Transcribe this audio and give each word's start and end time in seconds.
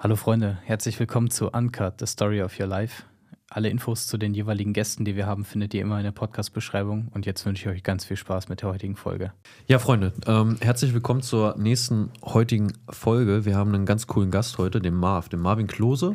Hallo 0.00 0.14
Freunde, 0.14 0.58
herzlich 0.62 1.00
willkommen 1.00 1.28
zu 1.28 1.50
Uncut, 1.50 1.94
The 1.98 2.06
Story 2.06 2.40
of 2.40 2.60
Your 2.60 2.68
Life. 2.68 3.02
Alle 3.50 3.68
Infos 3.68 4.06
zu 4.06 4.16
den 4.16 4.32
jeweiligen 4.32 4.72
Gästen, 4.72 5.04
die 5.04 5.16
wir 5.16 5.26
haben, 5.26 5.44
findet 5.44 5.74
ihr 5.74 5.82
immer 5.82 5.98
in 5.98 6.04
der 6.04 6.12
Podcast-Beschreibung. 6.12 7.08
Und 7.12 7.26
jetzt 7.26 7.44
wünsche 7.44 7.68
ich 7.68 7.76
euch 7.78 7.82
ganz 7.82 8.04
viel 8.04 8.16
Spaß 8.16 8.48
mit 8.48 8.62
der 8.62 8.68
heutigen 8.68 8.94
Folge. 8.94 9.32
Ja, 9.66 9.80
Freunde, 9.80 10.12
ähm, 10.28 10.56
herzlich 10.60 10.94
willkommen 10.94 11.22
zur 11.22 11.56
nächsten 11.58 12.12
heutigen 12.22 12.74
Folge. 12.88 13.44
Wir 13.44 13.56
haben 13.56 13.74
einen 13.74 13.86
ganz 13.86 14.06
coolen 14.06 14.30
Gast 14.30 14.58
heute, 14.58 14.80
den 14.80 14.94
Marv, 14.94 15.30
den 15.30 15.40
Marvin 15.40 15.66
Klose. 15.66 16.14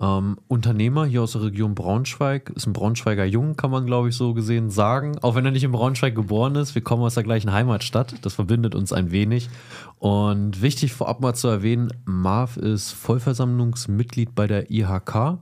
Ähm, 0.00 0.38
Unternehmer 0.48 1.04
hier 1.04 1.22
aus 1.22 1.32
der 1.32 1.42
Region 1.42 1.74
Braunschweig, 1.74 2.50
ist 2.56 2.66
ein 2.66 2.72
Braunschweiger 2.72 3.24
Jung, 3.26 3.56
kann 3.56 3.70
man 3.70 3.84
glaube 3.84 4.08
ich 4.08 4.16
so 4.16 4.32
gesehen 4.32 4.70
sagen. 4.70 5.18
Auch 5.20 5.34
wenn 5.34 5.44
er 5.44 5.50
nicht 5.50 5.64
in 5.64 5.72
Braunschweig 5.72 6.14
geboren 6.14 6.54
ist, 6.54 6.74
wir 6.74 6.82
kommen 6.82 7.02
aus 7.02 7.14
der 7.14 7.22
gleichen 7.22 7.52
Heimatstadt, 7.52 8.14
das 8.22 8.34
verbindet 8.34 8.74
uns 8.74 8.92
ein 8.94 9.10
wenig. 9.10 9.50
Und 9.98 10.62
wichtig 10.62 10.94
vorab 10.94 11.20
mal 11.20 11.34
zu 11.34 11.48
erwähnen, 11.48 11.92
Marv 12.06 12.56
ist 12.56 12.92
Vollversammlungsmitglied 12.92 14.34
bei 14.34 14.46
der 14.46 14.70
IHK. 14.70 15.38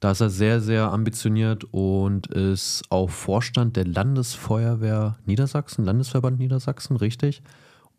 Da 0.00 0.12
ist 0.12 0.20
er 0.20 0.30
sehr, 0.30 0.60
sehr 0.60 0.92
ambitioniert 0.92 1.64
und 1.72 2.28
ist 2.28 2.84
auch 2.90 3.10
Vorstand 3.10 3.74
der 3.74 3.84
Landesfeuerwehr 3.84 5.18
Niedersachsen, 5.26 5.84
Landesverband 5.84 6.38
Niedersachsen, 6.38 6.96
richtig. 6.96 7.42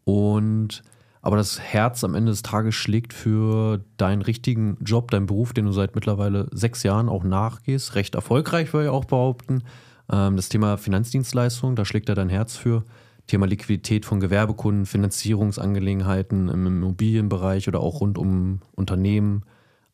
Und 0.05 0.81
aber 1.21 1.37
das 1.37 1.59
Herz 1.59 2.03
am 2.03 2.15
Ende 2.15 2.31
des 2.31 2.43
Tages 2.43 2.75
schlägt 2.75 3.13
für 3.13 3.83
deinen 3.97 4.21
richtigen 4.21 4.77
Job, 4.83 5.11
deinen 5.11 5.25
Beruf, 5.25 5.53
den 5.53 5.65
du 5.65 5.71
seit 5.71 5.95
mittlerweile 5.95 6.47
sechs 6.51 6.83
Jahren 6.83 7.09
auch 7.09 7.23
nachgehst. 7.23 7.95
Recht 7.95 8.15
erfolgreich, 8.15 8.71
würde 8.73 8.85
ich 8.87 8.91
auch 8.91 9.05
behaupten. 9.05 9.63
Ähm, 10.11 10.35
das 10.37 10.49
Thema 10.49 10.77
Finanzdienstleistung, 10.77 11.75
da 11.75 11.83
schlägt 11.83 12.09
er 12.09 12.15
dein 12.15 12.29
Herz 12.29 12.55
für. 12.55 12.85
Thema 13.27 13.45
Liquidität 13.45 14.05
von 14.05 14.19
Gewerbekunden, 14.19 14.85
Finanzierungsangelegenheiten 14.85 16.49
im 16.49 16.65
Immobilienbereich 16.65 17.67
oder 17.67 17.79
auch 17.81 18.01
rund 18.01 18.17
um 18.17 18.61
Unternehmen 18.75 19.43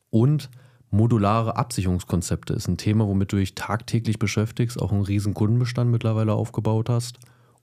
und 0.09 0.49
modulare 0.89 1.57
Absicherungskonzepte 1.57 2.53
ist 2.53 2.67
ein 2.67 2.77
Thema, 2.77 3.05
womit 3.07 3.33
du 3.33 3.35
dich 3.35 3.55
tagtäglich 3.55 4.19
beschäftigst, 4.19 4.81
auch 4.81 4.93
einen 4.93 5.01
riesen 5.01 5.33
Kundenbestand 5.33 5.91
mittlerweile 5.91 6.33
aufgebaut 6.33 6.87
hast 6.87 7.19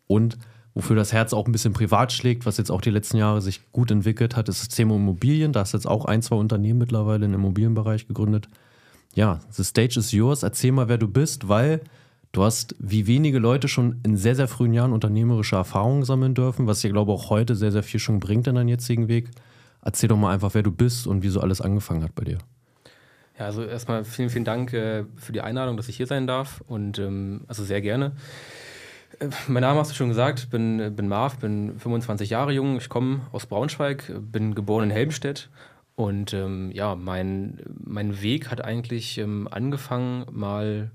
und 0.06 0.36
wofür 0.74 0.96
das 0.96 1.12
Herz 1.12 1.32
auch 1.32 1.46
ein 1.46 1.52
bisschen 1.52 1.72
privat 1.72 2.12
schlägt, 2.12 2.46
was 2.46 2.56
jetzt 2.56 2.70
auch 2.70 2.80
die 2.80 2.90
letzten 2.90 3.18
Jahre 3.18 3.40
sich 3.40 3.60
gut 3.72 3.90
entwickelt 3.90 4.36
hat, 4.36 4.48
ist 4.48 4.60
das 4.60 4.68
Thema 4.68 4.96
Immobilien. 4.96 5.52
Da 5.52 5.60
hast 5.60 5.72
jetzt 5.72 5.86
auch 5.86 6.04
ein, 6.04 6.22
zwei 6.22 6.36
Unternehmen 6.36 6.78
mittlerweile 6.78 7.26
im 7.26 7.34
Immobilienbereich 7.34 8.08
gegründet. 8.08 8.48
Ja, 9.14 9.40
the 9.50 9.64
stage 9.64 9.98
is 9.98 10.12
yours. 10.12 10.42
Erzähl 10.42 10.72
mal, 10.72 10.88
wer 10.88 10.98
du 10.98 11.08
bist, 11.08 11.48
weil 11.48 11.80
du 12.32 12.42
hast 12.42 12.74
wie 12.78 13.06
wenige 13.06 13.38
Leute 13.38 13.68
schon 13.68 14.00
in 14.02 14.16
sehr, 14.16 14.34
sehr 14.34 14.48
frühen 14.48 14.72
Jahren 14.72 14.92
unternehmerische 14.92 15.56
Erfahrungen 15.56 16.04
sammeln 16.04 16.34
dürfen, 16.34 16.66
was 16.66 16.80
dir, 16.80 16.90
glaube 16.90 17.12
ich, 17.12 17.18
auch 17.18 17.30
heute 17.30 17.54
sehr, 17.54 17.72
sehr 17.72 17.82
viel 17.82 18.00
schon 18.00 18.20
bringt 18.20 18.46
in 18.46 18.54
deinem 18.54 18.68
jetzigen 18.68 19.08
Weg. 19.08 19.30
Erzähl 19.84 20.08
doch 20.08 20.16
mal 20.16 20.32
einfach, 20.32 20.54
wer 20.54 20.62
du 20.62 20.72
bist 20.72 21.06
und 21.06 21.22
wie 21.22 21.28
so 21.28 21.40
alles 21.40 21.60
angefangen 21.60 22.02
hat 22.04 22.14
bei 22.14 22.24
dir. 22.24 22.38
Ja, 23.38 23.46
also 23.46 23.64
erstmal 23.64 24.04
vielen, 24.04 24.30
vielen 24.30 24.44
Dank 24.44 24.72
äh, 24.72 25.04
für 25.16 25.32
die 25.32 25.40
Einladung, 25.40 25.76
dass 25.76 25.88
ich 25.88 25.96
hier 25.96 26.06
sein 26.06 26.26
darf 26.26 26.62
und 26.66 26.98
ähm, 26.98 27.42
also 27.48 27.64
sehr 27.64 27.80
gerne. 27.80 28.12
Mein 29.46 29.60
Name 29.60 29.78
hast 29.78 29.92
du 29.92 29.94
schon 29.94 30.08
gesagt, 30.08 30.50
bin, 30.50 30.96
bin 30.96 31.06
Marv, 31.06 31.38
bin 31.38 31.78
25 31.78 32.30
Jahre 32.30 32.52
jung, 32.52 32.78
ich 32.78 32.88
komme 32.88 33.20
aus 33.30 33.46
Braunschweig, 33.46 34.12
bin 34.18 34.54
geboren 34.54 34.84
in 34.84 34.90
Helmstedt 34.90 35.48
und 35.94 36.34
ähm, 36.34 36.72
ja, 36.72 36.96
mein, 36.96 37.60
mein 37.84 38.20
Weg 38.20 38.50
hat 38.50 38.64
eigentlich 38.64 39.18
ähm, 39.18 39.46
angefangen 39.48 40.26
mal 40.32 40.90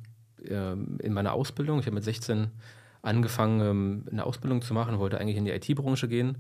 ähm, 0.46 0.98
in 1.02 1.14
meiner 1.14 1.34
Ausbildung. 1.34 1.80
Ich 1.80 1.86
habe 1.86 1.96
mit 1.96 2.04
16 2.04 2.48
angefangen, 3.02 3.62
ähm, 3.62 4.04
eine 4.12 4.26
Ausbildung 4.26 4.62
zu 4.62 4.74
machen, 4.74 5.00
wollte 5.00 5.20
eigentlich 5.22 5.38
in 5.38 5.46
die 5.46 5.52
IT-Branche 5.52 6.10
gehen, 6.10 6.38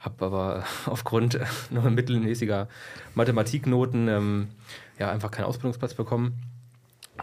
habe 0.00 0.26
aber 0.26 0.64
aufgrund 0.86 1.38
nur 1.70 1.88
mittelmäßiger 1.88 2.68
Mathematiknoten 3.14 4.08
ähm, 4.08 4.48
ja, 4.98 5.12
einfach 5.12 5.30
keinen 5.30 5.44
Ausbildungsplatz 5.44 5.94
bekommen 5.94 6.40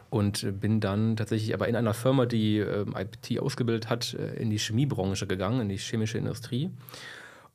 und 0.10 0.60
bin 0.60 0.80
dann 0.80 1.16
tatsächlich 1.16 1.54
aber 1.54 1.68
in 1.68 1.76
einer 1.76 1.94
Firma, 1.94 2.26
die 2.26 2.58
äh, 2.60 2.86
IT 2.96 3.40
ausgebildet 3.40 3.90
hat, 3.90 4.14
äh, 4.14 4.36
in 4.36 4.50
die 4.50 4.60
Chemiebranche 4.60 5.28
gegangen, 5.28 5.62
in 5.62 5.70
die 5.70 5.78
chemische 5.78 6.18
Industrie 6.18 6.72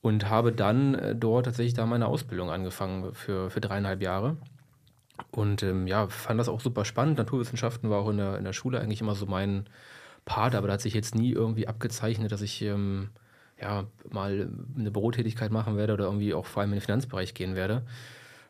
und 0.03 0.29
habe 0.29 0.53
dann 0.53 0.95
äh, 0.95 1.15
dort 1.15 1.47
tatsächlich 1.47 1.75
da 1.75 1.87
meine 1.87 2.07
Ausbildung 2.07 2.51
angefangen 2.51 3.13
für, 3.15 3.51
für 3.51 3.61
dreieinhalb 3.61 4.03
Jahre. 4.03 4.37
Und 5.31 5.63
ähm, 5.63 5.87
ja, 5.87 6.09
fand 6.09 6.41
das 6.41 6.49
auch 6.49 6.61
super 6.61 6.85
spannend. 6.85 7.19
Naturwissenschaften 7.19 7.91
war 7.91 8.01
auch 8.01 8.09
in 8.09 8.17
der, 8.17 8.39
in 8.39 8.45
der 8.45 8.55
Schule 8.55 8.81
eigentlich 8.81 9.03
immer 9.03 9.15
so 9.15 9.27
mein 9.27 9.67
Part, 10.25 10.55
aber 10.55 10.69
da 10.69 10.75
hat 10.75 10.81
sich 10.81 10.95
jetzt 10.95 11.15
nie 11.15 11.33
irgendwie 11.33 11.69
abgezeichnet, 11.69 12.33
dass 12.33 12.41
ich 12.41 12.63
ähm, 12.63 13.11
ja, 13.61 13.85
mal 14.11 14.49
eine 14.79 14.91
Bürotätigkeit 14.91 15.51
machen 15.51 15.77
werde 15.77 15.93
oder 15.93 16.05
irgendwie 16.05 16.33
auch 16.33 16.47
vor 16.47 16.63
allem 16.63 16.73
in 16.73 16.79
den 16.79 16.85
Finanzbereich 16.85 17.35
gehen 17.35 17.55
werde. 17.55 17.83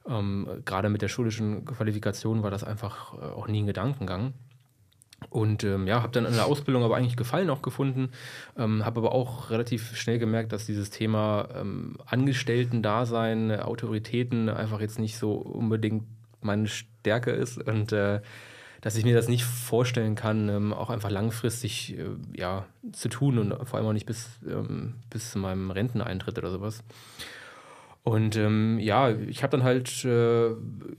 Ähm, 0.09 0.63
gerade 0.65 0.89
mit 0.89 1.03
der 1.03 1.09
schulischen 1.09 1.65
Qualifikation 1.65 2.43
war 2.43 2.51
das 2.51 2.65
einfach 2.65 3.15
äh, 3.15 3.25
auch 3.25 3.49
nie 3.49 3.63
ein 3.63 3.67
Gedankengang. 3.67 4.33
Und 5.29 5.65
ähm, 5.65 5.87
ja, 5.87 6.03
habe 6.03 6.13
dann 6.13 6.25
in 6.25 6.33
der 6.33 6.47
Ausbildung 6.47 6.83
aber 6.83 6.97
eigentlich 6.97 7.17
Gefallen 7.17 7.51
auch 7.51 7.61
gefunden, 7.61 8.11
ähm, 8.57 8.85
habe 8.87 9.01
aber 9.01 9.13
auch 9.13 9.51
relativ 9.51 9.95
schnell 9.97 10.19
gemerkt, 10.19 10.53
dass 10.53 10.65
dieses 10.65 10.89
Thema 10.89 11.49
ähm, 11.55 11.99
Angestellten-Dasein, 12.07 13.61
Autoritäten 13.61 14.49
einfach 14.49 14.81
jetzt 14.81 14.99
nicht 14.99 15.19
so 15.19 15.35
unbedingt 15.35 16.05
meine 16.41 16.69
Stärke 16.69 17.33
ist 17.33 17.59
und 17.59 17.93
äh, 17.93 18.21
dass 18.81 18.97
ich 18.97 19.05
mir 19.05 19.15
das 19.15 19.29
nicht 19.29 19.45
vorstellen 19.45 20.15
kann, 20.15 20.49
ähm, 20.49 20.73
auch 20.73 20.89
einfach 20.89 21.11
langfristig 21.11 21.99
äh, 21.99 22.07
ja, 22.35 22.65
zu 22.93 23.11
tun 23.11 23.39
und 23.39 23.69
vor 23.69 23.79
allem 23.79 23.89
auch 23.89 23.93
nicht 23.93 24.07
bis, 24.07 24.31
ähm, 24.49 24.95
bis 25.11 25.33
zu 25.33 25.39
meinem 25.39 25.71
Renteneintritt 25.71 26.39
oder 26.39 26.51
sowas. 26.51 26.83
Und 28.03 28.37
ähm, 28.37 28.79
ja, 28.79 29.11
ich 29.11 29.43
habe 29.43 29.51
dann 29.51 29.63
halt 29.63 30.05
äh, 30.05 30.51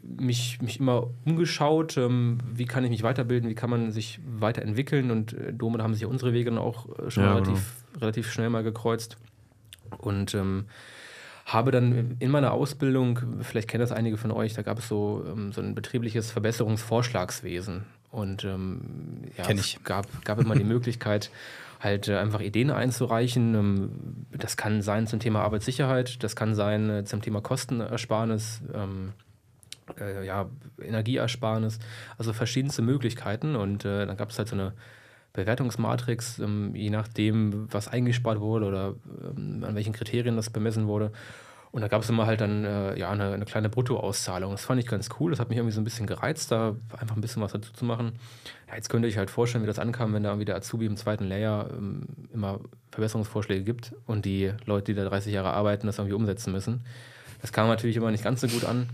mich, 0.04 0.62
mich 0.62 0.80
immer 0.80 1.08
umgeschaut, 1.26 1.98
ähm, 1.98 2.38
wie 2.54 2.66
kann 2.66 2.84
ich 2.84 2.92
mich 2.92 3.02
weiterbilden, 3.02 3.50
wie 3.50 3.56
kann 3.56 3.72
man 3.72 3.92
sich 3.92 4.20
weiterentwickeln. 4.24 5.10
Und 5.10 5.34
äh, 5.34 5.52
damit 5.54 5.82
haben 5.82 5.96
sich 5.96 6.06
unsere 6.06 6.32
Wege 6.34 6.52
dann 6.52 6.60
auch 6.60 6.88
äh, 7.00 7.10
schon 7.10 7.24
ja, 7.24 7.34
relativ, 7.34 7.84
genau. 7.88 8.02
relativ 8.02 8.32
schnell 8.32 8.50
mal 8.50 8.64
gekreuzt. 8.64 9.18
Und 9.98 10.36
ähm, 10.36 10.66
habe 11.46 11.72
dann 11.72 12.18
in 12.20 12.30
meiner 12.30 12.52
Ausbildung, 12.52 13.20
vielleicht 13.42 13.68
kennen 13.68 13.82
das 13.82 13.92
einige 13.92 14.18
von 14.18 14.32
euch, 14.32 14.54
da 14.54 14.62
gab 14.62 14.78
es 14.78 14.88
so, 14.88 15.26
ähm, 15.28 15.52
so 15.52 15.62
ein 15.62 15.74
betriebliches 15.74 16.32
Verbesserungsvorschlagswesen. 16.32 17.84
Und 18.12 18.44
ähm, 18.44 19.22
ja, 19.38 19.50
es 19.50 19.78
gab, 19.84 20.24
gab 20.26 20.40
immer 20.40 20.56
die 20.56 20.64
Möglichkeit, 20.66 21.32
halt 21.80 22.08
äh, 22.08 22.18
einfach 22.18 22.42
Ideen 22.42 22.70
einzureichen. 22.70 23.56
Ähm, 23.56 23.92
das 24.32 24.58
kann 24.58 24.82
sein 24.82 25.08
zum 25.08 25.20
Thema 25.20 25.42
Arbeitssicherheit, 25.42 26.22
das 26.24 26.36
kann 26.36 26.54
sein 26.54 26.90
äh, 26.90 27.04
zum 27.06 27.22
Thema 27.22 27.42
Kostenersparnis, 27.42 28.62
ähm, 28.74 29.14
äh, 30.00 30.26
ja, 30.26 30.50
Energieersparnis, 30.82 31.80
also 32.18 32.34
verschiedenste 32.34 32.82
Möglichkeiten. 32.82 33.56
Und 33.56 33.86
äh, 33.86 34.06
dann 34.06 34.18
gab 34.18 34.30
es 34.30 34.38
halt 34.38 34.50
so 34.50 34.56
eine 34.56 34.74
Bewertungsmatrix, 35.34 36.40
ähm, 36.40 36.76
je 36.76 36.90
nachdem, 36.90 37.72
was 37.72 37.88
eingespart 37.88 38.42
wurde 38.42 38.66
oder 38.66 38.96
ähm, 39.38 39.64
an 39.66 39.76
welchen 39.76 39.94
Kriterien 39.94 40.36
das 40.36 40.50
bemessen 40.50 40.88
wurde. 40.88 41.12
Und 41.72 41.82
da 41.82 41.88
gab 41.88 42.02
es 42.02 42.10
immer 42.10 42.26
halt 42.26 42.42
dann 42.42 42.66
äh, 42.66 43.00
ja, 43.00 43.10
eine, 43.10 43.32
eine, 43.32 43.46
kleine 43.46 43.70
Bruttoauszahlung. 43.70 44.52
Das 44.52 44.66
fand 44.66 44.82
ich 44.82 44.88
ganz 44.88 45.10
cool. 45.20 45.32
Das 45.32 45.40
hat 45.40 45.48
mich 45.48 45.58
irgendwie 45.58 45.74
so 45.74 45.80
ein 45.80 45.86
bisschen 45.86 46.06
gereizt, 46.06 46.52
da 46.52 46.76
einfach 46.98 47.16
ein 47.16 47.22
bisschen 47.22 47.42
was 47.42 47.54
dazu 47.54 47.72
zu 47.72 47.86
machen. 47.86 48.14
Ja, 48.68 48.76
jetzt 48.76 48.90
könnte 48.90 49.08
ich 49.08 49.18
halt 49.18 49.30
vorstellen, 49.30 49.64
wie 49.64 49.68
das 49.68 49.80
ankam, 49.80 50.14
wenn 50.14 50.24
da 50.24 50.30
irgendwie 50.30 50.46
der 50.46 50.58
Azubi 50.58 50.86
im 50.86 50.98
zweiten 50.98 51.24
Layer 51.24 51.70
ähm, 51.72 52.08
immer 52.34 52.60
Verbesserungsvorschläge 52.92 53.64
gibt 53.64 53.94
und 54.06 54.26
die 54.26 54.52
Leute, 54.66 54.94
die 54.94 54.96
da 54.96 55.08
30 55.08 55.34
Jahre 55.34 55.54
arbeiten, 55.54 55.88
das 55.88 55.98
irgendwie 55.98 56.16
umsetzen 56.16 56.52
müssen. 56.52 56.82
Das 57.42 57.54
kam 57.54 57.68
natürlich 57.70 57.96
immer 57.96 58.12
nicht 58.12 58.24
ganz 58.24 58.42
so 58.42 58.48
gut 58.48 58.66
an. 58.66 58.90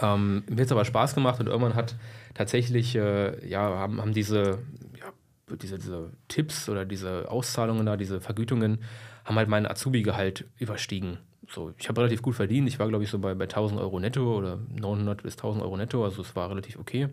Ähm, 0.00 0.44
mir 0.48 0.62
hat 0.62 0.66
es 0.66 0.72
aber 0.72 0.86
Spaß 0.86 1.14
gemacht 1.14 1.40
und 1.40 1.46
irgendwann 1.46 1.74
hat 1.74 1.96
tatsächlich, 2.32 2.96
äh, 2.96 3.46
ja, 3.46 3.60
haben, 3.60 4.00
haben 4.00 4.14
diese, 4.14 4.60
ja, 4.98 5.56
diese, 5.56 5.78
diese 5.78 6.10
Tipps 6.28 6.70
oder 6.70 6.86
diese 6.86 7.30
Auszahlungen 7.30 7.84
da, 7.84 7.98
diese 7.98 8.22
Vergütungen, 8.22 8.78
haben 9.26 9.36
halt 9.36 9.48
meinen 9.48 9.66
Azubi-Gehalt 9.66 10.46
überstiegen 10.58 11.18
so, 11.52 11.72
ich 11.78 11.88
habe 11.88 12.00
relativ 12.00 12.22
gut 12.22 12.34
verdient. 12.34 12.68
Ich 12.68 12.78
war, 12.78 12.88
glaube 12.88 13.04
ich, 13.04 13.10
so 13.10 13.18
bei, 13.18 13.34
bei 13.34 13.44
1000 13.44 13.80
Euro 13.80 14.00
netto 14.00 14.36
oder 14.36 14.58
900 14.78 15.22
bis 15.22 15.36
1000 15.36 15.62
Euro 15.62 15.76
netto. 15.76 16.04
Also 16.04 16.22
es 16.22 16.34
war 16.34 16.50
relativ 16.50 16.78
okay. 16.78 17.08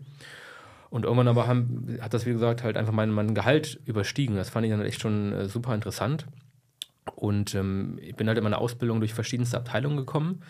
Und 0.88 1.04
irgendwann 1.04 1.28
aber 1.28 1.46
haben, 1.46 1.98
hat 2.00 2.14
das, 2.14 2.26
wie 2.26 2.32
gesagt, 2.32 2.64
halt 2.64 2.76
einfach 2.76 2.92
mein, 2.92 3.10
mein 3.10 3.34
Gehalt 3.34 3.80
überstiegen. 3.86 4.36
Das 4.36 4.50
fand 4.50 4.66
ich 4.66 4.72
dann 4.72 4.82
echt 4.82 5.00
schon 5.00 5.32
äh, 5.32 5.48
super 5.48 5.74
interessant. 5.74 6.26
Und 7.14 7.54
ähm, 7.54 7.98
ich 8.02 8.16
bin 8.16 8.26
halt 8.28 8.38
in 8.38 8.44
meiner 8.44 8.60
Ausbildung 8.60 9.00
durch 9.00 9.14
verschiedenste 9.14 9.56
Abteilungen 9.56 9.96
gekommen 9.96 10.42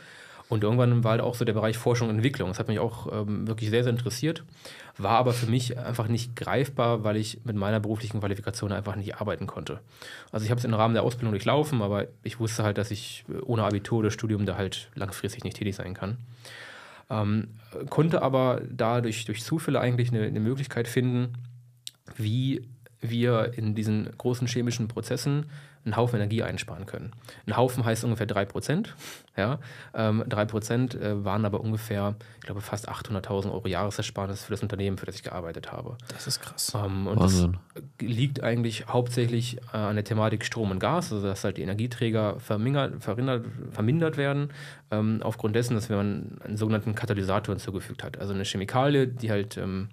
und 0.51 0.65
irgendwann 0.65 1.05
war 1.05 1.13
halt 1.13 1.21
auch 1.21 1.37
so 1.37 1.45
der 1.45 1.53
Bereich 1.53 1.79
Forschung 1.79 2.09
und 2.09 2.17
Entwicklung. 2.17 2.49
Das 2.49 2.59
hat 2.59 2.67
mich 2.67 2.81
auch 2.81 3.07
ähm, 3.13 3.47
wirklich 3.47 3.71
sehr, 3.71 3.85
sehr 3.85 3.93
interessiert, 3.93 4.43
war 4.99 5.13
aber 5.13 5.33
für 5.33 5.47
mich 5.47 5.79
einfach 5.79 6.09
nicht 6.09 6.35
greifbar, 6.35 7.05
weil 7.05 7.17
ich 7.17 7.39
mit 7.45 7.55
meiner 7.55 7.79
beruflichen 7.79 8.19
Qualifikation 8.19 8.73
einfach 8.73 8.97
nicht 8.97 9.15
arbeiten 9.15 9.47
konnte. 9.47 9.79
Also 10.33 10.45
ich 10.45 10.51
habe 10.51 10.59
es 10.59 10.65
im 10.65 10.75
Rahmen 10.75 10.95
der 10.95 11.05
Ausbildung 11.05 11.31
durchlaufen, 11.31 11.81
aber 11.83 12.09
ich 12.25 12.41
wusste 12.41 12.65
halt, 12.65 12.79
dass 12.79 12.91
ich 12.91 13.25
ohne 13.45 13.63
Abitur 13.63 14.01
oder 14.01 14.11
Studium 14.11 14.45
da 14.45 14.57
halt 14.57 14.91
langfristig 14.97 15.45
nicht 15.45 15.57
tätig 15.57 15.77
sein 15.77 15.95
kann. 15.95 16.19
Ähm, 17.09 17.49
konnte 17.89 18.21
aber 18.21 18.61
da 18.69 19.01
durch, 19.01 19.25
durch 19.27 19.45
Zufälle 19.45 19.81
eigentlich 19.81 20.13
eine, 20.13 20.25
eine 20.25 20.41
Möglichkeit 20.41 20.89
finden, 20.89 21.35
wie 22.17 22.67
wir 23.01 23.53
in 23.57 23.77
diesen 23.77 24.11
großen 24.19 24.49
chemischen 24.49 24.89
Prozessen 24.89 25.47
einen 25.85 25.97
Haufen 25.97 26.17
Energie 26.17 26.43
einsparen 26.43 26.87
können. 26.87 27.13
Ein 27.47 27.57
Haufen 27.57 27.85
heißt 27.85 28.05
ungefähr 28.05 28.29
3%. 28.29 28.89
Ja? 29.37 29.59
Ähm, 29.95 30.23
3% 30.25 30.99
äh, 30.99 31.25
waren 31.25 31.45
aber 31.45 31.61
ungefähr, 31.61 32.17
ich 32.39 32.45
glaube, 32.45 32.61
fast 32.61 32.91
800.000 32.91 33.51
Euro 33.51 33.67
Jahresersparnis 33.67 34.45
für 34.45 34.53
das 34.53 34.63
Unternehmen, 34.63 34.99
für 34.99 35.07
das 35.07 35.15
ich 35.15 35.23
gearbeitet 35.23 35.73
habe. 35.73 35.97
Das 36.09 36.27
ist 36.27 36.41
krass. 36.41 36.73
Ähm, 36.75 37.07
und 37.07 37.19
Wahnsinn. 37.19 37.59
das 37.75 37.83
liegt 38.07 38.43
eigentlich 38.43 38.87
hauptsächlich 38.89 39.59
äh, 39.73 39.77
an 39.77 39.95
der 39.95 40.05
Thematik 40.05 40.45
Strom 40.45 40.71
und 40.71 40.81
Gas, 40.81 41.13
also 41.13 41.27
dass 41.27 41.45
halt 41.45 41.57
die 41.57 41.63
Energieträger 41.63 42.39
vermindert, 42.41 43.03
vermindert, 43.03 43.47
vermindert 43.71 44.17
werden, 44.19 44.53
ähm, 44.91 45.21
aufgrund 45.23 45.57
dessen, 45.57 45.75
dass 45.75 45.89
man 45.89 46.39
einen 46.45 46.57
sogenannten 46.59 46.95
Katalysator 46.95 47.55
hinzugefügt 47.55 48.05
hat. 48.05 48.19
Also 48.19 48.35
eine 48.35 48.45
Chemikalie, 48.45 49.09
die 49.09 49.31
halt 49.31 49.57
ähm, 49.57 49.89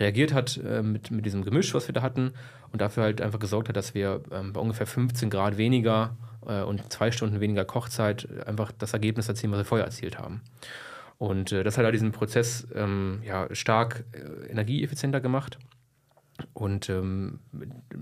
reagiert 0.00 0.32
hat 0.32 0.56
äh, 0.56 0.82
mit, 0.82 1.10
mit 1.10 1.26
diesem 1.26 1.44
Gemisch, 1.44 1.74
was 1.74 1.86
wir 1.86 1.92
da 1.92 2.02
hatten, 2.02 2.32
und 2.72 2.80
dafür 2.80 3.04
halt 3.04 3.20
einfach 3.20 3.38
gesorgt 3.38 3.68
hat, 3.68 3.76
dass 3.76 3.94
wir 3.94 4.22
ähm, 4.32 4.52
bei 4.52 4.60
ungefähr 4.60 4.86
15 4.86 5.30
Grad 5.30 5.58
weniger 5.58 6.16
äh, 6.46 6.62
und 6.62 6.92
zwei 6.92 7.10
Stunden 7.10 7.40
weniger 7.40 7.64
Kochzeit 7.64 8.28
einfach 8.46 8.72
das 8.72 8.92
Ergebnis 8.92 9.28
erzielen, 9.28 9.52
was 9.52 9.60
wir 9.60 9.64
vorher 9.64 9.86
erzielt 9.86 10.18
haben. 10.18 10.40
Und 11.18 11.52
äh, 11.52 11.62
das 11.62 11.76
hat 11.76 11.84
halt 11.84 11.94
diesen 11.94 12.12
Prozess 12.12 12.66
ähm, 12.74 13.20
ja, 13.24 13.46
stark 13.54 14.04
äh, 14.12 14.50
energieeffizienter 14.50 15.20
gemacht. 15.20 15.58
Und 16.54 16.88
ähm, 16.88 17.40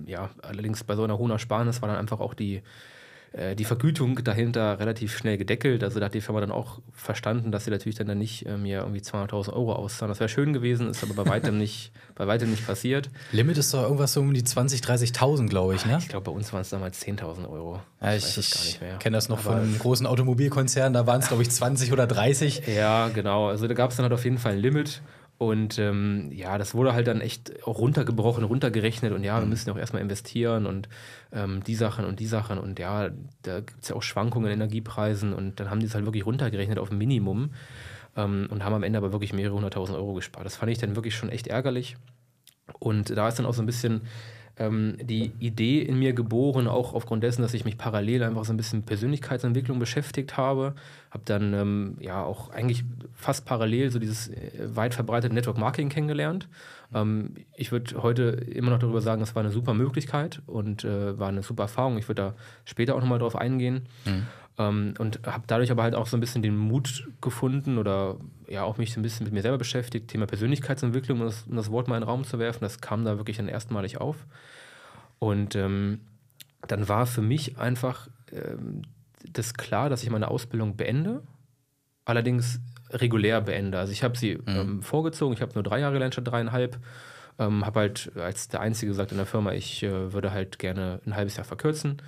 ja, 0.07 0.31
allerdings 0.43 0.85
bei 0.85 0.95
so 0.95 1.03
einer 1.03 1.19
hohen 1.19 1.33
Ersparnis 1.33 1.83
war 1.83 1.89
dann 1.89 1.99
einfach 1.99 2.21
auch 2.21 2.35
die, 2.35 2.63
äh, 3.33 3.55
die 3.55 3.65
Vergütung 3.65 4.23
dahinter 4.25 4.79
relativ 4.81 5.17
schnell 5.17 5.37
gedeckelt. 5.39 5.85
Also 5.85 6.01
da 6.01 6.07
hat 6.07 6.15
die 6.15 6.21
Firma 6.21 6.41
dann 6.41 6.51
auch 6.51 6.81
verstanden, 6.93 7.53
dass 7.53 7.65
sie 7.65 7.71
natürlich 7.71 7.97
dann, 7.97 8.07
dann 8.07 8.19
nicht 8.19 8.47
äh, 8.47 8.57
mir 8.57 8.79
irgendwie 8.81 9.01
200.000 9.01 9.53
Euro 9.53 9.73
auszahlen. 9.75 10.11
Das 10.11 10.21
wäre 10.21 10.29
schön 10.29 10.53
gewesen, 10.53 10.89
ist 10.89 11.03
aber 11.03 11.15
bei 11.23 11.31
weitem 11.31 11.59
nicht, 11.59 11.93
bei 12.15 12.27
weitem 12.27 12.51
nicht 12.51 12.67
passiert. 12.67 13.11
Limit 13.33 13.59
ist 13.59 13.73
doch 13.75 13.83
irgendwas 13.83 14.13
so 14.13 14.21
um 14.21 14.33
die 14.35 14.43
20.000, 14.43 14.83
30.000, 15.15 15.49
glaube 15.49 15.75
ich, 15.75 15.85
ne? 15.87 15.99
Ich 16.01 16.09
glaube, 16.09 16.25
bei 16.31 16.33
uns 16.37 16.53
waren 16.53 16.63
es 16.63 16.71
damals 16.71 17.03
10.000 17.05 17.49
Euro. 17.49 17.81
Ja, 18.01 18.15
ich 18.15 18.23
weiß 18.25 18.37
es 18.39 18.51
gar 18.51 18.65
nicht 18.65 18.81
mehr. 18.81 18.97
kenne 18.99 19.17
das 19.17 19.29
noch 19.29 19.39
Aber- 19.45 19.53
von 19.53 19.61
einem 19.63 19.79
großen 19.79 20.07
Automobilkonzern, 20.07 20.93
da 20.93 21.07
waren 21.07 21.21
es, 21.21 21.29
glaube 21.29 21.43
ich, 21.43 21.51
20 21.51 21.93
oder 21.93 22.07
30. 22.07 22.63
Ja, 22.67 23.09
genau. 23.09 23.49
Also 23.49 23.67
da 23.69 23.75
gab 23.75 23.91
es 23.91 23.97
dann 23.97 24.05
halt 24.05 24.13
auf 24.13 24.25
jeden 24.25 24.39
Fall 24.39 24.53
ein 24.53 24.59
Limit. 24.59 25.01
Und 25.39 25.79
ähm, 25.79 26.31
ja, 26.33 26.59
das 26.59 26.75
wurde 26.75 26.95
halt 26.95 27.07
dann 27.07 27.21
echt 27.21 27.65
auch 27.65 27.79
runtergebrochen, 27.79 28.43
runtergerechnet 28.43 29.13
und 29.13 29.23
ja, 29.23 29.39
wir 29.39 29.47
müssen 29.47 29.69
ja 29.69 29.75
auch 29.75 29.79
erstmal 29.79 30.03
investieren 30.03 30.67
und 30.67 30.89
ähm, 31.31 31.63
die 31.63 31.77
Sachen 31.77 32.05
und 32.05 32.19
die 32.19 32.27
Sachen 32.27 32.59
und 32.59 32.81
ja, 32.81 33.11
da 33.43 33.61
gibt 33.61 33.83
es 33.83 33.89
ja 33.89 33.95
auch 33.95 34.03
Schwankungen 34.03 34.49
in 34.49 34.55
Energiepreisen 34.55 35.33
und 35.33 35.61
dann 35.61 35.71
haben 35.71 35.79
die 35.79 35.87
es 35.87 35.95
halt 35.95 36.07
wirklich 36.07 36.27
runtergerechnet 36.27 36.81
auf 36.81 36.91
ein 36.91 36.99
Minimum 36.99 37.51
ähm, 38.17 38.49
und 38.51 38.65
haben 38.65 38.75
am 38.75 38.83
Ende 38.83 38.99
aber 38.99 39.13
wirklich 39.13 39.33
mehrere 39.33 39.55
hunderttausend 39.55 39.97
Euro 39.97 40.15
gespart. 40.15 40.45
Das 40.45 40.57
fand 40.57 40.73
ich 40.73 40.79
dann 40.79 40.97
wirklich 40.97 41.15
schon 41.15 41.29
echt 41.29 41.47
ärgerlich. 41.47 41.97
Und 42.81 43.17
da 43.17 43.29
ist 43.29 43.39
dann 43.39 43.47
auch 43.47 43.55
so 43.55 43.63
ein 43.63 43.67
bisschen 43.67 44.03
ähm, 44.59 44.97
die 45.01 45.33
Idee 45.39 45.81
in 45.83 45.99
mir 45.99 46.13
geboren, 46.13 46.67
auch 46.67 46.95
aufgrund 46.95 47.23
dessen, 47.23 47.43
dass 47.43 47.55
ich 47.55 47.65
mich 47.65 47.79
parallel 47.79 48.23
einfach 48.23 48.45
so 48.45 48.53
ein 48.53 48.57
bisschen 48.57 48.83
Persönlichkeitsentwicklung 48.83 49.79
beschäftigt 49.79 50.37
habe. 50.37 50.75
Habe 51.11 51.23
dann 51.25 51.55
ähm, 51.55 51.97
ja 52.01 52.23
auch 52.23 52.51
eigentlich 52.51 52.85
fast 53.15 53.45
parallel 53.45 53.91
so 53.91 53.99
dieses 53.99 54.29
äh, 54.29 54.69
weit 54.75 54.95
verbreitete 54.95 55.35
Network 55.35 55.59
Marketing 55.59 55.89
kennengelernt. 55.89 56.49
Ähm, 56.95 57.35
ich 57.57 57.73
würde 57.73 58.03
heute 58.03 58.23
immer 58.23 58.71
noch 58.71 58.79
darüber 58.79 59.01
sagen, 59.01 59.23
es 59.23 59.35
war 59.35 59.43
eine 59.43 59.53
super 59.53 59.75
Möglichkeit 59.75 60.43
und 60.47 60.85
äh, 60.85 61.19
war 61.19 61.29
eine 61.29 61.43
super 61.43 61.65
Erfahrung. 61.65 61.99
Ich 61.99 62.09
würde 62.09 62.23
da 62.23 62.35
später 62.65 62.95
auch 62.95 63.01
nochmal 63.01 63.19
drauf 63.19 63.37
eingehen. 63.37 63.87
Ähm, 64.59 64.95
und 64.99 65.21
habe 65.27 65.45
dadurch 65.47 65.71
aber 65.71 65.83
halt 65.83 65.95
auch 65.95 66.07
so 66.07 66.17
ein 66.17 66.21
bisschen 66.21 66.43
den 66.43 66.57
Mut 66.57 67.09
gefunden 67.21 67.79
oder 67.79 68.17
ja 68.49 68.65
auch 68.65 68.79
mich 68.79 68.93
so 68.93 69.01
ein 69.01 69.03
bisschen 69.03 69.25
mit 69.25 69.33
mir 69.33 69.43
selber 69.43 69.59
beschäftigt, 69.59 70.09
Thema 70.09 70.27
Persönlichkeitsentwicklung, 70.27 71.21
um 71.21 71.27
das, 71.27 71.45
um 71.49 71.57
das 71.57 71.71
Wort 71.71 71.89
mal 71.89 71.97
in 71.97 72.03
den 72.03 72.09
Raum 72.09 72.25
zu 72.25 72.39
werfen. 72.39 72.61
Das 72.63 72.81
kam 72.81 73.05
da 73.05 73.19
wirklich 73.19 73.37
dann 73.37 73.49
erstmalig 73.49 74.01
auf. 74.01 74.17
Und 75.19 75.55
ähm, 75.57 76.01
dann 76.67 76.89
war 76.89 77.07
für 77.07 77.23
mich 77.23 77.59
einfach 77.59 78.09
ähm, 78.33 78.83
das 79.33 79.55
klar, 79.55 79.89
dass 79.89 80.03
ich 80.03 80.11
meine 80.11 80.29
Ausbildung 80.29 80.77
beende, 80.77 81.23
allerdings 82.05 82.61
regulär 82.91 83.41
beende. 83.41 83.79
Also 83.79 83.93
ich 83.93 84.03
habe 84.03 84.17
sie 84.17 84.39
ähm, 84.47 84.83
vorgezogen, 84.83 85.35
ich 85.35 85.43
habe 85.43 85.55
nur 85.55 85.63
drei 85.63 85.81
Jahre 85.81 85.95
gelernt 85.95 86.15
statt 86.15 86.29
dreieinhalb. 86.29 86.79
Ähm, 87.39 87.65
habe 87.65 87.81
halt 87.81 88.11
als 88.17 88.49
der 88.49 88.61
Einzige 88.61 88.91
gesagt 88.91 89.13
in 89.13 89.19
der 89.19 89.27
Firma, 89.27 89.53
ich 89.53 89.83
äh, 89.83 90.13
würde 90.13 90.33
halt 90.33 90.59
gerne 90.59 91.01
ein 91.07 91.15
halbes 91.15 91.37
Jahr 91.37 91.45
verkürzen. 91.45 92.03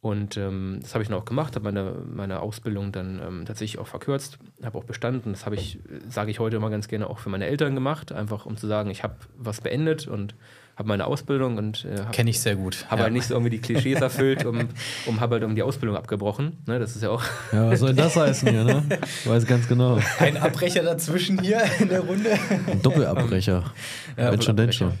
Und 0.00 0.36
ähm, 0.36 0.78
das 0.82 0.94
habe 0.94 1.02
ich 1.02 1.08
dann 1.08 1.18
auch 1.18 1.24
gemacht, 1.24 1.54
habe 1.54 1.64
meine, 1.64 1.94
meine 2.12 2.40
Ausbildung 2.40 2.90
dann 2.90 3.20
ähm, 3.24 3.44
tatsächlich 3.46 3.78
auch 3.78 3.86
verkürzt, 3.86 4.38
habe 4.64 4.76
auch 4.76 4.82
bestanden. 4.82 5.30
Das 5.30 5.46
habe 5.46 5.54
ich, 5.54 5.78
sage 6.08 6.32
ich 6.32 6.40
heute 6.40 6.56
immer 6.56 6.70
ganz 6.70 6.88
gerne, 6.88 7.08
auch 7.08 7.20
für 7.20 7.28
meine 7.28 7.46
Eltern 7.46 7.74
gemacht, 7.74 8.10
einfach 8.10 8.44
um 8.44 8.56
zu 8.56 8.66
sagen, 8.66 8.90
ich 8.90 9.04
habe 9.04 9.14
was 9.36 9.60
beendet 9.60 10.08
und 10.08 10.34
habe 10.76 10.88
meine 10.88 11.06
Ausbildung 11.06 11.58
und 11.58 11.84
äh, 11.84 11.98
habe 12.00 12.10
Kenne 12.12 12.30
ich 12.30 12.40
sehr 12.40 12.56
gut. 12.56 12.86
habe 12.88 13.00
Ja. 13.00 13.04
halt 13.04 13.12
nicht 13.12 13.26
so 13.26 13.34
irgendwie 13.34 13.50
die 13.50 13.60
Klischees 13.60 14.00
erfüllt, 14.00 14.44
um, 14.44 14.68
um 15.06 15.20
habe 15.20 15.34
halt 15.34 15.44
um 15.44 15.54
die 15.54 15.62
Ausbildung 15.62 15.96
abgebrochen. 15.96 16.58
Ne, 16.66 16.78
das 16.78 16.96
ist 16.96 17.02
ja 17.02 17.10
auch. 17.10 17.22
Ja, 17.52 17.70
was 17.70 17.80
soll 17.80 17.94
das 17.94 18.16
heißen 18.16 18.48
hier, 18.48 18.64
ne? 18.64 18.82
Weiß 19.24 19.46
ganz 19.46 19.68
genau. 19.68 19.98
Ein 20.18 20.36
Abbrecher 20.36 20.82
dazwischen 20.82 21.40
hier 21.40 21.62
in 21.78 21.88
der 21.88 22.00
Runde. 22.00 22.30
Ein 22.70 22.80
Doppelabbrecher. 22.82 23.64
Wenn 24.16 24.40
schon, 24.42 24.56
denn 24.56 24.72
schon. 24.72 24.92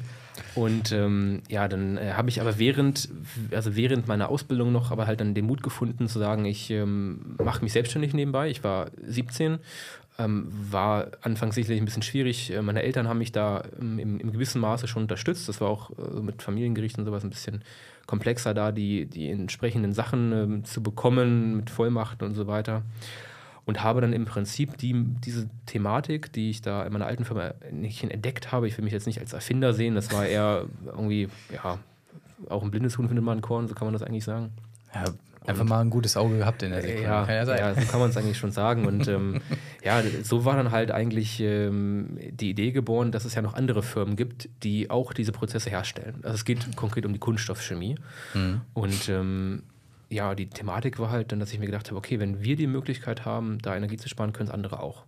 Und 0.54 0.92
ähm, 0.92 1.42
ja, 1.48 1.66
dann 1.66 1.96
äh, 1.96 2.12
habe 2.12 2.28
ich 2.28 2.40
aber 2.42 2.58
während, 2.58 3.08
also 3.52 3.74
während 3.74 4.06
meiner 4.06 4.28
Ausbildung 4.28 4.70
noch, 4.70 4.90
aber 4.90 5.06
halt 5.06 5.20
dann 5.20 5.32
den 5.34 5.46
Mut 5.46 5.62
gefunden 5.62 6.08
zu 6.08 6.18
sagen, 6.18 6.44
ich 6.44 6.70
ähm, 6.70 7.36
mache 7.42 7.62
mich 7.62 7.72
selbstständig 7.72 8.12
nebenbei. 8.12 8.50
Ich 8.50 8.62
war 8.62 8.90
17, 9.02 9.58
ähm, 10.22 10.48
war 10.50 11.08
anfangs 11.22 11.54
sicherlich 11.54 11.80
ein 11.80 11.84
bisschen 11.84 12.02
schwierig. 12.02 12.52
Äh, 12.52 12.62
Meine 12.62 12.82
Eltern 12.82 13.08
haben 13.08 13.18
mich 13.18 13.32
da 13.32 13.62
ähm, 13.80 13.98
im, 13.98 14.20
im 14.20 14.32
gewissen 14.32 14.60
Maße 14.60 14.86
schon 14.88 15.02
unterstützt. 15.02 15.48
Das 15.48 15.60
war 15.60 15.68
auch 15.68 15.90
äh, 15.90 16.20
mit 16.20 16.42
Familiengericht 16.42 16.98
und 16.98 17.04
sowas 17.04 17.24
ein 17.24 17.30
bisschen 17.30 17.62
komplexer 18.06 18.54
da, 18.54 18.72
die, 18.72 19.06
die 19.06 19.30
entsprechenden 19.30 19.92
Sachen 19.92 20.32
ähm, 20.32 20.64
zu 20.64 20.82
bekommen 20.82 21.56
mit 21.56 21.70
Vollmachten 21.70 22.26
und 22.26 22.34
so 22.34 22.46
weiter. 22.46 22.82
Und 23.64 23.82
habe 23.82 24.00
dann 24.00 24.12
im 24.12 24.24
Prinzip 24.24 24.76
die, 24.78 24.92
diese 25.24 25.48
Thematik, 25.66 26.32
die 26.32 26.50
ich 26.50 26.62
da 26.62 26.82
in 26.82 26.92
meiner 26.92 27.06
alten 27.06 27.24
Firma 27.24 27.54
nicht 27.70 28.02
entdeckt 28.02 28.50
habe, 28.50 28.66
ich 28.66 28.76
will 28.76 28.84
mich 28.84 28.92
jetzt 28.92 29.06
nicht 29.06 29.20
als 29.20 29.32
Erfinder 29.32 29.72
sehen, 29.72 29.94
das 29.94 30.12
war 30.12 30.26
eher 30.26 30.66
irgendwie, 30.84 31.28
ja, 31.52 31.78
auch 32.48 32.64
ein 32.64 32.72
blindes 32.72 32.98
Huhn 32.98 33.06
findet 33.06 33.24
man 33.24 33.38
ein 33.38 33.40
Korn, 33.40 33.68
so 33.68 33.74
kann 33.74 33.86
man 33.86 33.92
das 33.92 34.02
eigentlich 34.02 34.24
sagen. 34.24 34.50
Ja, 34.92 35.04
einfach 35.46 35.64
mal 35.64 35.80
ein 35.80 35.90
gutes 35.90 36.16
Auge 36.16 36.38
gehabt 36.38 36.62
in 36.62 36.70
der 36.70 36.82
Sekunde. 36.82 37.02
Ja, 37.02 37.24
Kann 37.24 37.34
ja 37.34 37.46
sein. 37.46 37.58
ja, 37.58 37.74
so 37.74 37.90
kann 37.90 38.00
man 38.00 38.10
es 38.10 38.16
eigentlich 38.16 38.38
schon 38.38 38.52
sagen. 38.52 38.86
Und 38.86 39.08
ähm, 39.08 39.40
ja, 39.84 40.02
so 40.22 40.44
war 40.44 40.56
dann 40.56 40.70
halt 40.70 40.90
eigentlich 40.90 41.40
ähm, 41.40 42.18
die 42.30 42.50
Idee 42.50 42.72
geboren, 42.72 43.12
dass 43.12 43.24
es 43.24 43.34
ja 43.34 43.42
noch 43.42 43.54
andere 43.54 43.82
Firmen 43.82 44.16
gibt, 44.16 44.48
die 44.62 44.90
auch 44.90 45.12
diese 45.12 45.32
Prozesse 45.32 45.70
herstellen. 45.70 46.20
Also 46.22 46.34
es 46.34 46.44
geht 46.44 46.76
konkret 46.76 47.06
um 47.06 47.12
die 47.12 47.18
Kunststoffchemie. 47.18 47.96
Und 48.74 49.08
ähm, 49.08 49.62
ja, 50.08 50.34
die 50.34 50.48
Thematik 50.48 50.98
war 50.98 51.10
halt 51.10 51.32
dann, 51.32 51.40
dass 51.40 51.52
ich 51.52 51.58
mir 51.58 51.66
gedacht 51.66 51.88
habe, 51.88 51.96
okay, 51.96 52.20
wenn 52.20 52.42
wir 52.42 52.56
die 52.56 52.66
Möglichkeit 52.66 53.24
haben, 53.24 53.58
da 53.62 53.74
Energie 53.74 53.96
zu 53.96 54.08
sparen, 54.08 54.32
können 54.32 54.48
es 54.48 54.54
andere 54.54 54.80
auch. 54.80 55.04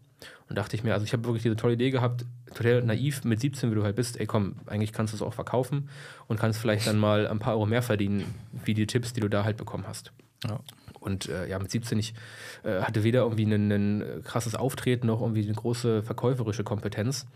Und 0.48 0.56
dachte 0.56 0.76
ich 0.76 0.84
mir, 0.84 0.94
also 0.94 1.04
ich 1.04 1.12
habe 1.12 1.24
wirklich 1.24 1.42
diese 1.42 1.56
tolle 1.56 1.74
Idee 1.74 1.90
gehabt, 1.90 2.24
total 2.54 2.82
naiv 2.82 3.24
mit 3.24 3.40
17, 3.40 3.70
wie 3.70 3.74
du 3.74 3.82
halt 3.82 3.96
bist, 3.96 4.18
ey 4.18 4.26
komm, 4.26 4.56
eigentlich 4.66 4.92
kannst 4.92 5.12
du 5.12 5.16
es 5.16 5.22
auch 5.22 5.34
verkaufen 5.34 5.88
und 6.26 6.38
kannst 6.38 6.58
vielleicht 6.58 6.86
dann 6.86 6.98
mal 6.98 7.26
ein 7.26 7.38
paar 7.38 7.54
Euro 7.54 7.66
mehr 7.66 7.82
verdienen, 7.82 8.24
wie 8.64 8.74
die 8.74 8.86
Tipps, 8.86 9.12
die 9.12 9.20
du 9.20 9.28
da 9.28 9.44
halt 9.44 9.56
bekommen 9.56 9.84
hast. 9.86 10.12
Ja. 10.46 10.60
Und 11.04 11.28
äh, 11.28 11.46
ja, 11.48 11.58
mit 11.58 11.70
17, 11.70 11.98
ich 11.98 12.14
äh, 12.62 12.80
hatte 12.80 13.04
weder 13.04 13.20
irgendwie 13.20 13.44
ein, 13.44 13.70
ein 13.70 14.22
krasses 14.24 14.54
Auftreten 14.54 15.06
noch 15.06 15.20
irgendwie 15.20 15.44
eine 15.44 15.52
große 15.52 16.02
verkäuferische 16.02 16.64
Kompetenz. 16.64 17.26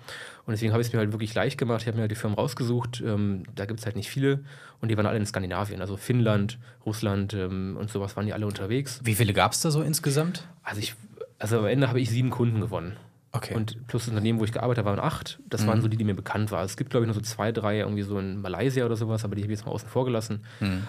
Und 0.46 0.52
deswegen 0.52 0.72
habe 0.72 0.80
ich 0.80 0.88
es 0.88 0.92
mir 0.94 1.00
halt 1.00 1.12
wirklich 1.12 1.34
leicht 1.34 1.58
gemacht. 1.58 1.82
Ich 1.82 1.86
habe 1.86 1.96
mir 1.96 2.02
halt 2.02 2.10
die 2.10 2.16
Firmen 2.16 2.38
rausgesucht. 2.38 3.02
Ähm, 3.04 3.42
da 3.54 3.66
gibt 3.66 3.80
es 3.80 3.86
halt 3.86 3.94
nicht 3.94 4.08
viele. 4.08 4.40
Und 4.80 4.88
die 4.90 4.96
waren 4.96 5.04
alle 5.04 5.18
in 5.18 5.26
Skandinavien. 5.26 5.82
Also 5.82 5.98
Finnland, 5.98 6.58
Russland 6.86 7.34
ähm, 7.34 7.76
und 7.78 7.90
sowas 7.90 8.16
waren 8.16 8.24
die 8.24 8.32
alle 8.32 8.46
unterwegs. 8.46 9.00
Wie 9.04 9.14
viele 9.14 9.34
gab 9.34 9.52
es 9.52 9.60
da 9.60 9.70
so 9.70 9.82
insgesamt? 9.82 10.48
Also, 10.62 10.80
ich, 10.80 10.94
also 11.38 11.58
am 11.58 11.66
Ende 11.66 11.88
habe 11.88 12.00
ich 12.00 12.08
sieben 12.08 12.30
Kunden 12.30 12.62
gewonnen. 12.62 12.96
Okay. 13.30 13.54
Und 13.54 13.86
plus 13.86 14.04
das 14.04 14.08
Unternehmen, 14.08 14.40
wo 14.40 14.44
ich 14.44 14.52
gearbeitet 14.52 14.84
habe, 14.84 14.96
waren 14.96 15.04
acht. 15.04 15.38
Das 15.48 15.66
waren 15.66 15.82
so 15.82 15.88
die, 15.88 15.98
die 15.98 16.04
mir 16.04 16.14
bekannt 16.14 16.50
waren. 16.50 16.64
Es 16.64 16.78
gibt, 16.78 16.88
glaube 16.90 17.04
ich, 17.04 17.08
noch 17.08 17.14
so 17.14 17.20
zwei, 17.20 17.52
drei 17.52 17.78
irgendwie 17.80 18.02
so 18.02 18.18
in 18.18 18.40
Malaysia 18.40 18.86
oder 18.86 18.96
sowas, 18.96 19.24
aber 19.24 19.34
die 19.34 19.42
habe 19.42 19.52
ich 19.52 19.58
jetzt 19.58 19.66
mal 19.66 19.72
außen 19.72 19.88
vor 19.88 20.06
gelassen. 20.06 20.44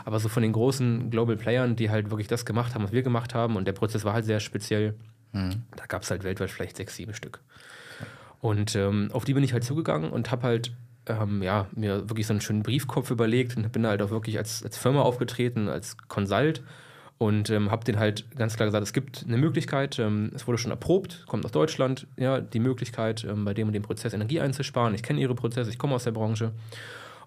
Aber 0.06 0.20
so 0.20 0.30
von 0.30 0.42
den 0.42 0.54
großen 0.54 1.10
Global 1.10 1.36
Playern, 1.36 1.76
die 1.76 1.90
halt 1.90 2.12
wirklich 2.12 2.30
das 2.30 2.46
gemacht 2.46 2.76
haben, 2.76 2.84
was 2.84 2.94
wir 2.94 3.02
gemacht 3.02 3.36
haben, 3.36 3.58
und 3.58 3.66
der 3.66 3.74
Prozess 3.74 4.06
war 4.06 4.14
halt 4.14 4.24
sehr 4.26 4.40
speziell, 4.40 4.96
da 5.76 5.86
gab 5.88 6.04
es 6.04 6.12
halt 6.12 6.24
weltweit 6.24 6.50
vielleicht 6.50 6.78
sechs, 6.78 6.96
sieben 6.96 7.14
Stück. 7.14 7.42
Und 8.40 8.76
ähm, 8.76 9.10
auf 9.12 9.26
die 9.26 9.34
bin 9.34 9.44
ich 9.44 9.52
halt 9.52 9.66
zugegangen 9.66 10.10
und 10.10 10.32
habe 10.32 10.44
halt 10.44 10.72
ähm, 11.08 11.44
ja, 11.44 11.68
mir 11.74 12.10
wirklich 12.10 12.28
so 12.28 12.34
einen 12.34 12.42
schönen 12.42 12.64
Briefkopf 12.64 13.12
überlegt 13.12 13.58
und 13.58 13.70
bin 13.72 13.86
halt 13.86 14.02
auch 14.02 14.12
wirklich 14.12 14.38
als, 14.38 14.64
als 14.64 14.78
Firma 14.78 15.02
aufgetreten, 15.02 15.68
als 15.68 15.98
Consult 16.08 16.64
und 17.20 17.50
ähm, 17.50 17.70
habe 17.70 17.84
den 17.84 18.00
halt 18.00 18.26
ganz 18.36 18.56
klar 18.56 18.66
gesagt, 18.66 18.82
es 18.82 18.94
gibt 18.94 19.26
eine 19.28 19.38
Möglichkeit, 19.38 20.00
ähm, 20.00 20.32
es 20.34 20.48
wurde 20.48 20.58
schon 20.58 20.72
erprobt, 20.72 21.26
kommt 21.28 21.46
aus 21.46 21.52
Deutschland, 21.52 22.08
ja, 22.18 22.40
die 22.40 22.60
Möglichkeit, 22.60 23.26
ähm, 23.26 23.44
bei 23.44 23.54
dem 23.54 23.68
und 23.68 23.74
dem 23.74 23.84
Prozess 23.84 24.14
Energie 24.14 24.40
einzusparen. 24.40 24.96
Ich 24.96 25.04
kenne 25.04 25.20
ihre 25.20 25.36
Prozesse, 25.36 25.70
ich 25.70 25.78
komme 25.78 25.96
aus 25.96 26.06
der 26.06 26.12
Branche 26.12 26.54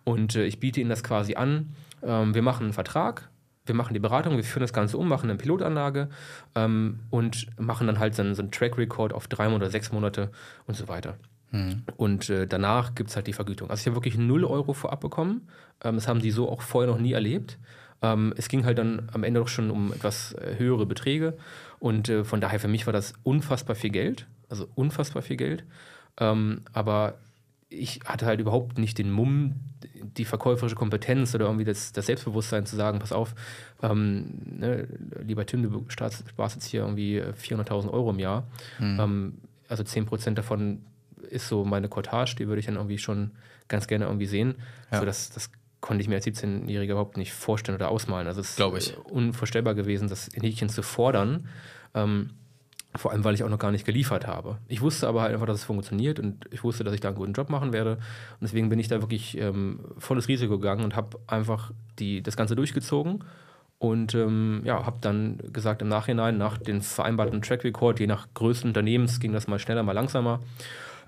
und 0.05 0.35
äh, 0.35 0.47
ich 0.47 0.59
biete 0.59 0.81
ihnen 0.81 0.89
das 0.89 1.05
quasi 1.05 1.35
an. 1.35 1.75
Ähm, 2.03 2.35
wir 2.35 2.41
machen 2.41 2.65
einen 2.65 2.73
Vertrag, 2.73 3.29
wir 3.67 3.75
machen 3.75 3.93
die 3.93 4.01
Beratung, 4.01 4.37
wir 4.37 4.45
führen 4.45 4.63
das 4.63 4.73
Ganze 4.73 4.97
um, 4.97 5.09
machen 5.09 5.29
eine 5.29 5.39
Pilotanlage 5.39 6.09
ähm, 6.55 7.01
und 7.11 7.47
machen 7.61 7.87
dann 7.87 7.99
halt 7.99 8.15
so 8.15 8.23
einen, 8.23 8.35
so 8.35 8.41
einen 8.41 8.51
Track 8.51 8.79
Record 8.79 9.13
auf 9.13 9.29
drei 9.29 9.51
Monate, 9.51 9.71
sechs 9.71 9.93
Monate 9.93 10.31
und 10.67 10.75
so 10.75 10.89
weiter. 10.89 11.19
Und 11.99 12.31
äh, 12.31 12.47
danach 12.47 12.95
gibt 12.95 13.11
es 13.11 13.17
halt 13.17 13.27
die 13.27 13.35
Vergütung. 13.35 13.69
Also 13.69 13.83
ich 13.83 13.87
habe 13.87 13.97
wirklich 13.97 14.17
0 14.17 14.45
Euro 14.45 14.73
vorab 14.73 15.01
bekommen. 15.01 15.49
Ähm, 15.85 15.97
das 15.97 16.09
haben 16.09 16.21
die 16.21 16.31
so 16.31 16.49
auch 16.49 16.63
vorher 16.63 16.91
noch 16.91 16.99
nie 16.99 17.13
erlebt. 17.13 17.59
Ähm, 18.03 18.35
es 18.37 18.49
ging 18.49 18.65
halt 18.65 18.79
dann 18.79 19.09
am 19.13 19.25
Ende 19.25 19.41
doch 19.41 19.49
schon 19.49 19.71
um 19.71 19.93
etwas 19.93 20.33
äh, 20.35 20.57
höhere 20.59 20.87
Beträge 20.87 21.37
und 21.79 22.09
äh, 22.09 22.25
von 22.25 22.41
daher 22.41 22.61
für 22.61 22.69
mich 22.69 22.87
war 22.87 22.93
das 22.93 23.15
unfassbar 23.23 23.77
viel 23.77 23.91
Geld, 23.91 24.27
also 24.49 24.69
unfassbar 24.75 25.23
viel 25.23 25.37
Geld. 25.37 25.65
Ähm, 26.19 26.63
aber 26.73 27.15
ich 27.69 28.01
hatte 28.05 28.27
halt 28.27 28.41
überhaupt 28.41 28.79
nicht 28.79 28.99
den 28.99 29.11
Mumm, 29.11 29.55
die 30.17 30.25
verkäuferische 30.25 30.77
Kompetenz 30.77 31.35
oder 31.35 31.47
irgendwie 31.47 31.65
das, 31.65 31.93
das 31.93 32.07
Selbstbewusstsein 32.07 32.67
zu 32.67 32.77
sagen, 32.77 32.99
pass 32.99 33.13
auf, 33.13 33.35
ähm, 33.83 34.27
ne, 34.45 34.87
lieber 35.23 35.47
Tim, 35.47 35.63
du 35.63 35.85
sparst 35.89 36.25
jetzt 36.37 36.67
hier 36.67 36.83
irgendwie 36.83 37.23
400.000 37.23 37.91
Euro 37.91 38.11
im 38.11 38.19
Jahr. 38.19 38.45
Mhm. 38.79 39.01
Ähm, 39.01 39.39
also 39.69 39.85
10% 39.85 40.35
davon 40.35 40.83
ist 41.31 41.49
so 41.49 41.65
meine 41.65 41.89
Cottage, 41.89 42.35
die 42.39 42.47
würde 42.47 42.61
ich 42.61 42.67
dann 42.67 42.77
irgendwie 42.77 42.99
schon 42.99 43.31
ganz 43.69 43.87
gerne 43.87 44.05
irgendwie 44.05 44.27
sehen. 44.27 44.57
Ja. 44.59 44.99
Also 44.99 45.07
das, 45.07 45.31
das 45.31 45.51
konnte 45.83 46.01
ich 46.01 46.09
mir 46.09 46.15
als 46.15 46.27
17-Jähriger 46.27 46.93
überhaupt 46.93 47.19
nicht 47.19 47.35
vorstellen 47.35 47.77
oder 47.77 47.91
ausmalen. 47.91 48.27
Also 48.27 48.41
es 48.41 48.59
ist 48.59 48.97
unvorstellbar 49.05 49.75
gewesen, 49.75 50.09
das 50.09 50.29
in 50.29 50.43
Häkchen 50.43 50.71
zu 50.71 50.83
fordern. 50.83 51.49
Ähm, 51.95 52.31
vor 52.95 53.11
allem, 53.11 53.25
weil 53.25 53.35
ich 53.35 53.43
auch 53.43 53.49
noch 53.49 53.59
gar 53.59 53.73
nicht 53.73 53.85
geliefert 53.85 54.27
habe. 54.27 54.59
Ich 54.69 54.81
wusste 54.81 55.09
aber 55.09 55.23
halt 55.23 55.33
einfach, 55.33 55.47
dass 55.47 55.61
es 55.61 55.65
funktioniert 55.65 56.21
und 56.21 56.47
ich 56.51 56.63
wusste, 56.63 56.85
dass 56.85 56.95
ich 56.95 57.01
da 57.01 57.09
einen 57.09 57.17
guten 57.17 57.33
Job 57.33 57.49
machen 57.49 57.73
werde. 57.73 57.93
Und 57.95 58.43
deswegen 58.43 58.69
bin 58.69 58.79
ich 58.79 58.89
da 58.89 59.01
wirklich 59.01 59.37
ähm, 59.39 59.81
volles 59.99 60.29
Risiko 60.29 60.59
gegangen 60.59 60.85
und 60.85 60.95
habe 60.95 61.19
einfach 61.27 61.73
die, 61.99 62.23
das 62.23 62.37
Ganze 62.37 62.55
durchgezogen. 62.55 63.25
Und 63.79 64.15
ähm, 64.15 64.61
ja, 64.65 64.87
habe 64.87 64.99
dann 65.01 65.39
gesagt 65.53 65.83
im 65.83 65.89
Nachhinein, 65.89 66.39
nach 66.39 66.59
dem 66.59 66.83
vereinbarten 66.83 67.43
Track 67.43 67.65
Record, 67.65 67.99
je 67.99 68.07
nach 68.07 68.29
Größe 68.35 68.67
Unternehmens 68.67 69.19
ging 69.19 69.33
das 69.33 69.49
mal 69.49 69.59
schneller, 69.59 69.83
mal 69.83 69.93
langsamer. 69.93 70.41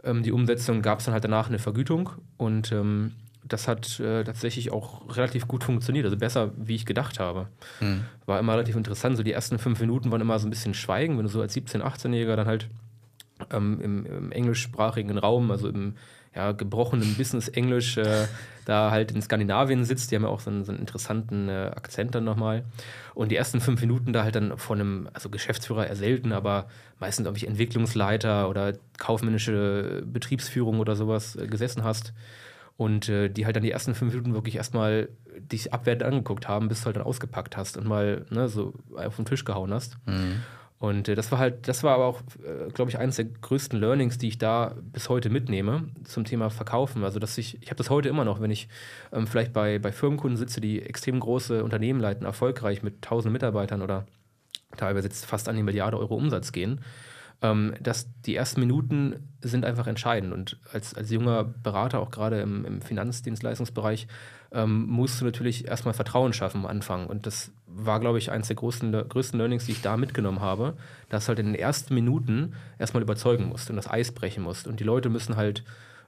Ähm, 0.03 0.23
die 0.23 0.33
Umsetzung 0.33 0.83
gab 0.83 0.99
es 0.99 1.05
dann 1.05 1.13
halt 1.13 1.25
danach 1.25 1.49
eine 1.49 1.59
Vergütung 1.59 2.11
und 2.39 2.73
ähm, 2.73 3.13
das 3.47 3.69
hat 3.69 4.01
äh, 4.01 4.25
tatsächlich 4.25 4.73
auch 4.73 5.17
relativ 5.17 5.47
gut 5.47 5.65
funktioniert, 5.65 6.05
also 6.05 6.17
besser, 6.17 6.53
wie 6.57 6.75
ich 6.75 6.87
gedacht 6.87 7.21
habe. 7.21 7.49
Mhm. 7.81 8.05
War 8.27 8.39
immer 8.39 8.55
relativ 8.55 8.77
interessant. 8.77 9.17
So 9.17 9.23
die 9.23 9.33
ersten 9.33 9.59
fünf 9.59 9.81
Minuten 9.81 10.11
waren 10.11 10.21
immer 10.21 10.39
so 10.39 10.47
ein 10.47 10.51
bisschen 10.51 10.75
Schweigen, 10.75 11.17
wenn 11.19 11.25
du 11.25 11.31
so 11.31 11.41
als 11.41 11.55
17-, 11.55 11.83
18-Jähriger 11.83 12.37
dann 12.37 12.47
halt 12.47 12.69
ähm, 13.51 13.81
im, 13.83 14.07
im, 14.07 14.33
englischsprachigen 14.33 15.19
Raum, 15.19 15.51
also 15.51 15.69
im 15.69 15.95
ja, 16.35 16.53
gebrochenen 16.53 17.15
Business-Englisch, 17.17 17.99
äh, 17.99 18.27
da 18.65 18.91
halt 18.91 19.13
in 19.13 19.21
Skandinavien 19.21 19.85
sitzt. 19.85 20.11
Die 20.11 20.17
haben 20.17 20.23
ja 20.23 20.31
auch 20.31 20.41
so 20.41 20.51
einen, 20.51 20.65
so 20.65 20.73
einen 20.73 20.81
interessanten 20.81 21.51
äh, 21.51 21.71
Akzent 21.75 22.15
dann 22.15 22.25
nochmal. 22.25 22.65
Und 23.13 23.31
die 23.31 23.37
ersten 23.37 23.61
fünf 23.61 23.81
Minuten 23.83 24.15
da 24.15 24.25
halt 24.25 24.37
dann 24.37 24.57
von 24.57 24.81
einem, 24.81 25.09
also 25.13 25.29
Geschäftsführer 25.29 25.87
eher 25.87 25.97
selten, 25.97 26.33
aber 26.33 26.69
meistens 26.99 27.27
irgendwie 27.27 27.47
Entwicklungsleiter 27.47 28.49
oder 28.49 28.73
kaufmännische 28.97 30.03
Betriebsführung 30.07 30.81
oder 30.81 30.97
sowas 30.97 31.37
äh, 31.37 31.47
gesessen 31.47 31.85
hast 31.85 32.15
und 32.77 33.09
äh, 33.09 33.29
die 33.29 33.47
halt 33.47 33.57
dann 33.57 33.63
die 33.63 33.71
ersten 33.71 33.95
fünf 33.95 34.13
Minuten 34.13 34.35
wirklich 34.35 34.57
erstmal 34.57 35.09
dich 35.39 35.73
abwertend 35.73 36.05
angeguckt 36.05 36.49
haben, 36.49 36.69
bis 36.69 36.81
du 36.81 36.87
halt 36.87 36.97
dann 36.97 37.05
ausgepackt 37.05 37.57
hast 37.57 37.77
und 37.77 37.87
mal 37.87 38.25
ne, 38.31 38.49
so 38.49 38.75
auf 38.95 39.17
den 39.17 39.25
Tisch 39.25 39.45
gehauen 39.45 39.73
hast. 39.73 39.97
Mhm. 40.07 40.43
Und 40.79 41.09
äh, 41.09 41.15
das 41.15 41.31
war 41.31 41.39
halt, 41.39 41.69
das 41.69 41.83
war 41.83 41.95
aber 41.95 42.05
auch, 42.05 42.21
äh, 42.45 42.71
glaube 42.73 42.91
ich, 42.91 42.99
eines 42.99 43.17
der 43.17 43.27
größten 43.27 43.79
Learnings, 43.79 44.19
die 44.19 44.29
ich 44.29 44.39
da 44.39 44.75
bis 44.93 45.09
heute 45.09 45.31
mitnehme 45.31 45.89
zum 46.03 46.25
Thema 46.25 46.51
Verkaufen. 46.51 47.05
Also, 47.05 47.19
dass 47.21 47.39
ich, 47.39 47.63
ich 47.63 47.69
habe 47.69 47.77
das 47.77 47.91
heute 47.91 48.09
immer 48.09 48.25
noch, 48.25 48.41
wenn 48.41 48.51
ich 48.51 48.69
ähm, 49.13 49.27
vielleicht 49.27 49.53
bei, 49.53 49.79
bei 49.79 49.93
Firmenkunden 49.93 50.37
sitze, 50.37 50.61
die 50.61 50.83
extrem 50.83 51.21
große 51.21 51.63
Unternehmen 51.63 52.01
leiten, 52.01 52.27
erfolgreich 52.27 52.83
mit 52.83 53.03
tausend 53.03 53.33
Mitarbeitern 53.33 53.83
oder 53.83 54.07
teilweise 54.77 55.07
jetzt 55.07 55.25
fast 55.25 55.49
an 55.49 55.57
die 55.57 55.63
Milliarde 55.63 55.99
Euro 55.99 56.17
Umsatz 56.17 56.51
gehen 56.51 56.81
ähm, 57.43 57.75
dass 57.81 58.09
die 58.23 58.37
ersten 58.37 58.61
Minuten 58.61 59.17
sind 59.41 59.65
einfach 59.65 59.87
entscheidend. 59.87 60.33
Und 60.33 60.59
als, 60.73 60.95
als 60.95 61.11
junger 61.11 61.45
Berater, 61.45 62.01
auch 62.01 62.11
gerade 62.11 62.41
im, 62.41 62.65
im 62.65 62.81
Finanzdienstleistungsbereich, 62.81 64.07
ähm, 64.53 64.87
musst 64.87 65.21
du 65.21 65.25
natürlich 65.25 65.67
erstmal 65.67 65.95
Vertrauen 65.95 66.33
schaffen 66.33 66.61
am 66.61 66.67
Anfang. 66.67 67.07
Und 67.07 67.27
das 67.27 67.51
war, 67.67 68.01
glaube 68.01 68.19
ich, 68.19 68.31
eines 68.31 68.47
der 68.47 68.57
größten, 68.57 69.09
größten 69.09 69.39
Learnings, 69.39 69.67
die 69.67 69.73
ich 69.73 69.83
da 69.83 69.97
mitgenommen 69.97 70.41
habe, 70.41 70.77
dass 71.09 71.29
halt 71.29 71.39
in 71.39 71.47
den 71.47 71.55
ersten 71.55 71.95
Minuten 71.95 72.55
erstmal 72.79 73.03
überzeugen 73.03 73.47
musst 73.47 73.69
und 73.69 73.77
das 73.77 73.91
Eis 73.91 74.13
brechen 74.13 74.45
musst. 74.45 74.67
Und 74.67 74.81
die 74.81 74.85
Leute 74.85 75.11
müssen 75.11 75.37
halt 75.37 75.65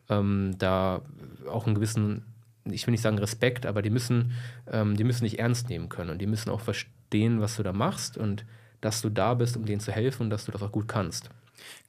ähm, 0.09 0.55
da 0.59 1.03
auch 1.51 1.67
einen 1.67 1.75
gewissen, 1.75 2.25
ich 2.65 2.87
will 2.87 2.93
nicht 2.93 3.03
sagen 3.03 3.19
Respekt, 3.19 3.67
aber 3.67 3.83
die 3.83 3.91
müssen, 3.91 4.33
ähm, 4.71 4.97
die 4.97 5.05
müssen 5.05 5.25
dich 5.25 5.39
ernst 5.39 5.69
nehmen 5.69 5.89
können 5.89 6.11
und 6.11 6.19
die 6.19 6.27
müssen 6.27 6.51
auch 6.51 6.61
verstehen, 6.61 7.41
was 7.41 7.57
du 7.57 7.63
da 7.63 7.73
machst 7.73 8.17
und 8.17 8.47
dass 8.87 9.03
du 9.03 9.11
da 9.11 9.35
bist, 9.35 9.57
um 9.57 9.67
denen 9.67 9.81
zu 9.81 9.93
helfen 9.93 10.23
und 10.23 10.31
dass 10.31 10.47
du 10.47 10.53
das 10.53 10.63
auch 10.63 10.73
gut 10.73 10.89
kannst. 10.89 11.29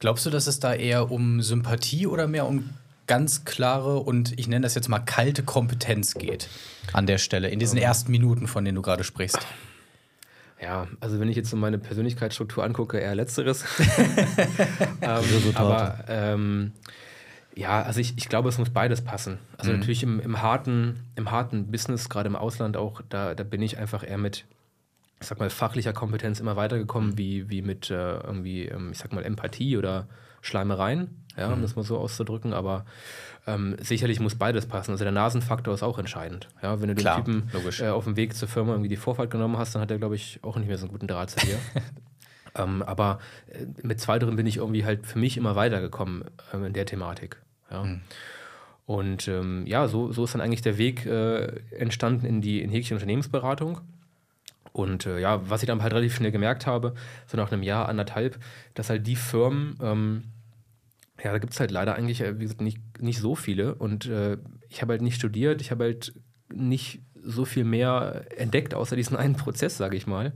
Glaubst 0.00 0.26
du, 0.26 0.30
dass 0.30 0.46
es 0.46 0.60
da 0.60 0.74
eher 0.74 1.10
um 1.10 1.40
Sympathie 1.40 2.06
oder 2.06 2.26
mehr 2.26 2.46
um 2.46 2.68
ganz 3.06 3.44
klare 3.44 3.98
und 4.00 4.38
ich 4.38 4.48
nenne 4.48 4.62
das 4.62 4.74
jetzt 4.74 4.88
mal 4.88 4.98
kalte 4.98 5.42
Kompetenz 5.42 6.14
geht 6.14 6.48
an 6.92 7.06
der 7.06 7.18
Stelle, 7.18 7.48
in 7.48 7.58
diesen 7.58 7.78
ersten 7.78 8.10
Minuten, 8.10 8.46
von 8.46 8.64
denen 8.64 8.76
du 8.76 8.82
gerade 8.82 9.04
sprichst? 9.04 9.38
Ja, 10.60 10.88
also 11.00 11.20
wenn 11.20 11.28
ich 11.28 11.36
jetzt 11.36 11.50
so 11.50 11.56
meine 11.56 11.78
Persönlichkeitsstruktur 11.78 12.64
angucke, 12.64 12.98
eher 12.98 13.14
letzteres. 13.14 13.64
ähm, 15.00 15.22
aber 15.54 16.04
ähm, 16.08 16.72
ja, 17.54 17.82
also 17.82 18.00
ich, 18.00 18.14
ich 18.16 18.28
glaube, 18.28 18.48
es 18.48 18.58
muss 18.58 18.70
beides 18.70 19.02
passen. 19.02 19.38
Also 19.56 19.72
mhm. 19.72 19.78
natürlich 19.78 20.02
im, 20.02 20.20
im, 20.20 20.42
harten, 20.42 21.04
im 21.16 21.30
harten 21.30 21.70
Business, 21.70 22.08
gerade 22.08 22.28
im 22.28 22.36
Ausland 22.36 22.76
auch, 22.76 23.02
da, 23.08 23.34
da 23.34 23.44
bin 23.44 23.62
ich 23.62 23.78
einfach 23.78 24.06
eher 24.06 24.18
mit 24.18 24.44
ich 25.20 25.26
sag 25.26 25.38
mal, 25.38 25.50
fachlicher 25.50 25.92
Kompetenz 25.92 26.40
immer 26.40 26.56
weitergekommen, 26.56 27.10
mhm. 27.10 27.18
wie, 27.18 27.50
wie 27.50 27.62
mit 27.62 27.90
äh, 27.90 28.18
irgendwie, 28.18 28.66
ähm, 28.66 28.90
ich 28.92 28.98
sag 28.98 29.12
mal, 29.12 29.24
Empathie 29.24 29.76
oder 29.76 30.06
Schleimereien, 30.40 31.24
ja, 31.36 31.48
um 31.48 31.58
mhm. 31.58 31.62
das 31.62 31.76
mal 31.76 31.82
so 31.82 31.98
auszudrücken. 31.98 32.52
Aber 32.52 32.84
ähm, 33.46 33.76
sicherlich 33.80 34.20
muss 34.20 34.34
beides 34.34 34.66
passen. 34.66 34.92
Also 34.92 35.04
der 35.04 35.12
Nasenfaktor 35.12 35.74
ist 35.74 35.82
auch 35.82 35.98
entscheidend. 35.98 36.48
Ja, 36.62 36.80
wenn 36.80 36.88
du 36.88 36.94
Klar, 36.94 37.22
den 37.22 37.48
Typen 37.48 37.80
äh, 37.80 37.88
auf 37.88 38.04
dem 38.04 38.16
Weg 38.16 38.34
zur 38.34 38.48
Firma 38.48 38.72
irgendwie 38.72 38.88
die 38.88 38.96
Vorfahrt 38.96 39.30
genommen 39.30 39.58
hast, 39.58 39.74
dann 39.74 39.82
hat 39.82 39.90
er, 39.90 39.98
glaube 39.98 40.14
ich, 40.14 40.38
auch 40.42 40.56
nicht 40.56 40.68
mehr 40.68 40.78
so 40.78 40.84
einen 40.84 40.92
guten 40.92 41.06
Draht 41.06 41.30
zu 41.30 41.44
dir. 41.44 41.58
ähm, 42.54 42.82
aber 42.82 43.18
äh, 43.48 43.66
mit 43.82 44.00
zweiterem 44.00 44.36
bin 44.36 44.46
ich 44.46 44.58
irgendwie 44.58 44.84
halt 44.84 45.06
für 45.06 45.18
mich 45.18 45.36
immer 45.36 45.56
weitergekommen 45.56 46.24
äh, 46.52 46.64
in 46.64 46.72
der 46.72 46.86
Thematik. 46.86 47.38
Ja. 47.70 47.84
Mhm. 47.84 48.00
Und 48.86 49.28
ähm, 49.28 49.66
ja, 49.66 49.86
so, 49.86 50.12
so 50.12 50.24
ist 50.24 50.34
dann 50.34 50.40
eigentlich 50.40 50.62
der 50.62 50.78
Weg 50.78 51.04
äh, 51.04 51.60
entstanden 51.76 52.24
in 52.24 52.40
die 52.40 52.62
in 52.62 52.70
Häkchen 52.70 52.96
Unternehmensberatung. 52.96 53.80
Und 54.72 55.06
äh, 55.06 55.18
ja, 55.18 55.48
was 55.48 55.62
ich 55.62 55.66
dann 55.66 55.82
halt 55.82 55.92
relativ 55.92 56.16
schnell 56.16 56.32
gemerkt 56.32 56.66
habe, 56.66 56.94
so 57.26 57.36
nach 57.36 57.50
einem 57.52 57.62
Jahr, 57.62 57.88
anderthalb, 57.88 58.38
dass 58.74 58.90
halt 58.90 59.06
die 59.06 59.16
Firmen, 59.16 59.78
ähm, 59.82 60.24
ja, 61.22 61.32
da 61.32 61.38
gibt 61.38 61.52
es 61.52 61.60
halt 61.60 61.70
leider 61.70 61.94
eigentlich, 61.94 62.20
äh, 62.20 62.38
wie 62.38 62.42
gesagt, 62.42 62.60
nicht, 62.60 62.78
nicht 63.00 63.18
so 63.18 63.34
viele. 63.34 63.74
Und 63.74 64.06
äh, 64.06 64.38
ich 64.68 64.82
habe 64.82 64.92
halt 64.92 65.02
nicht 65.02 65.16
studiert, 65.16 65.60
ich 65.60 65.70
habe 65.70 65.84
halt 65.84 66.12
nicht 66.52 67.02
so 67.22 67.44
viel 67.44 67.64
mehr 67.64 68.26
entdeckt, 68.36 68.74
außer 68.74 68.96
diesen 68.96 69.16
einen 69.16 69.36
Prozess, 69.36 69.76
sage 69.76 69.96
ich 69.96 70.06
mal. 70.06 70.32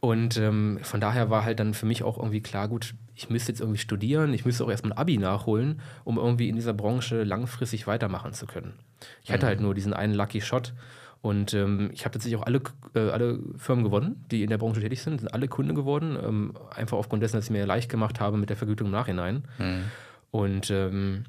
Und 0.00 0.36
ähm, 0.36 0.80
von 0.82 1.00
daher 1.00 1.30
war 1.30 1.44
halt 1.44 1.60
dann 1.60 1.74
für 1.74 1.86
mich 1.86 2.02
auch 2.02 2.18
irgendwie 2.18 2.40
klar, 2.40 2.68
gut, 2.68 2.94
ich 3.14 3.30
müsste 3.30 3.52
jetzt 3.52 3.60
irgendwie 3.60 3.78
studieren, 3.78 4.34
ich 4.34 4.44
müsste 4.44 4.64
auch 4.64 4.70
erstmal 4.70 4.92
ein 4.92 4.98
Abi 4.98 5.16
nachholen, 5.16 5.80
um 6.02 6.18
irgendwie 6.18 6.48
in 6.48 6.56
dieser 6.56 6.72
Branche 6.72 7.22
langfristig 7.22 7.86
weitermachen 7.86 8.32
zu 8.32 8.46
können. 8.46 8.74
Ich 9.22 9.30
hatte 9.30 9.46
mhm. 9.46 9.48
halt 9.48 9.60
nur 9.60 9.74
diesen 9.74 9.92
einen 9.92 10.14
Lucky 10.14 10.40
Shot 10.40 10.74
und 11.22 11.54
ähm, 11.54 11.90
ich 11.92 12.04
habe 12.04 12.12
tatsächlich 12.12 12.38
auch 12.38 12.46
alle, 12.46 12.60
äh, 12.94 13.10
alle 13.10 13.38
Firmen 13.56 13.84
gewonnen, 13.84 14.24
die 14.32 14.42
in 14.42 14.50
der 14.50 14.58
Branche 14.58 14.80
tätig 14.80 15.02
sind, 15.02 15.20
sind 15.20 15.32
alle 15.32 15.46
Kunden 15.46 15.76
geworden. 15.76 16.18
Ähm, 16.20 16.54
einfach 16.74 16.98
aufgrund 16.98 17.22
dessen, 17.22 17.36
dass 17.36 17.44
ich 17.44 17.50
mir 17.50 17.64
leicht 17.64 17.88
gemacht 17.88 18.18
habe 18.18 18.36
mit 18.36 18.50
der 18.50 18.56
Vergütung 18.56 18.88
im 18.88 18.92
Nachhinein. 18.92 19.44
Mhm. 19.58 19.84
Und 20.32 20.70
ähm, 20.72 21.24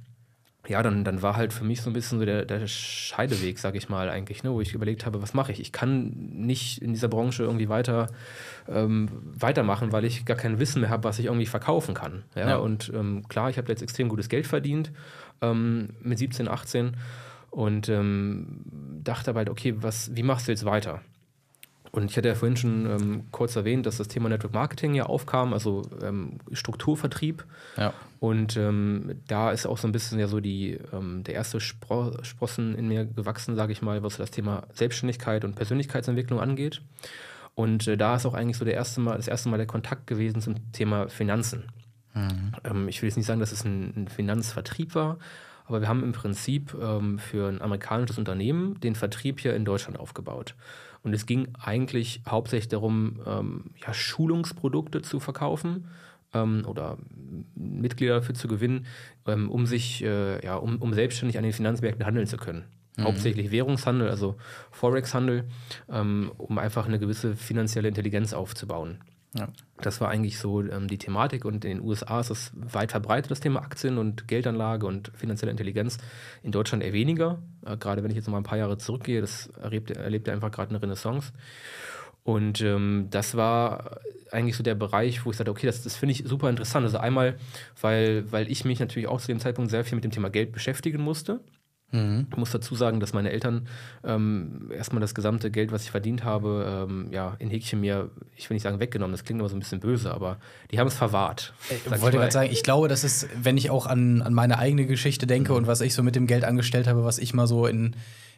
ja, 0.68 0.82
dann, 0.82 1.04
dann 1.04 1.22
war 1.22 1.36
halt 1.36 1.54
für 1.54 1.64
mich 1.64 1.82
so 1.82 1.92
ein 1.92 1.94
bisschen 1.94 2.18
so 2.18 2.26
der, 2.26 2.46
der 2.46 2.66
Scheideweg, 2.66 3.60
sag 3.60 3.76
ich 3.76 3.88
mal, 3.88 4.10
eigentlich, 4.10 4.44
ne, 4.44 4.52
wo 4.52 4.62
ich 4.62 4.74
überlegt 4.74 5.06
habe, 5.06 5.22
was 5.22 5.36
mache 5.36 5.52
ich? 5.52 5.60
Ich 5.60 5.72
kann 5.72 6.08
nicht 6.08 6.82
in 6.82 6.94
dieser 6.94 7.10
Branche 7.10 7.44
irgendwie 7.44 7.70
weiter 7.70 8.08
ähm, 8.68 9.10
weitermachen, 9.38 9.92
weil 9.92 10.06
ich 10.06 10.26
gar 10.26 10.38
kein 10.38 10.58
Wissen 10.58 10.82
mehr 10.82 10.90
habe, 10.90 11.04
was 11.04 11.20
ich 11.20 11.26
irgendwie 11.26 11.46
verkaufen 11.46 11.94
kann. 11.94 12.24
Ja? 12.34 12.50
ja. 12.50 12.56
Und 12.56 12.92
ähm, 12.96 13.28
klar, 13.28 13.52
ich 13.52 13.60
habe 13.60 13.68
jetzt 13.68 13.84
extrem 13.84 14.10
gutes 14.10 14.28
Geld 14.28 14.48
verdient 14.48 14.92
ähm, 15.42 15.90
mit 16.02 16.18
17, 16.18 16.48
18 16.48 16.98
und 17.54 17.88
ähm, 17.88 18.62
dachte 19.04 19.30
aber 19.30 19.40
halt, 19.40 19.50
okay, 19.50 19.76
was, 19.78 20.16
wie 20.16 20.24
machst 20.24 20.48
du 20.48 20.52
jetzt 20.52 20.66
weiter? 20.66 21.02
Und 21.92 22.10
ich 22.10 22.18
hatte 22.18 22.28
ja 22.28 22.34
vorhin 22.34 22.58
schon 22.58 22.88
ähm, 22.88 23.24
kurz 23.30 23.56
erwähnt, 23.56 23.86
dass 23.86 23.98
das 23.98 24.08
Thema 24.08 24.28
Network 24.28 24.56
Marketing 24.56 24.96
ja 24.96 25.04
aufkam, 25.04 25.54
also 25.54 25.84
ähm, 26.02 26.40
Strukturvertrieb. 26.52 27.46
Ja. 27.78 27.94
Und 28.20 28.58
ähm, 28.58 29.22
da 29.28 29.52
ist 29.52 29.68
auch 29.68 29.78
so 29.78 29.88
ein 29.88 29.92
bisschen 29.92 30.18
ja 30.18 30.28
so 30.28 30.40
die, 30.40 30.80
ähm, 30.92 31.24
der 31.24 31.36
erste 31.36 31.60
Spro 31.60 32.18
Sprossen 32.24 32.74
in 32.74 32.88
mir 32.88 33.06
gewachsen, 33.06 33.56
sage 33.56 33.72
ich 33.72 33.84
mal, 33.84 34.02
was 34.02 34.18
das 34.18 34.32
Thema 34.32 34.64
Selbstständigkeit 34.74 35.46
und 35.46 35.54
Persönlichkeitsentwicklung 35.54 36.40
angeht. 36.40 36.82
Und 37.54 37.88
äh, 37.88 37.96
da 37.96 38.16
ist 38.16 38.26
auch 38.26 38.34
eigentlich 38.34 38.58
so 38.58 38.66
der 38.66 38.74
erste 38.74 39.00
Mal, 39.00 39.18
das 39.18 39.28
erste 39.28 39.50
Mal 39.50 39.58
der 39.58 39.68
Kontakt 39.68 40.08
gewesen 40.08 40.42
zum 40.42 40.72
Thema 40.72 41.10
Finanzen. 41.10 41.66
Mhm. 42.16 42.54
Ähm, 42.64 42.88
ich 42.88 43.04
will 43.04 43.10
jetzt 43.10 43.18
nicht 43.18 43.28
sagen, 43.28 43.40
dass 43.40 43.52
es 43.52 43.64
ein, 43.64 43.94
ein 43.96 44.08
Finanzvertrieb 44.08 44.96
war, 44.96 45.20
aber 45.66 45.82
wir 45.82 45.88
haben 45.88 46.04
im 46.04 46.12
Prinzip 46.12 46.76
ähm, 46.80 47.20
für 47.20 47.48
ein 47.48 47.62
amerikanisches 47.62 48.18
Unternehmen 48.18 48.80
den 48.82 48.96
Vertrieb 48.96 49.40
hier 49.40 49.56
in 49.56 49.66
Deutschland 49.66 50.00
aufgebaut. 50.00 50.56
Und 51.04 51.14
es 51.14 51.26
ging 51.26 51.50
eigentlich 51.62 52.22
hauptsächlich 52.28 52.70
darum, 52.70 53.20
ähm, 53.26 53.66
ja, 53.86 53.94
Schulungsprodukte 53.94 55.02
zu 55.02 55.20
verkaufen 55.20 55.90
ähm, 56.34 56.64
oder 56.66 56.98
Mitglieder 57.56 58.16
dafür 58.16 58.36
zu 58.36 58.48
gewinnen, 58.48 58.86
ähm, 59.28 59.50
um 59.50 59.66
sich, 59.66 60.04
äh, 60.04 60.44
ja, 60.46 60.56
um, 60.56 60.78
um 60.78 60.94
selbstständig 60.94 61.38
an 61.38 61.44
den 61.44 61.54
Finanzmärkten 61.54 62.06
handeln 62.06 62.28
zu 62.28 62.38
können. 62.38 62.64
hauptsächlich 63.06 63.52
Währungshandel, 63.52 64.10
also 64.10 64.36
Forex-Handel, 64.72 65.46
ähm, 65.90 66.32
um 66.38 66.58
einfach 66.60 66.86
eine 66.88 67.00
gewisse 67.00 67.36
finanzielle 67.36 67.88
Intelligenz 67.88 68.34
aufzubauen. 68.34 69.00
Das 69.82 70.00
war 70.00 70.10
eigentlich 70.10 70.38
so 70.38 70.62
ähm, 70.62 70.88
die 70.88 70.98
Thematik 70.98 71.46
und 71.46 71.66
in 71.66 71.78
den 71.78 71.82
USA 71.82 72.20
ist 72.20 72.30
es 72.30 72.52
weit 72.56 72.92
verbreitet, 72.92 73.32
das 73.32 73.40
Thema 73.40 73.62
Aktien 73.62 73.98
und 73.98 74.28
Geldanlage 74.28 74.86
und 74.86 75.12
finanzielle 75.16 75.52
Intelligenz. 75.52 75.98
In 76.44 76.52
Deutschland 76.52 76.84
eher 76.84 76.94
weniger, 76.94 77.40
äh, 77.66 77.76
gerade 77.78 78.04
wenn 78.04 78.12
ich 78.12 78.18
jetzt 78.18 78.30
mal 78.30 78.38
ein 78.38 78.44
paar 78.44 78.58
Jahre 78.58 78.78
zurückgehe, 78.78 79.22
das 79.22 79.48
erlebt, 79.62 79.92
erlebt 79.92 80.30
einfach 80.30 80.52
gerade 80.52 80.70
eine 80.70 80.82
Renaissance. 80.82 81.34
Und 82.24 82.62
ähm, 82.62 83.08
das 83.10 83.36
war 83.36 84.00
eigentlich 84.32 84.56
so 84.56 84.64
der 84.64 84.76
Bereich, 84.76 85.26
wo 85.26 85.32
ich 85.32 85.38
sagte, 85.38 85.52
okay, 85.52 85.68
das, 85.68 85.84
das 85.84 85.96
finde 85.96 86.14
ich 86.14 86.24
super 86.26 86.50
interessant. 86.50 86.86
Also 86.86 86.98
einmal, 86.98 87.38
weil, 87.82 88.32
weil 88.32 88.50
ich 88.50 88.66
mich 88.66 88.80
natürlich 88.80 89.08
auch 89.08 89.20
zu 89.20 89.28
dem 89.28 89.40
Zeitpunkt 89.40 89.72
sehr 89.72 89.84
viel 89.84 89.96
mit 89.96 90.04
dem 90.04 90.12
Thema 90.12 90.30
Geld 90.30 90.52
beschäftigen 90.52 91.02
musste. 91.02 91.42
Ich 92.32 92.38
muss 92.38 92.52
dazu 92.52 92.76
sagen, 92.76 93.00
dass 93.00 93.14
meine 93.14 93.32
Eltern 93.32 93.68
ähm, 94.04 94.72
erstmal 94.76 95.00
das 95.00 95.14
gesamte 95.14 95.52
Geld, 95.52 95.72
was 95.72 95.84
ich 95.84 95.92
verdient 95.92 96.24
habe, 96.24 96.88
ähm, 96.90 97.08
ja, 97.12 97.36
in 97.38 97.50
Häkchen 97.50 97.80
mir, 97.80 98.10
ich 98.36 98.50
will 98.50 98.56
nicht 98.56 98.64
sagen 98.64 98.80
weggenommen, 98.80 99.12
das 99.12 99.24
klingt 99.24 99.40
aber 99.40 99.50
so 99.50 99.56
ein 99.56 99.60
bisschen 99.60 99.80
böse, 99.80 100.12
aber 100.12 100.38
die 100.72 100.80
haben 100.80 100.88
es 100.88 100.96
verwahrt. 100.96 101.54
Ich 101.70 101.78
sag 101.88 102.02
wollte 102.02 102.18
gerade 102.18 102.32
sagen, 102.32 102.52
ich 102.52 102.64
glaube, 102.64 102.88
das 102.88 103.04
ist, 103.04 103.28
wenn 103.42 103.58
ich 103.58 103.70
auch 103.70 103.86
an, 103.86 104.24
an 104.24 104.34
meine 104.34 104.58
eigene 104.58 104.86
Geschichte 104.86 105.28
denke 105.28 105.54
und 105.54 105.68
was 105.68 105.82
ich 105.82 105.94
so 105.94 106.02
mit 106.02 106.16
dem 106.16 106.26
Geld 106.26 106.44
angestellt 106.44 106.88
habe, 106.88 107.04
was 107.04 107.20
ich 107.20 107.34
mal 107.34 107.46
so 107.46 107.68
in, 107.68 107.96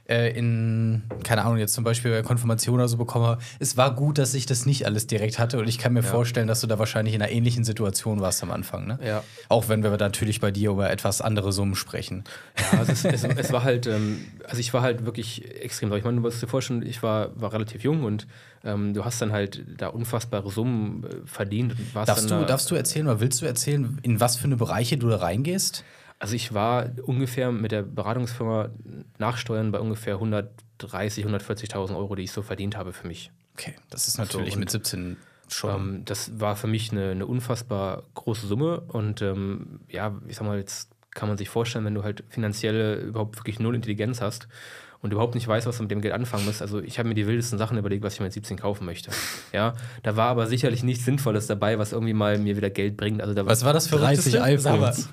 äh, 0.07 0.37
in 0.37 1.03
keine 1.23 1.43
Ahnung, 1.43 1.57
jetzt 1.57 1.73
zum 1.73 1.83
Beispiel 1.83 2.11
bei 2.11 2.21
Konfirmation 2.21 2.75
oder 2.75 2.87
so 2.87 2.97
bekomme, 2.97 3.37
es 3.59 3.77
war 3.77 3.95
gut, 3.95 4.17
dass 4.17 4.33
ich 4.33 4.45
das 4.45 4.65
nicht 4.65 4.85
alles 4.85 5.07
direkt 5.07 5.39
hatte 5.39 5.59
und 5.59 5.67
ich 5.67 5.77
kann 5.77 5.93
mir 5.93 6.03
vorstellen, 6.03 6.47
dass 6.47 6.61
du 6.61 6.67
da 6.67 6.79
wahrscheinlich 6.79 7.15
in 7.15 7.21
einer 7.21 7.31
ähnlichen 7.31 7.63
Situation 7.63 8.21
warst 8.21 8.43
am 8.43 8.51
Anfang, 8.51 8.87
ne? 8.87 8.99
Ja. 9.03 9.23
Auch 9.49 9.67
wenn 9.67 9.83
wir 9.83 9.95
natürlich 9.97 10.39
bei 10.39 10.51
dir 10.51 10.71
über 10.71 10.89
etwas 10.89 11.21
andere 11.21 11.51
Summen 11.51 11.75
sprechen. 11.75 12.23
Ja, 12.59 12.79
also 12.79 12.91
es, 12.91 13.05
es, 13.05 13.23
es 13.23 13.51
war 13.51 13.63
halt, 13.63 13.87
ähm, 13.87 14.25
also 14.47 14.59
ich 14.59 14.73
war 14.73 14.81
halt 14.81 15.05
wirklich 15.05 15.43
extrem. 15.61 15.91
Ich 15.93 16.03
meine, 16.03 16.17
du 16.17 16.21
musst 16.21 16.41
dir 16.41 16.47
vorstellen, 16.47 16.85
ich 16.85 17.01
war, 17.01 17.29
war 17.39 17.53
relativ 17.53 17.83
jung 17.83 18.03
und 18.03 18.27
ähm, 18.63 18.93
du 18.93 19.05
hast 19.05 19.21
dann 19.21 19.31
halt 19.31 19.63
da 19.77 19.87
unfassbare 19.87 20.49
Summen 20.51 21.03
äh, 21.03 21.07
verdient. 21.25 21.75
Darfst 21.93 22.25
du, 22.25 22.29
da, 22.29 22.43
darfst 22.43 22.69
du 22.71 22.75
erzählen 22.75 23.07
oder 23.07 23.19
willst 23.19 23.41
du 23.41 23.45
erzählen, 23.45 23.99
in 24.01 24.19
was 24.19 24.37
für 24.37 24.45
eine 24.45 24.57
Bereiche 24.57 24.97
du 24.97 25.09
da 25.09 25.17
reingehst? 25.17 25.83
Also 26.19 26.35
ich 26.35 26.53
war 26.53 26.91
ungefähr 27.03 27.51
mit 27.51 27.71
der 27.71 27.81
Beratungsfirma 27.83 28.69
nachsteuern 29.17 29.71
bei 29.71 29.79
ungefähr 29.79 30.15
130.000, 30.17 31.25
140.000 31.25 31.95
Euro, 31.95 32.15
die 32.15 32.23
ich 32.23 32.31
so 32.31 32.41
verdient 32.41 32.77
habe 32.77 32.93
für 32.93 33.07
mich. 33.07 33.31
Okay, 33.53 33.73
das 33.89 34.07
ist 34.07 34.17
natürlich 34.17 34.53
und- 34.53 34.59
mit 34.61 34.69
17 34.69 35.17
schon. 35.47 35.75
Ähm, 35.75 36.01
das 36.05 36.39
war 36.39 36.55
für 36.55 36.67
mich 36.67 36.91
eine, 36.91 37.11
eine 37.11 37.25
unfassbar 37.25 38.03
große 38.15 38.47
Summe 38.47 38.81
und 38.81 39.21
ähm, 39.21 39.79
ja, 39.89 40.15
ich 40.27 40.37
sag 40.37 40.45
mal, 40.47 40.57
jetzt 40.57 40.89
kann 41.11 41.29
man 41.29 41.37
sich 41.37 41.47
vorstellen, 41.49 41.85
wenn 41.85 41.93
du 41.95 42.03
halt 42.03 42.23
finanziell 42.29 42.99
überhaupt 43.07 43.37
wirklich 43.37 43.59
null 43.59 43.75
Intelligenz 43.75 44.19
hast 44.21 44.47
und 45.05 45.13
überhaupt 45.13 45.35
nicht 45.35 45.47
weißt, 45.47 45.67
was 45.67 45.77
du 45.77 45.83
mit 45.83 45.91
dem 45.91 46.01
Geld 46.01 46.15
anfangen 46.15 46.45
musst. 46.45 46.63
Also 46.63 46.81
ich 46.81 46.97
habe 46.97 47.07
mir 47.07 47.13
die 47.13 47.27
wildesten 47.27 47.59
Sachen 47.59 47.77
überlegt, 47.77 48.03
was 48.03 48.15
ich 48.15 48.19
mir 48.19 48.25
mit 48.25 48.33
17 48.33 48.57
kaufen 48.57 48.85
möchte. 48.85 49.11
Ja, 49.53 49.75
da 50.01 50.15
war 50.15 50.29
aber 50.29 50.47
sicherlich 50.47 50.81
nichts 50.81 51.05
Sinnvolles 51.05 51.45
dabei, 51.45 51.77
was 51.77 51.91
irgendwie 51.91 52.13
mal 52.13 52.39
mir 52.39 52.57
wieder 52.57 52.71
Geld 52.71 52.97
bringt. 52.97 53.21
Also 53.21 53.35
da 53.35 53.45
was 53.45 53.63
war 53.63 53.71
das 53.71 53.87
30 53.87 54.31
Verrückteste? 54.33 54.59
Sag 54.59 54.79
mal. 54.79 54.89
iPhones. 54.89 55.09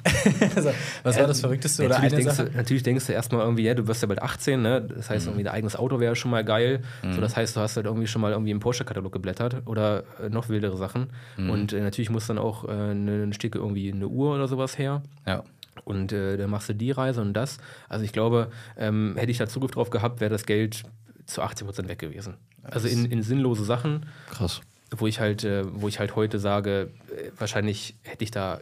was 1.02 1.18
war 1.18 1.26
das 1.26 1.40
Verrückteste? 1.40 1.84
Oder 1.84 1.98
natürlich, 1.98 2.12
eine 2.14 2.22
denkst 2.22 2.36
Sache? 2.36 2.50
du, 2.50 2.56
natürlich 2.56 2.82
denkst 2.82 3.06
du 3.06 3.12
erstmal 3.12 3.42
irgendwie, 3.42 3.64
ja, 3.64 3.74
du 3.74 3.86
wirst 3.86 4.00
ja 4.00 4.08
bald 4.08 4.22
18, 4.22 4.62
ne? 4.62 4.80
Das 4.80 5.10
heißt, 5.10 5.26
irgendwie 5.26 5.46
ein 5.46 5.54
eigenes 5.54 5.76
Auto 5.76 6.00
wäre 6.00 6.16
schon 6.16 6.30
mal 6.30 6.42
geil. 6.42 6.80
So, 7.02 7.20
das 7.20 7.36
heißt, 7.36 7.54
du 7.54 7.60
hast 7.60 7.76
halt 7.76 7.84
irgendwie 7.86 8.06
schon 8.06 8.22
mal 8.22 8.32
irgendwie 8.32 8.50
im 8.50 8.60
Porsche-Katalog 8.60 9.12
geblättert 9.12 9.62
oder 9.66 10.04
äh, 10.24 10.30
noch 10.30 10.48
wildere 10.48 10.78
Sachen. 10.78 11.10
Und 11.36 11.72
äh, 11.74 11.80
natürlich 11.80 12.08
muss 12.10 12.26
dann 12.26 12.38
auch 12.38 12.64
äh, 12.64 12.70
eine, 12.70 13.24
ein 13.24 13.32
Stück 13.34 13.54
irgendwie 13.54 13.92
eine 13.92 14.08
Uhr 14.08 14.34
oder 14.34 14.48
sowas 14.48 14.78
her. 14.78 15.02
Ja. 15.26 15.44
Und 15.84 16.12
äh, 16.12 16.36
dann 16.36 16.50
machst 16.50 16.68
du 16.68 16.74
die 16.74 16.90
Reise 16.90 17.20
und 17.20 17.34
das. 17.34 17.58
Also 17.88 18.04
ich 18.04 18.12
glaube, 18.12 18.50
ähm, 18.76 19.14
hätte 19.16 19.30
ich 19.30 19.38
da 19.38 19.46
Zugriff 19.48 19.70
drauf 19.72 19.90
gehabt, 19.90 20.20
wäre 20.20 20.30
das 20.30 20.46
Geld 20.46 20.84
zu 21.26 21.42
80 21.42 21.66
Prozent 21.66 21.88
weg 21.88 21.98
gewesen. 21.98 22.34
Also 22.62 22.88
in, 22.88 23.06
in 23.06 23.22
sinnlose 23.22 23.64
Sachen, 23.64 24.06
Krass. 24.30 24.60
wo 24.90 25.06
ich 25.06 25.18
halt, 25.20 25.44
äh, 25.44 25.64
wo 25.66 25.88
ich 25.88 25.98
halt 25.98 26.14
heute 26.14 26.38
sage, 26.38 26.90
äh, 27.10 27.30
wahrscheinlich 27.36 27.96
hätte 28.02 28.24
ich 28.24 28.30
da 28.30 28.60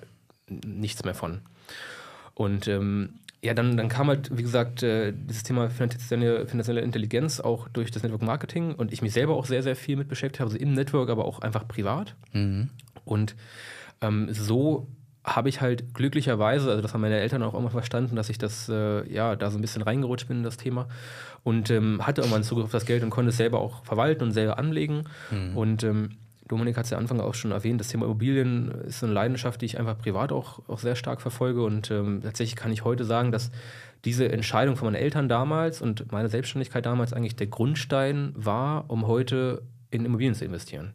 nichts 0.48 1.04
mehr 1.04 1.14
von. 1.14 1.40
Und 2.34 2.68
ähm, 2.68 3.14
ja, 3.42 3.54
dann, 3.54 3.76
dann 3.76 3.88
kam 3.88 4.08
halt, 4.08 4.36
wie 4.36 4.42
gesagt, 4.42 4.82
äh, 4.82 5.12
dieses 5.12 5.42
Thema 5.42 5.70
finanzielle, 5.70 6.46
finanzielle 6.46 6.80
Intelligenz 6.82 7.40
auch 7.40 7.68
durch 7.68 7.90
das 7.90 8.02
Network 8.02 8.22
Marketing 8.22 8.74
und 8.74 8.92
ich 8.92 9.02
mich 9.02 9.12
selber 9.12 9.34
auch 9.34 9.46
sehr, 9.46 9.62
sehr 9.62 9.76
viel 9.76 9.96
mit 9.96 10.08
beschäftigt 10.08 10.40
habe, 10.40 10.50
also 10.50 10.58
im 10.62 10.74
Network, 10.74 11.08
aber 11.08 11.24
auch 11.24 11.40
einfach 11.40 11.66
privat. 11.66 12.14
Und 13.04 13.34
ähm, 14.02 14.28
so 14.32 14.88
habe 15.24 15.48
ich 15.48 15.60
halt 15.60 15.94
glücklicherweise, 15.94 16.70
also 16.70 16.82
das 16.82 16.94
haben 16.94 17.02
meine 17.02 17.20
Eltern 17.20 17.42
auch 17.42 17.54
immer 17.54 17.70
verstanden, 17.70 18.16
dass 18.16 18.30
ich 18.30 18.38
das, 18.38 18.68
äh, 18.68 19.06
ja, 19.12 19.36
da 19.36 19.50
so 19.50 19.58
ein 19.58 19.60
bisschen 19.60 19.82
reingerutscht 19.82 20.28
bin 20.28 20.38
in 20.38 20.42
das 20.42 20.56
Thema 20.56 20.88
und 21.44 21.70
ähm, 21.70 22.06
hatte 22.06 22.22
irgendwann 22.22 22.42
Zugriff 22.42 22.66
auf 22.66 22.72
das 22.72 22.86
Geld 22.86 23.02
und 23.02 23.10
konnte 23.10 23.30
es 23.30 23.36
selber 23.36 23.60
auch 23.60 23.84
verwalten 23.84 24.24
und 24.24 24.32
selber 24.32 24.58
anlegen. 24.58 25.04
Und 25.54 25.84
ähm, 25.84 26.10
Dominik 26.48 26.76
hat 26.76 26.84
es 26.84 26.90
ja 26.90 26.96
am 26.96 27.04
Anfang 27.04 27.20
auch 27.20 27.34
schon 27.34 27.52
erwähnt, 27.52 27.80
das 27.80 27.88
Thema 27.88 28.06
Immobilien 28.06 28.72
ist 28.86 29.04
eine 29.04 29.12
Leidenschaft, 29.12 29.60
die 29.60 29.66
ich 29.66 29.78
einfach 29.78 29.96
privat 29.96 30.32
auch, 30.32 30.68
auch 30.68 30.78
sehr 30.78 30.96
stark 30.96 31.20
verfolge 31.20 31.62
und 31.62 31.90
ähm, 31.90 32.22
tatsächlich 32.22 32.56
kann 32.56 32.72
ich 32.72 32.84
heute 32.84 33.04
sagen, 33.04 33.30
dass 33.30 33.50
diese 34.04 34.30
Entscheidung 34.32 34.76
von 34.76 34.86
meinen 34.86 35.00
Eltern 35.00 35.28
damals 35.28 35.80
und 35.82 36.10
meine 36.10 36.28
Selbstständigkeit 36.28 36.86
damals 36.86 37.12
eigentlich 37.12 37.36
der 37.36 37.46
Grundstein 37.46 38.32
war, 38.34 38.86
um 38.88 39.06
heute 39.06 39.62
in 39.90 40.04
Immobilien 40.04 40.34
zu 40.34 40.44
investieren. 40.44 40.94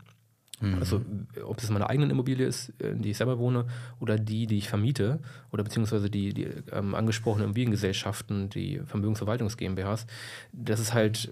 Also 0.80 1.02
ob 1.46 1.60
es 1.60 1.70
meine 1.70 1.90
eigene 1.90 2.10
Immobilie 2.10 2.46
ist, 2.48 2.70
in 2.80 3.02
die 3.02 3.12
ich 3.12 3.18
selber 3.18 3.38
wohne, 3.40 3.66
oder 4.00 4.18
die, 4.18 4.48
die 4.48 4.58
ich 4.58 4.70
vermiete, 4.70 5.20
oder 5.52 5.64
beziehungsweise 5.64 6.10
die, 6.10 6.34
die 6.34 6.48
ähm, 6.72 6.96
angesprochenen 6.96 7.46
Immobiliengesellschaften, 7.46 8.50
die 8.50 8.80
Vermögensverwaltungs 8.86 9.58
GmbHs, 9.58 10.08
das 10.54 10.80
ist 10.80 10.94
halt, 10.94 11.30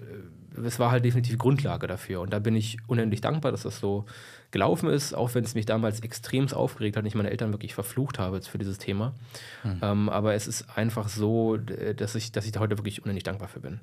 äh, 0.56 0.60
es 0.60 0.78
war 0.78 0.90
halt 0.90 1.04
definitiv 1.04 1.38
Grundlage 1.38 1.86
dafür. 1.86 2.20
Und 2.20 2.32
da 2.34 2.38
bin 2.38 2.54
ich 2.54 2.76
unendlich 2.86 3.22
dankbar, 3.22 3.50
dass 3.50 3.62
das 3.62 3.80
so 3.80 4.04
gelaufen 4.50 4.88
ist, 4.90 5.14
auch 5.14 5.34
wenn 5.34 5.42
es 5.42 5.54
mich 5.54 5.66
damals 5.66 6.00
extremst 6.00 6.54
aufgeregt 6.54 6.96
hat 6.96 7.02
und 7.02 7.08
ich 7.08 7.14
meine 7.16 7.30
Eltern 7.30 7.50
wirklich 7.52 7.74
verflucht 7.74 8.18
habe 8.18 8.40
für 8.42 8.58
dieses 8.58 8.78
Thema. 8.78 9.14
Ähm, 9.82 10.08
aber 10.10 10.34
es 10.34 10.46
ist 10.46 10.76
einfach 10.76 11.08
so, 11.08 11.56
d- 11.56 11.94
dass 11.94 12.14
ich, 12.14 12.30
dass 12.30 12.44
ich 12.44 12.52
da 12.52 12.60
heute 12.60 12.76
wirklich 12.78 13.02
unendlich 13.02 13.24
dankbar 13.24 13.48
für 13.48 13.60
bin. 13.60 13.80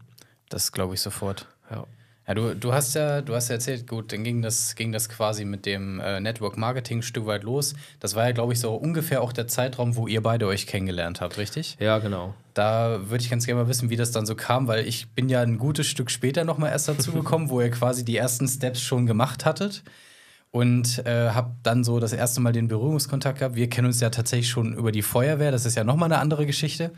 Das 0.50 0.72
glaube 0.72 0.94
ich 0.94 1.02
sofort. 1.02 1.48
Ja. 1.70 1.86
Ja, 2.32 2.36
du, 2.36 2.56
du 2.56 2.72
hast 2.72 2.96
ja, 2.96 3.22
du 3.22 3.36
hast 3.36 3.50
ja 3.50 3.56
erzählt, 3.56 3.86
gut, 3.88 4.14
dann 4.14 4.24
ging 4.24 4.42
das, 4.42 4.76
ging 4.76 4.94
das 4.94 5.10
quasi 5.10 5.44
mit 5.44 5.66
dem 5.66 6.00
äh, 6.00 6.22
Network 6.22 6.56
Marketing 6.56 7.00
ein 7.00 7.02
Stück 7.02 7.26
weit 7.26 7.44
los. 7.44 7.74
Das 8.00 8.16
war 8.16 8.26
ja, 8.26 8.32
glaube 8.32 8.54
ich, 8.54 8.62
so 8.62 8.74
ungefähr 8.74 9.22
auch 9.22 9.34
der 9.34 9.50
Zeitraum, 9.50 9.98
wo 9.98 10.08
ihr 10.08 10.24
beide 10.24 10.48
euch 10.48 10.66
kennengelernt 10.66 11.20
habt, 11.20 11.38
richtig? 11.38 11.76
Ja, 11.82 12.00
genau. 12.00 12.34
Da 12.54 13.02
würde 13.10 13.22
ich 13.22 13.30
ganz 13.30 13.46
gerne 13.46 13.64
mal 13.64 13.68
wissen, 13.68 13.90
wie 13.90 13.98
das 13.98 14.12
dann 14.12 14.26
so 14.26 14.36
kam, 14.36 14.70
weil 14.70 14.88
ich 14.88 15.10
bin 15.10 15.28
ja 15.28 15.42
ein 15.42 15.58
gutes 15.58 15.88
Stück 15.88 16.10
später 16.10 16.46
noch 16.46 16.58
mal 16.58 16.70
erst 16.70 16.88
dazu 16.88 17.12
gekommen, 17.12 17.50
wo 17.50 17.60
ihr 17.60 17.70
quasi 17.70 18.06
die 18.06 18.16
ersten 18.16 18.48
Steps 18.48 18.80
schon 18.80 19.06
gemacht 19.06 19.44
hattet 19.44 19.84
und 20.52 21.06
äh, 21.06 21.32
habe 21.32 21.52
dann 21.64 21.84
so 21.84 22.00
das 22.00 22.14
erste 22.14 22.40
Mal 22.40 22.54
den 22.54 22.70
Berührungskontakt 22.70 23.40
gehabt. 23.40 23.56
Wir 23.56 23.70
kennen 23.70 23.88
uns 23.88 24.00
ja 24.00 24.10
tatsächlich 24.10 24.48
schon 24.48 24.74
über 24.74 24.94
die 24.94 25.02
Feuerwehr, 25.02 25.52
das 25.52 25.66
ist 25.66 25.76
ja 25.76 25.84
noch 25.84 25.98
mal 25.98 26.06
eine 26.06 26.20
andere 26.20 26.46
Geschichte. 26.46 26.92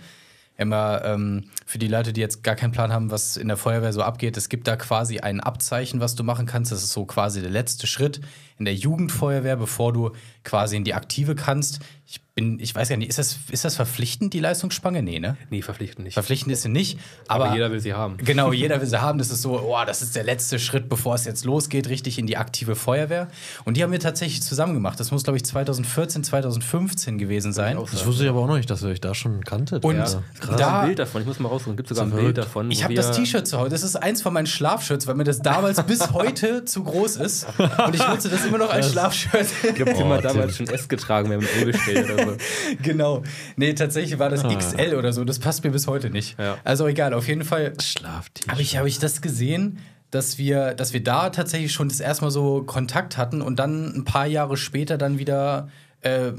Immer 0.57 1.03
ähm, 1.03 1.45
für 1.65 1.79
die 1.79 1.87
Leute, 1.87 2.13
die 2.13 2.21
jetzt 2.21 2.43
gar 2.43 2.55
keinen 2.55 2.71
Plan 2.71 2.93
haben, 2.93 3.09
was 3.09 3.37
in 3.37 3.47
der 3.47 3.57
Feuerwehr 3.57 3.91
so 3.91 4.03
abgeht, 4.03 4.37
es 4.37 4.49
gibt 4.49 4.67
da 4.67 4.75
quasi 4.75 5.19
ein 5.19 5.39
Abzeichen, 5.39 5.99
was 5.99 6.15
du 6.15 6.23
machen 6.23 6.45
kannst. 6.45 6.71
Das 6.71 6.83
ist 6.83 6.91
so 6.91 7.05
quasi 7.05 7.41
der 7.41 7.49
letzte 7.49 7.87
Schritt 7.87 8.21
in 8.59 8.65
der 8.65 8.75
Jugendfeuerwehr, 8.75 9.55
bevor 9.55 9.93
du 9.93 10.11
quasi 10.43 10.75
in 10.75 10.83
die 10.83 10.93
aktive 10.93 11.35
kannst. 11.35 11.79
Ich 12.05 12.19
bin, 12.35 12.59
ich 12.59 12.75
weiß 12.75 12.89
gar 12.89 12.97
nicht, 12.97 13.09
ist 13.09 13.17
das, 13.17 13.37
ist 13.49 13.63
das 13.63 13.75
verpflichtend, 13.75 14.33
die 14.33 14.39
Leistungsspange? 14.39 15.01
Nee, 15.01 15.19
ne? 15.19 15.37
Nee, 15.49 15.61
verpflichtend 15.61 16.03
nicht. 16.03 16.15
Verpflichtend 16.15 16.51
ist 16.51 16.63
sie 16.63 16.69
nicht, 16.69 16.99
aber, 17.27 17.45
aber 17.45 17.53
jeder 17.53 17.71
will 17.71 17.79
sie 17.79 17.93
haben. 17.93 18.17
Genau, 18.17 18.51
jeder 18.53 18.81
will 18.81 18.87
sie 18.87 19.01
haben. 19.01 19.19
Das 19.19 19.29
ist 19.31 19.41
so, 19.41 19.59
oh, 19.59 19.77
das 19.85 20.01
ist 20.01 20.15
der 20.15 20.23
letzte 20.23 20.59
Schritt, 20.59 20.89
bevor 20.89 21.15
es 21.15 21.25
jetzt 21.25 21.45
losgeht, 21.45 21.87
richtig 21.87 22.19
in 22.19 22.27
die 22.27 22.35
aktive 22.37 22.75
Feuerwehr. 22.75 23.29
Und 23.63 23.77
die 23.77 23.83
haben 23.83 23.91
wir 23.91 23.99
tatsächlich 23.99 24.41
zusammen 24.43 24.73
gemacht. 24.73 24.99
Das 24.99 25.11
muss, 25.11 25.23
glaube 25.23 25.37
ich, 25.37 25.45
2014, 25.45 26.23
2015 26.23 27.17
gewesen 27.17 27.53
sein. 27.53 27.77
Das 27.91 28.05
wusste 28.05 28.23
ich 28.23 28.29
aber 28.29 28.41
auch 28.41 28.47
noch 28.47 28.57
nicht, 28.57 28.69
dass 28.69 28.83
ihr 28.83 28.89
euch 28.89 29.01
da 29.01 29.13
schon 29.15 29.43
kanntet. 29.43 29.85
Und 29.85 29.95
Ja, 29.97 30.23
gibt 30.41 30.59
da- 30.59 30.81
ein 30.81 30.85
Bild 30.87 30.99
davon, 30.99 31.21
ich 31.21 31.27
muss 31.27 31.39
mal 31.39 31.49
raussuchen. 31.49 31.73
Es 31.73 31.77
gibt 31.77 31.89
sogar 31.89 32.05
ein 32.05 32.11
So 32.11 32.17
Bild 32.17 32.37
davon. 32.37 32.69
Ich 32.71 32.83
habe 32.83 32.93
das 32.95 33.11
T-Shirt 33.15 33.47
zu 33.47 33.57
Hause. 33.59 33.69
Das 33.69 33.83
ist 33.83 33.95
eins 33.95 34.21
von 34.21 34.33
meinen 34.33 34.47
Schlafshirts, 34.47 35.07
weil 35.07 35.15
mir 35.15 35.23
das 35.23 35.39
damals 35.41 35.81
bis 35.83 36.11
heute 36.13 36.65
zu 36.65 36.83
groß 36.83 37.17
ist. 37.17 37.47
Und 37.57 37.95
ich 37.95 38.05
nutze 38.07 38.29
das 38.29 38.42
immer 38.45 38.58
noch 38.58 38.71
als 38.71 38.91
Schlafshirt. 38.91 39.47
Ich 39.63 39.75
glaube, 39.75 39.93
Tim 39.93 40.10
hat 40.10 40.25
damals 40.25 40.58
schon 40.58 40.67
S 40.67 40.88
getragen, 40.88 41.29
wir 41.29 41.38
haben 41.38 41.45
ein 41.45 41.63
O 41.63 41.65
bestellt 41.65 42.12
oder 42.12 42.25
so. 42.25 42.38
genau. 42.82 43.23
Nee, 43.56 43.73
tatsächlich 43.73 44.19
war 44.19 44.29
das 44.29 44.43
XL 44.43 44.95
oder 44.95 45.13
so. 45.13 45.23
Das 45.23 45.39
passt 45.39 45.63
mir 45.63 45.71
bis 45.71 45.88
heute 45.88 46.10
nicht. 46.10 46.38
Ja. 46.39 46.58
Also 46.63 46.88
egal, 46.88 47.13
auf 47.13 47.27
jeden 47.27 47.43
Fall 47.43 47.73
Schlaftisch. 47.82 48.47
habe 48.47 48.62
ich, 48.62 48.77
hab 48.77 48.86
ich 48.86 48.99
das 48.99 49.21
gesehen, 49.21 49.79
dass 50.12 50.38
wir, 50.38 50.73
dass 50.75 50.93
wir 50.93 51.03
da 51.03 51.29
tatsächlich 51.29 51.73
schon 51.73 51.89
das 51.89 51.99
erste 51.99 52.25
Mal 52.25 52.32
so 52.32 52.63
Kontakt 52.63 53.17
hatten 53.17 53.41
und 53.41 53.58
dann 53.58 53.93
ein 53.95 54.06
paar 54.06 54.27
Jahre 54.27 54.58
später 54.58 54.97
dann 54.97 55.17
wieder. 55.17 55.69
Äh, 56.01 56.34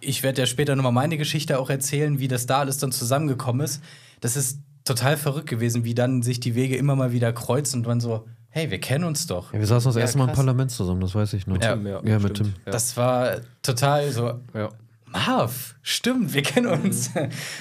ich 0.00 0.22
werde 0.22 0.42
ja 0.42 0.46
später 0.46 0.76
nochmal 0.76 0.92
meine 0.92 1.16
Geschichte 1.16 1.58
auch 1.58 1.70
erzählen, 1.70 2.18
wie 2.18 2.28
das 2.28 2.46
da 2.46 2.58
alles 2.58 2.78
dann 2.78 2.92
zusammengekommen 2.92 3.64
ist. 3.64 3.82
Das 4.20 4.36
ist 4.36 4.58
total 4.84 5.16
verrückt 5.16 5.48
gewesen, 5.48 5.84
wie 5.84 5.94
dann 5.94 6.22
sich 6.22 6.40
die 6.40 6.54
Wege 6.54 6.76
immer 6.76 6.94
mal 6.96 7.12
wieder 7.12 7.32
kreuzen 7.32 7.80
und 7.80 7.86
man 7.86 8.00
so, 8.00 8.26
hey, 8.54 8.70
wir 8.70 8.78
kennen 8.78 9.02
uns 9.02 9.26
doch. 9.26 9.52
Ja, 9.52 9.58
wir 9.58 9.66
saßen 9.66 9.88
das 9.88 9.96
Ja, 9.96 10.02
erste 10.02 10.18
Mal 10.18 10.28
im. 10.28 10.34
Parlament 10.34 10.70
zusammen, 10.70 11.00
das 11.00 11.12
weiß 11.12 11.32
ich 11.32 11.48
noch. 11.48 11.60
Ja. 11.60 11.74
Tim, 11.74 11.86
Ja, 11.86 12.00
mit 12.00 12.20
stimmt. 12.20 12.36
Tim. 12.36 12.54
Ja. 12.66 12.72
Das 12.72 12.96
war 12.96 13.38
total 13.62 14.12
so, 14.12 14.40
ja. 14.54 14.68
Marv, 15.06 15.74
stimmt, 15.82 16.34
wir 16.34 16.42
kennen 16.42 16.66
uns. 16.66 17.10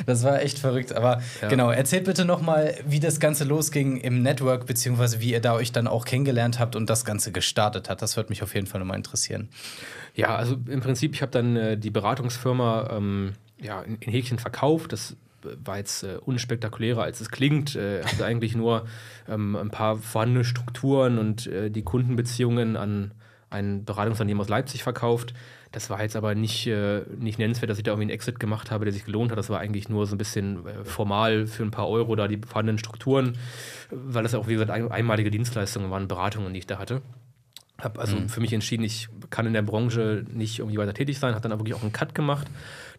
Das 0.06 0.24
war 0.24 0.42
echt 0.42 0.60
verrückt. 0.60 0.94
Aber 0.94 1.22
ja. 1.42 1.50
genau, 1.50 1.72
erzählt 1.72 2.06
bitte 2.06 2.26
noch 2.26 2.42
mal, 2.42 2.76
wie 2.86 3.00
das 3.00 3.20
Ganze 3.20 3.44
losging 3.44 3.98
im 3.98 4.22
Network, 4.22 4.68
beziehungsweise 4.68 5.20
wie 5.20 5.32
ihr 5.32 5.40
da 5.40 5.54
euch 5.54 5.72
dann 5.72 5.88
auch 5.88 6.06
kennengelernt 6.06 6.60
habt 6.60 6.76
und 6.76 6.90
das 6.90 7.06
Ganze 7.06 7.32
gestartet 7.32 7.90
hat. 7.90 8.02
Das 8.04 8.16
würde 8.16 8.30
mich 8.30 8.44
auf 8.44 8.54
jeden 8.54 8.68
Fall 8.68 8.80
nochmal 8.80 8.98
interessieren. 8.98 9.50
Ja, 10.16 10.36
also 10.36 10.58
im 10.68 10.82
Prinzip, 10.82 11.16
ich 11.16 11.22
habe 11.22 11.32
dann 11.32 11.56
äh, 11.56 11.78
die 11.78 11.90
Beratungsfirma 11.90 12.90
ähm, 12.92 13.34
ja, 13.60 13.82
in, 13.82 13.98
in, 13.98 14.12
Häkchen 14.12 14.38
verkauft. 14.38 14.92
Das 14.92 15.16
war 15.64 15.78
jetzt 15.78 16.04
äh, 16.04 16.18
unspektakulärer, 16.24 17.04
als 17.04 17.22
es 17.22 17.30
klingt. 17.30 17.76
Äh, 17.76 18.04
hatte 18.04 18.26
eigentlich 18.26 18.56
nur 18.56 18.86
ähm, 19.28 19.56
ein 19.56 19.70
paar 19.70 19.98
vorhandene 19.98 20.44
Strukturen 20.44 21.18
und 21.18 21.48
äh, 21.48 21.70
die 21.70 21.84
Kundenbeziehungen 21.84 22.78
an 22.78 23.12
ein 23.50 23.86
Beratungsunternehmen 23.86 24.42
aus 24.42 24.50
Leipzig 24.50 24.84
verkauft. 24.84 25.34
Das 25.72 25.90
war 25.90 26.02
jetzt 26.02 26.16
aber 26.16 26.36
nicht, 26.36 26.68
äh, 26.68 27.02
nicht 27.18 27.40
nennenswert, 27.40 27.70
dass 27.70 27.80
ich 27.80 27.84
da 27.84 27.92
irgendwie 27.92 28.04
einen 28.04 28.12
Exit 28.12 28.40
gemacht 28.40 28.70
habe, 28.70 28.86
der 28.86 28.94
sich 28.94 29.06
gelohnt 29.06 29.32
hat. 29.32 29.40
Das 29.40 29.50
war 29.50 29.60
eigentlich 29.60 29.90
nur 29.90 30.06
so 30.06 30.16
ein 30.16 30.20
bisschen 30.20 30.66
äh, 30.68 30.86
formal 30.86 31.48
für 31.48 31.64
ein 31.64 31.72
paar 31.72 31.90
Euro 31.90 32.16
da 32.16 32.28
die 32.28 32.38
vorhandenen 32.38 32.78
Strukturen, 32.78 33.38
weil 33.90 34.22
das 34.22 34.34
ja 34.34 34.40
auch, 34.40 34.48
wie 34.48 34.54
gesagt, 34.54 34.70
ein, 34.70 34.92
einmalige 34.92 35.32
Dienstleistungen 35.32 35.90
waren, 35.90 36.08
Beratungen, 36.08 36.54
die 36.54 36.60
ich 36.60 36.68
da 36.68 36.78
hatte. 36.78 37.02
Habe 37.84 38.00
also 38.00 38.16
mhm. 38.16 38.30
für 38.30 38.42
mich 38.42 38.54
entschieden, 38.54 38.84
ich 38.84 39.10
kann 39.30 39.46
in 39.46 39.54
der 39.54 39.62
Branche 39.62 40.26
nicht 40.32 40.60
irgendwie 40.60 40.78
weiter 40.78 40.94
tätig 40.94 41.20
sein, 41.20 41.34
habe 41.34 41.42
dann 41.42 41.52
aber 41.52 41.62
wirklich 41.62 41.76
auch 41.76 41.82
einen 41.82 41.94
Cut 41.94 42.16
gemacht. 42.16 42.48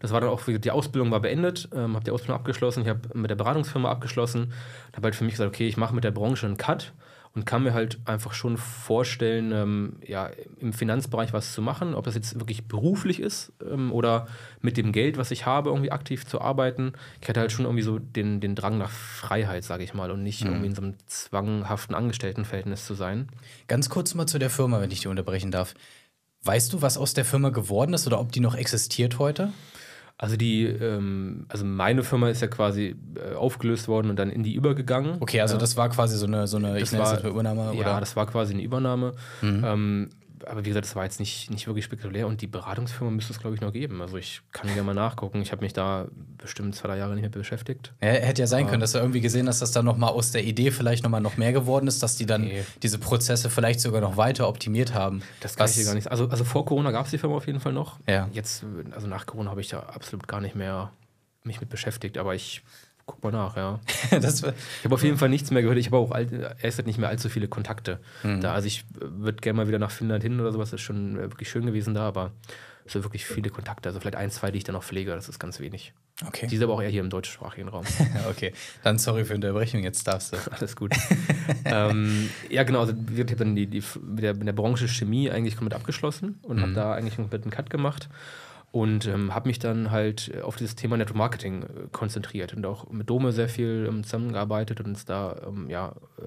Das 0.01 0.13
war 0.13 0.21
dann 0.21 0.31
auch, 0.31 0.43
die 0.45 0.71
Ausbildung 0.71 1.11
war 1.11 1.21
beendet, 1.21 1.69
ähm, 1.75 1.95
habe 1.95 2.05
die 2.05 2.11
Ausbildung 2.11 2.37
abgeschlossen, 2.37 2.83
ich 2.83 2.89
habe 2.89 3.01
mit 3.15 3.31
der 3.31 3.37
Beratungsfirma 3.37 3.91
abgeschlossen, 3.91 4.53
habe 4.95 5.07
halt 5.07 5.15
für 5.15 5.25
mich 5.25 5.35
gesagt, 5.35 5.49
okay, 5.49 5.67
ich 5.67 5.77
mache 5.77 5.95
mit 5.95 6.05
der 6.05 6.11
Branche 6.11 6.47
einen 6.47 6.59
Cut 6.59 6.93
und 7.35 7.47
kann 7.47 7.65
mir 7.65 7.75
halt 7.75 7.99
einfach 8.05 8.33
schon 8.33 8.57
vorstellen, 8.57 9.51
ähm, 9.51 9.97
ja, 10.07 10.31
im 10.61 10.73
Finanzbereich 10.73 11.33
was 11.33 11.53
zu 11.53 11.63
machen, 11.63 11.95
ob 11.95 12.05
das 12.05 12.15
jetzt 12.15 12.39
wirklich 12.39 12.69
beruflich 12.69 13.19
ist 13.19 13.53
ähm, 13.69 13.93
oder 13.93 14.29
mit 14.61 14.77
dem 14.77 14.93
Geld, 14.93 15.17
was 15.19 15.33
ich 15.33 15.45
habe, 15.45 15.71
irgendwie 15.71 15.91
aktiv 15.91 16.27
zu 16.27 16.41
arbeiten. 16.41 16.93
Ich 17.21 17.29
hatte 17.29 17.41
halt 17.41 17.51
schon 17.51 17.65
irgendwie 17.65 17.83
so 17.83 17.99
den, 17.99 18.41
den 18.41 18.55
Drang 18.55 18.79
nach 18.79 18.91
Freiheit, 18.91 19.65
sage 19.65 19.83
ich 19.83 19.95
mal, 19.95 20.13
und 20.13 20.23
nicht 20.23 20.45
mhm. 20.45 20.51
irgendwie 20.51 20.67
in 20.67 20.75
so 20.77 20.83
einem 20.83 20.95
zwanghaften 21.07 21.97
Angestelltenverhältnis 21.97 22.87
zu 22.87 22.95
sein. 22.95 23.29
Ganz 23.67 23.91
kurz 23.91 24.15
mal 24.15 24.27
zu 24.27 24.39
der 24.39 24.51
Firma, 24.51 24.81
wenn 24.81 24.93
ich 24.93 25.01
die 25.01 25.09
unterbrechen 25.09 25.51
darf. 25.51 25.75
Weißt 26.45 26.73
du, 26.73 26.83
was 26.83 26.99
aus 26.99 27.15
der 27.15 27.25
Firma 27.25 27.49
geworden 27.49 27.95
ist 27.95 28.07
oder 28.07 28.21
ob 28.21 28.31
die 28.31 28.41
noch 28.41 28.55
existiert 28.55 29.19
heute? 29.19 29.53
Also 30.17 30.37
die, 30.37 30.65
ähm, 30.65 31.47
also 31.49 31.65
meine 31.65 32.05
Firma 32.05 32.29
ist 32.29 32.41
ja 32.41 32.47
quasi 32.47 32.95
äh, 33.17 33.35
aufgelöst 33.35 33.89
worden 33.89 34.11
und 34.11 34.19
dann 34.19 34.31
in 34.31 34.45
die 34.45 34.55
übergegangen. 34.55 35.17
Okay, 35.19 35.41
also 35.41 35.55
ja. 35.55 35.59
das 35.61 35.77
war 35.77 35.89
quasi 35.89 36.17
so 36.17 36.27
eine, 36.27 36.47
so 36.47 36.57
eine, 36.57 36.79
das 36.79 36.97
war, 36.97 37.19
eine 37.19 37.29
Übernahme, 37.29 37.73
oder? 37.73 37.81
Ja, 37.81 38.01
das 38.01 38.15
war 38.15 38.27
quasi 38.27 38.55
eine 38.55 38.63
Übernahme. 38.63 39.15
Mhm. 39.43 39.65
Ähm, 39.65 40.11
aber 40.47 40.65
wie 40.65 40.69
gesagt, 40.69 40.87
das 40.87 40.97
war 40.97 41.05
jetzt 41.05 41.21
nicht, 41.21 41.51
nicht 41.51 41.67
wirklich 41.67 41.85
spektakulär 41.85 42.27
und 42.27 42.41
die 42.41 42.47
Beratungsfirma 42.47 43.11
müsste 43.11 43.33
es, 43.33 43.39
glaube 43.39 43.55
ich, 43.55 43.61
noch 43.61 43.73
geben. 43.73 44.01
Also 44.03 44.17
ich 44.17 44.43
kann 44.53 44.69
gerne 44.69 44.83
mal 44.83 44.95
nachgucken. 44.95 45.43
Ich 45.43 45.53
habe 45.53 45.63
mich 45.63 45.73
da 45.73 46.07
bestimmt 46.39 46.75
zwei, 46.75 46.89
drei 46.89 46.99
Jahre 46.99 47.15
nicht 47.15 47.23
mehr 47.23 47.31
beschäftigt. 47.31 47.93
Ja, 48.03 48.09
hätte 48.09 48.43
ja 48.43 48.47
sein 48.47 48.67
können, 48.67 48.81
dass 48.81 48.93
du 48.93 48.99
irgendwie 48.99 49.21
gesehen 49.21 49.49
hast, 49.49 49.61
dass 49.63 49.73
da 49.73 49.83
noch 49.83 49.97
mal 49.97 50.09
aus 50.09 50.33
der 50.33 50.45
Idee 50.45 50.71
vielleicht 50.71 51.03
noch 51.05 51.11
mal 51.11 51.21
noch 51.21 51.37
mehr 51.37 51.53
geworden 51.53 51.87
ist, 51.87 52.03
dass 52.03 52.17
die 52.17 52.27
dann 52.27 52.43
nee. 52.43 52.65
diese 52.83 52.99
Prozesse 52.99 53.51
vielleicht 53.51 53.81
sogar 53.81 54.01
noch 54.01 54.17
weiter 54.17 54.49
optimiert 54.49 54.95
haben. 54.95 55.23
Das 55.41 55.57
kann 55.57 55.69
ich 55.69 55.77
hier 55.77 55.85
gar 55.85 55.95
nicht. 55.95 56.11
Also, 56.11 56.29
also 56.29 56.45
vor 56.45 56.65
Corona 56.65 56.91
gab 56.91 57.07
es 57.07 57.11
die 57.11 57.19
Firma 57.19 57.37
auf 57.37 57.47
jeden 57.47 57.61
Fall 57.61 57.73
noch. 57.73 57.99
Ja. 58.09 58.29
Jetzt, 58.33 58.65
also 58.93 59.07
nach 59.07 59.27
Corona 59.27 59.51
habe 59.51 59.61
ich 59.61 59.69
da 59.69 59.81
absolut 59.81 60.29
gar 60.29 60.41
nicht 60.41 60.55
mehr 60.55 60.91
mich 61.45 61.61
mit 61.61 61.69
beschäftigt, 61.69 62.19
aber 62.19 62.35
ich 62.35 62.63
Guck 63.07 63.23
mal 63.23 63.31
nach, 63.31 63.57
ja. 63.57 63.81
ich 64.11 64.43
habe 64.85 64.95
auf 64.95 65.03
jeden 65.03 65.19
Fall 65.19 65.29
nichts 65.29 65.51
mehr 65.51 65.63
gehört. 65.63 65.79
Ich 65.79 65.87
habe 65.87 65.99
auch 65.99 66.17
erst 66.63 66.87
nicht 66.87 66.99
mehr 66.99 67.09
allzu 67.09 67.29
viele 67.29 67.49
Kontakte 67.49 68.01
mhm. 68.23 68.41
da. 68.41 68.55
Also 68.55 68.67
ich 68.67 68.85
würde 68.99 69.41
gerne 69.41 69.59
mal 69.59 69.69
wieder 69.69 69.79
nach 69.79 69.91
Finnland 69.91 70.23
hin 70.23 70.41
oder 70.41 70.53
sowas. 70.53 70.71
Das 70.71 70.81
ist 70.81 70.87
schon 70.87 71.17
wirklich 71.17 71.51
schön 71.51 71.67
gewesen 71.67 71.95
da, 71.95 72.09
aber 72.09 72.33
so 72.87 73.03
wirklich 73.03 73.27
viele 73.27 73.51
Kontakte. 73.51 73.89
Also 73.89 74.01
vielleicht 74.01 74.17
ein, 74.17 74.31
zwei, 74.31 74.51
die 74.51 74.59
ich 74.59 74.65
dann 74.65 74.75
noch 74.75 74.85
pflege. 74.85 75.11
Das 75.13 75.29
ist 75.29 75.39
ganz 75.39 75.61
wenig. 75.61 75.93
Okay. 76.27 76.47
Die 76.47 76.57
sind 76.57 76.65
aber 76.65 76.75
auch 76.75 76.83
eher 76.83 76.91
hier 76.91 77.01
im 77.01 77.11
deutschsprachigen 77.11 77.69
Raum. 77.69 77.85
okay, 78.31 78.53
dann 78.83 78.99
sorry 78.99 79.25
für 79.25 79.35
die 79.35 79.47
Unterbrechung. 79.47 79.83
Jetzt 79.83 80.07
darfst 80.07 80.33
du. 80.33 80.37
Alles 80.51 80.77
gut. 80.77 80.93
ähm, 81.65 82.31
ja, 82.49 82.63
genau. 82.63 82.81
Also 82.81 82.95
ich 83.13 83.21
habe 83.21 83.37
dann 83.37 83.57
die, 83.57 83.67
die, 83.67 83.83
mit, 84.03 84.23
der, 84.23 84.35
mit 84.35 84.47
der 84.47 84.53
Branche 84.53 84.89
Chemie 84.89 85.31
eigentlich 85.31 85.57
komplett 85.57 85.79
abgeschlossen 85.79 86.39
und 86.43 86.57
mhm. 86.57 86.63
habe 86.63 86.73
da 86.73 86.95
eigentlich 86.95 87.19
einen 87.19 87.25
kompletten 87.29 87.51
Cut 87.51 87.69
gemacht 87.69 88.09
und 88.75 89.07
ähm, 89.07 89.33
habe 89.33 89.47
mich 89.47 89.61
dann 89.61 89.93
halt 89.93 90.33
äh, 90.35 90.41
auf 90.41 90.57
dieses 90.57 90.75
Thema 90.75 90.97
Network 90.97 91.17
Marketing 91.17 91.63
äh, 91.63 91.67
konzentriert 91.93 92.55
und 92.55 92.67
auch 92.67 92.91
mit 92.91 93.09
Dome 93.09 93.31
sehr 93.31 93.49
viel 93.49 93.87
ähm, 93.89 94.03
zusammengearbeitet 94.03 94.81
und 94.81 94.87
uns 94.87 95.05
da, 95.05 95.37
ähm, 95.47 95.71
ja, 95.71 95.95
äh, 96.19 96.23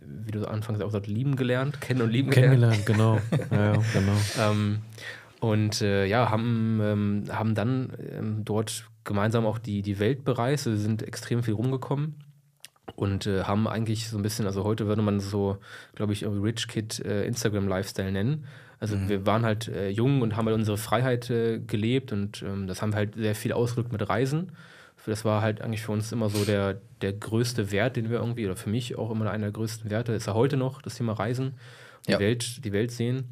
wie 0.00 0.30
du 0.30 0.48
anfangs 0.48 0.80
auch 0.80 0.86
gesagt 0.86 1.08
lieben 1.08 1.36
gelernt, 1.36 1.82
kennen 1.82 2.00
und 2.00 2.08
lieben 2.08 2.30
Kennengelernt, 2.30 2.86
gelernt. 2.86 3.20
genau. 3.28 3.54
ja, 3.54 3.74
ja, 3.74 3.82
genau. 3.92 4.16
Ähm, 4.40 4.78
und 5.40 5.82
äh, 5.82 6.06
ja, 6.06 6.30
haben, 6.30 6.80
ähm, 6.82 7.24
haben 7.30 7.54
dann 7.54 7.92
ähm, 8.10 8.46
dort 8.46 8.88
gemeinsam 9.04 9.44
auch 9.44 9.58
die, 9.58 9.82
die 9.82 9.98
Welt 9.98 10.24
bereist, 10.24 10.68
also 10.68 10.80
sind 10.80 11.02
extrem 11.02 11.42
viel 11.42 11.52
rumgekommen 11.52 12.14
und 12.96 13.26
äh, 13.26 13.42
haben 13.42 13.68
eigentlich 13.68 14.08
so 14.08 14.16
ein 14.16 14.22
bisschen, 14.22 14.46
also 14.46 14.64
heute 14.64 14.86
würde 14.86 15.02
man 15.02 15.20
so, 15.20 15.58
glaube 15.96 16.14
ich, 16.14 16.24
Rich 16.24 16.66
Kid 16.66 17.04
äh, 17.04 17.26
Instagram 17.26 17.68
Lifestyle 17.68 18.10
nennen. 18.10 18.46
Also 18.80 18.96
mhm. 18.96 19.08
wir 19.08 19.26
waren 19.26 19.44
halt 19.44 19.68
äh, 19.68 19.90
jung 19.90 20.22
und 20.22 20.36
haben 20.36 20.46
halt 20.46 20.56
unsere 20.56 20.78
Freiheit 20.78 21.28
äh, 21.30 21.58
gelebt 21.58 22.12
und 22.12 22.42
ähm, 22.42 22.66
das 22.66 22.80
haben 22.80 22.92
wir 22.92 22.96
halt 22.96 23.14
sehr 23.14 23.34
viel 23.34 23.52
ausgedrückt 23.52 23.92
mit 23.92 24.08
Reisen. 24.08 24.52
Das 25.06 25.24
war 25.24 25.40
halt 25.42 25.62
eigentlich 25.62 25.82
für 25.82 25.92
uns 25.92 26.12
immer 26.12 26.28
so 26.28 26.44
der, 26.44 26.80
der 27.00 27.12
größte 27.12 27.72
Wert, 27.72 27.96
den 27.96 28.10
wir 28.10 28.18
irgendwie, 28.18 28.44
oder 28.44 28.56
für 28.56 28.68
mich 28.68 28.96
auch 28.98 29.10
immer 29.10 29.30
einer 29.30 29.46
der 29.46 29.52
größten 29.52 29.90
Werte, 29.90 30.12
ist 30.12 30.26
ja 30.26 30.34
heute 30.34 30.56
noch 30.56 30.82
das 30.82 30.96
Thema 30.96 31.14
Reisen, 31.14 31.54
die, 32.06 32.12
ja. 32.12 32.20
Welt, 32.20 32.64
die 32.64 32.72
Welt 32.72 32.90
sehen. 32.90 33.24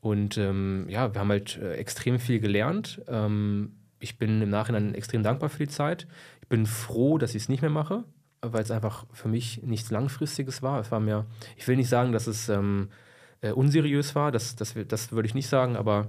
Und 0.00 0.36
ähm, 0.38 0.86
ja, 0.88 1.12
wir 1.12 1.20
haben 1.20 1.30
halt 1.30 1.58
äh, 1.58 1.74
extrem 1.74 2.18
viel 2.18 2.40
gelernt. 2.40 3.00
Ähm, 3.08 3.72
ich 4.00 4.18
bin 4.18 4.42
im 4.42 4.50
Nachhinein 4.50 4.94
extrem 4.94 5.22
dankbar 5.22 5.48
für 5.48 5.58
die 5.58 5.68
Zeit. 5.68 6.06
Ich 6.42 6.48
bin 6.48 6.66
froh, 6.66 7.18
dass 7.18 7.34
ich 7.34 7.42
es 7.42 7.48
nicht 7.48 7.62
mehr 7.62 7.70
mache, 7.70 8.04
weil 8.42 8.62
es 8.62 8.70
einfach 8.70 9.06
für 9.12 9.28
mich 9.28 9.62
nichts 9.62 9.90
Langfristiges 9.90 10.62
war. 10.62 10.80
Es 10.80 10.90
war 10.90 11.00
mir, 11.00 11.26
ich 11.56 11.66
will 11.66 11.76
nicht 11.76 11.88
sagen, 11.88 12.12
dass 12.12 12.26
es 12.26 12.48
ähm, 12.48 12.88
äh, 13.40 13.52
unseriös 13.52 14.14
war, 14.14 14.32
das, 14.32 14.56
das, 14.56 14.74
das 14.88 15.12
würde 15.12 15.26
ich 15.26 15.34
nicht 15.34 15.48
sagen, 15.48 15.76
aber 15.76 16.08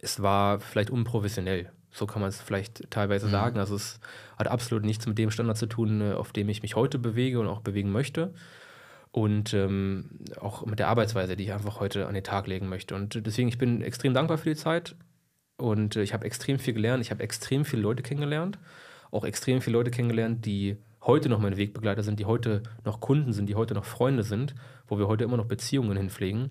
es 0.00 0.22
war 0.22 0.60
vielleicht 0.60 0.90
unprofessionell. 0.90 1.70
So 1.90 2.06
kann 2.06 2.20
man 2.20 2.28
es 2.28 2.40
vielleicht 2.40 2.90
teilweise 2.90 3.26
mhm. 3.26 3.30
sagen. 3.30 3.58
Also 3.58 3.76
es 3.76 4.00
hat 4.36 4.48
absolut 4.48 4.84
nichts 4.84 5.06
mit 5.06 5.16
dem 5.16 5.30
Standard 5.30 5.56
zu 5.56 5.66
tun, 5.66 6.00
äh, 6.00 6.12
auf 6.12 6.32
dem 6.32 6.48
ich 6.48 6.62
mich 6.62 6.76
heute 6.76 6.98
bewege 6.98 7.40
und 7.40 7.46
auch 7.46 7.60
bewegen 7.60 7.90
möchte. 7.90 8.34
Und 9.12 9.54
ähm, 9.54 10.10
auch 10.40 10.66
mit 10.66 10.80
der 10.80 10.88
Arbeitsweise, 10.88 11.36
die 11.36 11.44
ich 11.44 11.52
einfach 11.52 11.78
heute 11.78 12.08
an 12.08 12.14
den 12.14 12.24
Tag 12.24 12.48
legen 12.48 12.68
möchte. 12.68 12.96
Und 12.96 13.24
deswegen, 13.24 13.48
ich 13.48 13.58
bin 13.58 13.80
extrem 13.80 14.12
dankbar 14.12 14.38
für 14.38 14.50
die 14.50 14.56
Zeit. 14.56 14.96
Und 15.56 15.94
äh, 15.94 16.02
ich 16.02 16.12
habe 16.12 16.26
extrem 16.26 16.58
viel 16.58 16.74
gelernt. 16.74 17.00
Ich 17.00 17.12
habe 17.12 17.22
extrem 17.22 17.64
viele 17.64 17.82
Leute 17.82 18.02
kennengelernt. 18.02 18.58
Auch 19.12 19.24
extrem 19.24 19.60
viele 19.60 19.76
Leute 19.76 19.92
kennengelernt, 19.92 20.44
die 20.44 20.76
heute 21.06 21.28
noch 21.28 21.38
meine 21.38 21.56
Wegbegleiter 21.56 22.02
sind, 22.02 22.18
die 22.18 22.24
heute 22.24 22.62
noch 22.84 23.00
Kunden 23.00 23.32
sind, 23.32 23.46
die 23.46 23.54
heute 23.54 23.74
noch 23.74 23.84
Freunde 23.84 24.22
sind, 24.22 24.54
wo 24.86 24.98
wir 24.98 25.08
heute 25.08 25.24
immer 25.24 25.36
noch 25.36 25.46
Beziehungen 25.46 25.96
hinpflegen. 25.96 26.50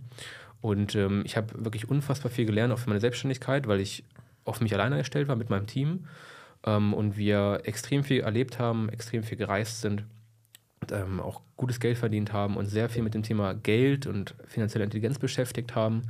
Und 0.61 0.95
ähm, 0.95 1.23
ich 1.25 1.35
habe 1.35 1.65
wirklich 1.65 1.89
unfassbar 1.89 2.31
viel 2.31 2.45
gelernt, 2.45 2.73
auch 2.73 2.79
für 2.79 2.89
meine 2.89 3.01
Selbstständigkeit, 3.01 3.67
weil 3.67 3.79
ich 3.79 4.03
auf 4.45 4.61
mich 4.61 4.73
alleine 4.73 4.97
gestellt 4.97 5.27
war 5.27 5.35
mit 5.35 5.49
meinem 5.49 5.67
Team 5.67 6.05
ähm, 6.65 6.93
und 6.93 7.17
wir 7.17 7.61
extrem 7.63 8.03
viel 8.03 8.21
erlebt 8.21 8.59
haben, 8.59 8.89
extrem 8.89 9.23
viel 9.23 9.37
gereist 9.37 9.81
sind, 9.81 10.05
und, 10.83 10.91
ähm, 10.91 11.19
auch 11.21 11.41
gutes 11.55 11.79
Geld 11.79 11.97
verdient 11.97 12.33
haben 12.33 12.57
und 12.57 12.65
sehr 12.65 12.89
viel 12.89 13.03
mit 13.03 13.13
dem 13.13 13.23
Thema 13.23 13.53
Geld 13.53 14.05
und 14.05 14.35
finanzielle 14.45 14.83
Intelligenz 14.83 15.17
beschäftigt 15.17 15.75
haben. 15.75 16.03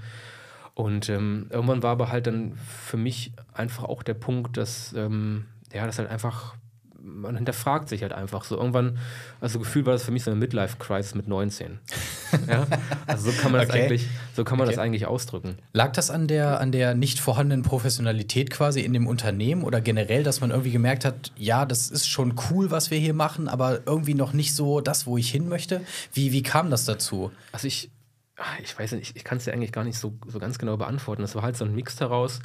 Und 0.74 1.10
ähm, 1.10 1.46
irgendwann 1.52 1.84
war 1.84 1.92
aber 1.92 2.12
halt 2.12 2.26
dann 2.26 2.54
für 2.56 2.98
mich 2.98 3.34
einfach 3.54 3.84
auch 3.84 4.02
der 4.02 4.16
Punkt, 4.16 4.58
dass 4.58 4.94
ähm, 4.94 5.46
ja, 5.72 5.86
das 5.86 6.00
halt 6.00 6.10
einfach 6.10 6.56
man 7.04 7.36
hinterfragt 7.36 7.90
sich 7.90 8.02
halt 8.02 8.14
einfach 8.14 8.46
so. 8.46 8.58
Irgendwann, 8.58 8.98
also 9.42 9.60
Gefühl 9.60 9.86
war 9.86 9.94
das 9.94 10.04
für 10.04 10.12
mich 10.12 10.24
so 10.24 10.32
eine 10.32 10.40
Midlife-Crisis 10.40 11.16
mit 11.16 11.28
19. 11.28 11.80
ja? 12.48 12.66
Also 13.06 13.32
so 13.32 13.38
kann 13.42 13.52
man, 13.52 13.62
das, 13.62 13.70
okay. 13.70 13.84
eigentlich, 13.84 14.08
so 14.36 14.44
kann 14.44 14.58
man 14.58 14.68
okay. 14.68 14.76
das 14.76 14.84
eigentlich 14.84 15.06
ausdrücken. 15.06 15.58
Lag 15.74 15.92
das 15.92 16.10
an 16.10 16.28
der, 16.28 16.60
an 16.60 16.72
der 16.72 16.96
nicht 16.96 17.20
vorhandenen 17.20 17.64
Professionalität 17.64 18.50
quasi 18.50 18.82
in 18.82 18.94
dem 18.94 19.08
Unternehmen 19.08 19.64
oder 19.64 19.82
generell, 19.82 20.24
dass 20.24 20.42
man 20.42 20.52
irgendwie 20.52 20.72
gemerkt 20.72 21.06
hat, 21.06 21.32
ja, 21.36 21.66
das 21.66 21.90
ist 21.90 22.08
schon 22.08 22.36
cool, 22.50 22.72
was 22.72 22.90
wir 22.90 22.98
hier 22.98 23.14
machen, 23.14 23.48
aber 23.48 23.82
irgendwie 23.86 24.16
noch 24.16 24.34
nicht 24.34 24.56
so 24.56 24.80
das, 24.80 25.06
wo 25.06 25.18
ich 25.18 25.30
hin 25.30 25.50
möchte? 25.50 25.82
Wie, 26.14 26.32
wie 26.32 26.44
kam 26.44 26.70
das 26.70 26.86
dazu? 26.86 27.32
Also 27.52 27.68
ich, 27.68 27.92
ah, 28.38 28.44
ich 28.64 28.78
weiß 28.78 28.94
nicht, 28.94 29.10
ich, 29.10 29.16
ich 29.18 29.24
kann 29.24 29.38
es 29.38 29.44
dir 29.44 29.54
eigentlich 29.54 29.72
gar 29.72 29.84
nicht 29.84 29.98
so, 29.98 30.14
so 30.28 30.40
ganz 30.40 30.58
genau 30.58 30.78
beantworten. 30.78 31.22
Das 31.22 31.36
war 31.36 31.44
halt 31.44 31.58
so 31.58 31.66
ein 31.66 31.76
Mix 31.76 31.98
daraus 31.98 32.40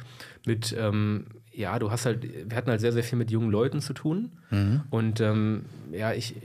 mit, 0.45 0.75
ähm, 0.77 1.27
ja, 1.59 1.77
du 1.77 1.91
hast 1.91 2.05
halt, 2.05 2.23
wir 2.49 2.55
hatten 2.55 2.69
halt 2.69 2.79
sehr, 2.79 2.93
sehr 2.93 3.03
viel 3.03 3.17
mit 3.17 3.31
jungen 3.31 3.51
Leuten 3.51 3.81
zu 3.81 3.93
tun. 3.93 4.31
Mhm. 4.49 4.83
Und 4.89 5.19
ähm, 5.19 5.65
ja, 5.91 6.13
ich, 6.13 6.35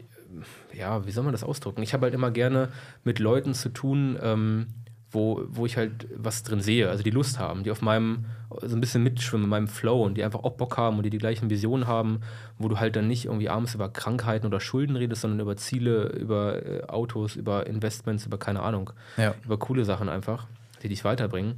ja, 0.77 1.07
wie 1.07 1.12
soll 1.12 1.22
man 1.22 1.33
das 1.33 1.44
ausdrücken? 1.44 1.83
Ich 1.83 1.94
habe 1.94 2.07
halt 2.07 2.14
immer 2.14 2.33
gerne 2.33 2.68
mit 3.05 3.20
Leuten 3.20 3.55
zu 3.55 3.68
tun, 3.68 4.18
ähm, 4.20 4.66
wo, 5.12 5.44
wo 5.46 5.66
ich 5.66 5.77
halt 5.77 6.09
was 6.16 6.42
drin 6.42 6.61
sehe, 6.61 6.90
also 6.90 7.05
die 7.05 7.11
Lust 7.11 7.38
haben, 7.38 7.62
die 7.62 7.70
auf 7.70 7.81
meinem, 7.81 8.24
so 8.61 8.74
ein 8.74 8.81
bisschen 8.81 9.05
mitschwimmen, 9.05 9.44
in 9.44 9.50
meinem 9.50 9.68
Flow 9.68 10.03
und 10.03 10.16
die 10.16 10.24
einfach 10.24 10.42
auch 10.42 10.55
Bock 10.55 10.77
haben 10.77 10.96
und 10.96 11.05
die 11.05 11.11
die 11.11 11.18
gleichen 11.18 11.48
Visionen 11.48 11.87
haben, 11.87 12.22
wo 12.59 12.66
du 12.66 12.81
halt 12.81 12.96
dann 12.96 13.07
nicht 13.07 13.27
irgendwie 13.27 13.48
abends 13.48 13.77
über 13.77 13.88
Krankheiten 13.88 14.48
oder 14.48 14.59
Schulden 14.59 14.96
redest, 14.96 15.22
sondern 15.22 15.38
über 15.38 15.57
Ziele, 15.57 16.09
über 16.09 16.66
äh, 16.66 16.83
Autos, 16.88 17.37
über 17.37 17.68
Investments, 17.68 18.27
über 18.27 18.38
keine 18.38 18.62
Ahnung, 18.62 18.90
ja. 19.16 19.37
über 19.44 19.59
coole 19.59 19.85
Sachen 19.85 20.09
einfach, 20.09 20.48
die 20.83 20.88
dich 20.88 21.05
weiterbringen. 21.05 21.55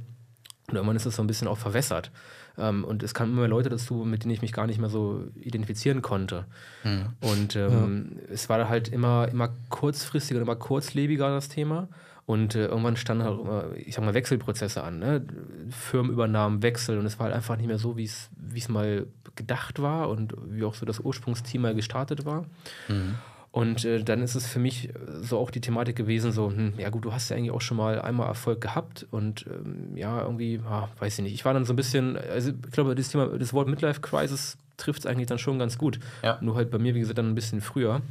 Und 0.69 0.75
irgendwann 0.75 0.95
ist 0.95 1.07
das 1.07 1.15
so 1.15 1.23
ein 1.23 1.27
bisschen 1.27 1.47
auch 1.47 1.57
verwässert. 1.57 2.11
Ähm, 2.57 2.83
und 2.83 3.03
es 3.03 3.13
kamen 3.13 3.33
immer 3.33 3.47
Leute 3.47 3.69
dazu, 3.69 3.95
mit 4.05 4.23
denen 4.23 4.33
ich 4.33 4.41
mich 4.41 4.53
gar 4.53 4.67
nicht 4.67 4.79
mehr 4.79 4.89
so 4.89 5.23
identifizieren 5.35 6.01
konnte. 6.01 6.45
Mhm. 6.83 7.05
Und 7.21 7.55
ähm, 7.55 8.17
ja. 8.27 8.33
es 8.33 8.49
war 8.49 8.67
halt 8.69 8.89
immer, 8.89 9.27
immer 9.29 9.49
kurzfristiger, 9.69 10.41
immer 10.41 10.55
kurzlebiger 10.55 11.29
das 11.29 11.49
Thema. 11.49 11.87
Und 12.25 12.55
äh, 12.55 12.65
irgendwann 12.65 12.97
standen 12.97 13.23
halt, 13.23 13.39
ich 13.77 13.95
sag 13.95 14.03
mal, 14.03 14.13
Wechselprozesse 14.13 14.83
an, 14.83 14.99
ne? 14.99 15.25
Firmenübernahmen, 15.69 16.61
Wechsel 16.61 16.99
und 16.99 17.05
es 17.05 17.19
war 17.19 17.27
halt 17.27 17.35
einfach 17.35 17.55
nicht 17.55 17.67
mehr 17.67 17.77
so, 17.77 17.95
wie 17.95 18.03
es 18.03 18.69
mal 18.69 19.07
gedacht 19.35 19.81
war 19.81 20.09
und 20.09 20.33
wie 20.49 20.65
auch 20.65 20.73
so 20.73 20.85
das 20.85 20.99
Ursprungsteam 20.99 21.61
mal 21.61 21.73
gestartet 21.73 22.25
war. 22.25 22.45
Mhm. 22.89 23.15
Und 23.51 23.85
äh, 23.85 24.03
dann 24.03 24.21
ist 24.21 24.35
es 24.35 24.45
für 24.45 24.59
mich 24.59 24.89
so 25.21 25.39
auch 25.39 25.49
die 25.49 25.61
Thematik 25.61 25.95
gewesen, 25.95 26.31
so, 26.31 26.51
hm, 26.51 26.73
ja 26.77 26.89
gut, 26.89 27.05
du 27.05 27.13
hast 27.13 27.29
ja 27.29 27.37
eigentlich 27.37 27.51
auch 27.51 27.61
schon 27.61 27.77
mal 27.77 27.99
einmal 27.99 28.27
Erfolg 28.27 28.61
gehabt 28.61 29.07
und 29.09 29.45
ähm, 29.47 29.95
ja, 29.95 30.21
irgendwie, 30.21 30.59
ah, 30.69 30.89
weiß 30.99 31.17
ich 31.17 31.23
nicht. 31.23 31.33
Ich 31.33 31.45
war 31.45 31.53
dann 31.53 31.65
so 31.65 31.73
ein 31.73 31.75
bisschen, 31.75 32.17
also 32.17 32.51
ich 32.51 32.71
glaube, 32.71 32.93
das 32.93 33.09
Thema, 33.09 33.27
das 33.27 33.53
Wort 33.53 33.67
Midlife 33.67 34.01
Crisis 34.01 34.57
trifft 34.75 34.99
es 34.99 35.05
eigentlich 35.05 35.27
dann 35.27 35.39
schon 35.39 35.57
ganz 35.57 35.77
gut. 35.77 35.99
Ja. 36.23 36.37
Nur 36.41 36.55
halt 36.55 36.69
bei 36.69 36.77
mir, 36.77 36.93
wie 36.93 36.99
gesagt, 36.99 37.17
dann 37.17 37.29
ein 37.29 37.35
bisschen 37.35 37.61
früher, 37.61 38.01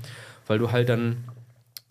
weil 0.46 0.58
du 0.58 0.72
halt 0.72 0.88
dann 0.88 1.18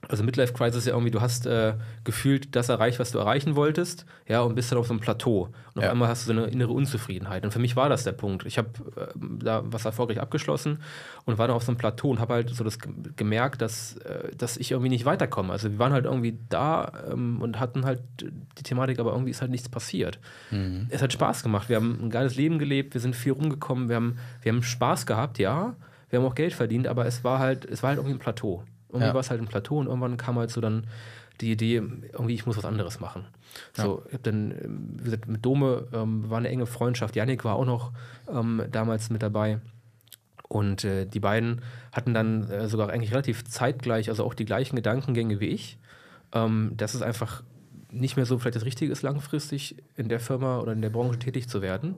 also 0.09 0.23
Midlife 0.23 0.53
Crisis 0.53 0.77
ist 0.77 0.85
ja 0.87 0.93
irgendwie, 0.93 1.11
du 1.11 1.21
hast 1.21 1.45
äh, 1.45 1.73
gefühlt 2.03 2.55
das 2.55 2.69
erreicht, 2.69 2.99
was 2.99 3.11
du 3.11 3.17
erreichen 3.17 3.55
wolltest, 3.55 4.05
ja, 4.27 4.41
und 4.41 4.55
bist 4.55 4.71
dann 4.71 4.79
auf 4.79 4.87
so 4.87 4.93
einem 4.93 4.99
Plateau. 4.99 5.49
Und 5.73 5.81
ja. 5.81 5.87
auf 5.87 5.91
einmal 5.93 6.07
hast 6.07 6.27
du 6.27 6.33
so 6.33 6.39
eine 6.39 6.49
innere 6.49 6.71
Unzufriedenheit. 6.71 7.43
Und 7.43 7.51
für 7.51 7.59
mich 7.59 7.75
war 7.75 7.89
das 7.89 8.03
der 8.03 8.13
Punkt. 8.13 8.45
Ich 8.45 8.57
habe 8.57 8.69
äh, 8.95 9.07
da 9.15 9.63
was 9.65 9.85
erfolgreich 9.85 10.19
abgeschlossen 10.19 10.79
und 11.25 11.37
war 11.37 11.47
dann 11.47 11.55
auf 11.55 11.63
so 11.63 11.71
einem 11.71 11.77
Plateau 11.77 12.09
und 12.09 12.19
habe 12.19 12.35
halt 12.35 12.49
so 12.49 12.63
das 12.63 12.77
gemerkt, 13.15 13.61
dass, 13.61 13.97
äh, 13.97 14.35
dass 14.35 14.57
ich 14.57 14.71
irgendwie 14.71 14.89
nicht 14.89 15.05
weiterkomme. 15.05 15.51
Also 15.51 15.71
wir 15.71 15.79
waren 15.79 15.93
halt 15.93 16.05
irgendwie 16.05 16.37
da 16.49 16.91
ähm, 17.11 17.41
und 17.41 17.59
hatten 17.59 17.85
halt 17.85 18.01
die 18.21 18.63
Thematik, 18.63 18.99
aber 18.99 19.11
irgendwie 19.11 19.31
ist 19.31 19.41
halt 19.41 19.51
nichts 19.51 19.69
passiert. 19.69 20.19
Mhm. 20.51 20.87
Es 20.89 21.01
hat 21.01 21.13
Spaß 21.13 21.43
gemacht. 21.43 21.69
Wir 21.69 21.77
haben 21.77 21.99
ein 22.01 22.09
geiles 22.09 22.35
Leben 22.35 22.59
gelebt, 22.59 22.93
wir 22.93 23.01
sind 23.01 23.15
viel 23.15 23.33
rumgekommen, 23.33 23.89
wir 23.89 23.95
haben, 23.95 24.17
wir 24.41 24.51
haben 24.51 24.63
Spaß 24.63 25.05
gehabt, 25.05 25.39
ja. 25.39 25.75
Wir 26.09 26.19
haben 26.19 26.25
auch 26.27 26.35
Geld 26.35 26.53
verdient, 26.53 26.87
aber 26.87 27.05
es 27.05 27.23
war 27.23 27.39
halt, 27.39 27.65
es 27.65 27.81
war 27.83 27.89
halt 27.89 27.97
irgendwie 27.97 28.15
ein 28.15 28.19
Plateau. 28.19 28.63
Irgendwie 28.95 29.07
ja. 29.07 29.13
war 29.13 29.21
es 29.21 29.29
halt 29.29 29.41
ein 29.41 29.47
Plateau 29.47 29.79
und 29.79 29.87
irgendwann 29.87 30.17
kam 30.17 30.37
halt 30.37 30.49
so 30.49 30.61
dann 30.61 30.87
die 31.41 31.51
Idee, 31.51 31.75
irgendwie, 32.13 32.33
ich 32.33 32.45
muss 32.45 32.57
was 32.57 32.65
anderes 32.65 32.99
machen. 32.99 33.25
Ja. 33.77 33.83
So, 33.83 34.03
ich 34.07 34.13
habe 34.13 34.23
dann, 34.23 34.53
wie 34.97 35.03
gesagt, 35.03 35.27
mit 35.27 35.45
Dome 35.45 35.87
ähm, 35.93 36.29
war 36.29 36.37
eine 36.37 36.49
enge 36.49 36.65
Freundschaft. 36.65 37.15
Janik 37.15 37.43
war 37.43 37.55
auch 37.55 37.65
noch 37.65 37.91
ähm, 38.31 38.63
damals 38.71 39.09
mit 39.09 39.21
dabei. 39.21 39.59
Und 40.47 40.83
äh, 40.83 41.05
die 41.05 41.19
beiden 41.19 41.61
hatten 41.91 42.13
dann 42.13 42.49
äh, 42.49 42.67
sogar 42.69 42.89
eigentlich 42.89 43.11
relativ 43.11 43.43
zeitgleich, 43.45 44.09
also 44.09 44.23
auch 44.23 44.33
die 44.33 44.45
gleichen 44.45 44.75
Gedankengänge 44.75 45.39
wie 45.39 45.47
ich, 45.47 45.77
ähm, 46.33 46.73
dass 46.77 46.93
es 46.93 47.01
einfach 47.01 47.43
nicht 47.91 48.15
mehr 48.15 48.25
so 48.25 48.37
vielleicht 48.37 48.57
das 48.57 48.65
Richtige 48.65 48.91
ist, 48.91 49.01
langfristig 49.01 49.77
in 49.95 50.09
der 50.09 50.19
Firma 50.19 50.59
oder 50.59 50.73
in 50.73 50.81
der 50.81 50.89
Branche 50.89 51.19
tätig 51.19 51.49
zu 51.49 51.61
werden. 51.61 51.95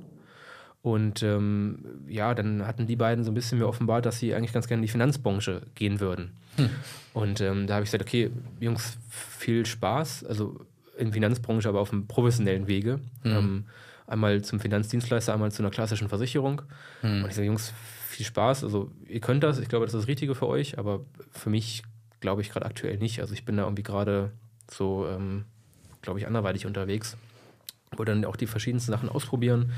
Und 0.81 1.23
ähm, 1.23 1.79
ja, 2.07 2.33
dann 2.33 2.65
hatten 2.65 2.88
die 2.88 2.95
beiden 2.95 3.25
so 3.25 3.31
ein 3.31 3.33
bisschen 3.33 3.60
mir 3.60 3.67
offenbart, 3.67 4.05
dass 4.05 4.19
sie 4.19 4.33
eigentlich 4.33 4.53
ganz 4.53 4.67
gerne 4.67 4.79
in 4.79 4.86
die 4.86 4.91
Finanzbranche 4.91 5.63
gehen 5.75 5.99
würden. 5.99 6.31
Hm. 6.58 6.70
Und 7.13 7.41
ähm, 7.41 7.67
da 7.67 7.76
habe 7.76 7.84
ich 7.84 7.91
gesagt, 7.91 8.04
okay, 8.04 8.32
Jungs, 8.60 8.98
viel 9.10 9.65
Spaß, 9.65 10.26
also 10.26 10.65
in 10.98 11.13
Finanzbranche, 11.13 11.70
aber 11.70 11.80
auf 11.80 11.91
einem 11.91 12.08
professionellen 12.08 12.67
Wege. 12.67 13.00
Hm. 13.24 13.32
Ähm, 13.32 13.65
einmal 14.08 14.41
zum 14.43 14.60
Finanzdienstleister, 14.60 15.34
einmal 15.34 15.52
zu 15.52 15.62
einer 15.62 15.72
klassischen 15.72 16.10
Versicherung. 16.10 16.62
Hm. 17.02 17.24
Und 17.24 17.30
ich 17.30 17.36
sage, 17.36 17.48
Jungs, 17.48 17.74
viel 18.08 18.26
Spaß. 18.26 18.63
Also 18.63 18.91
ihr 19.08 19.22
könnt 19.22 19.43
das, 19.43 19.60
ich 19.60 19.70
glaube, 19.70 19.86
das 19.86 19.93
ist 19.93 20.02
das 20.02 20.08
Richtige 20.08 20.36
für 20.36 20.48
euch, 20.48 20.78
aber 20.80 21.02
für 21.32 21.50
mich 21.50 21.84
glaube 22.20 22.41
ich 22.41 22.50
gerade 22.50 22.65
aktuell 22.65 22.98
nicht. 22.98 23.22
Also 23.22 23.34
ich 23.34 23.46
bin 23.46 23.58
da 23.58 23.63
irgendwie 23.63 23.84
gerade 23.84 24.32
so, 24.70 25.08
ähm, 25.08 25.46
glaube 26.02 26.20
ich, 26.20 26.28
anderweitig 26.28 26.65
unterwegs. 26.65 27.15
Wollte 27.96 28.12
dann 28.12 28.26
auch 28.26 28.36
die 28.36 28.48
verschiedensten 28.48 28.91
Sachen 28.91 29.08
ausprobieren 29.08 29.72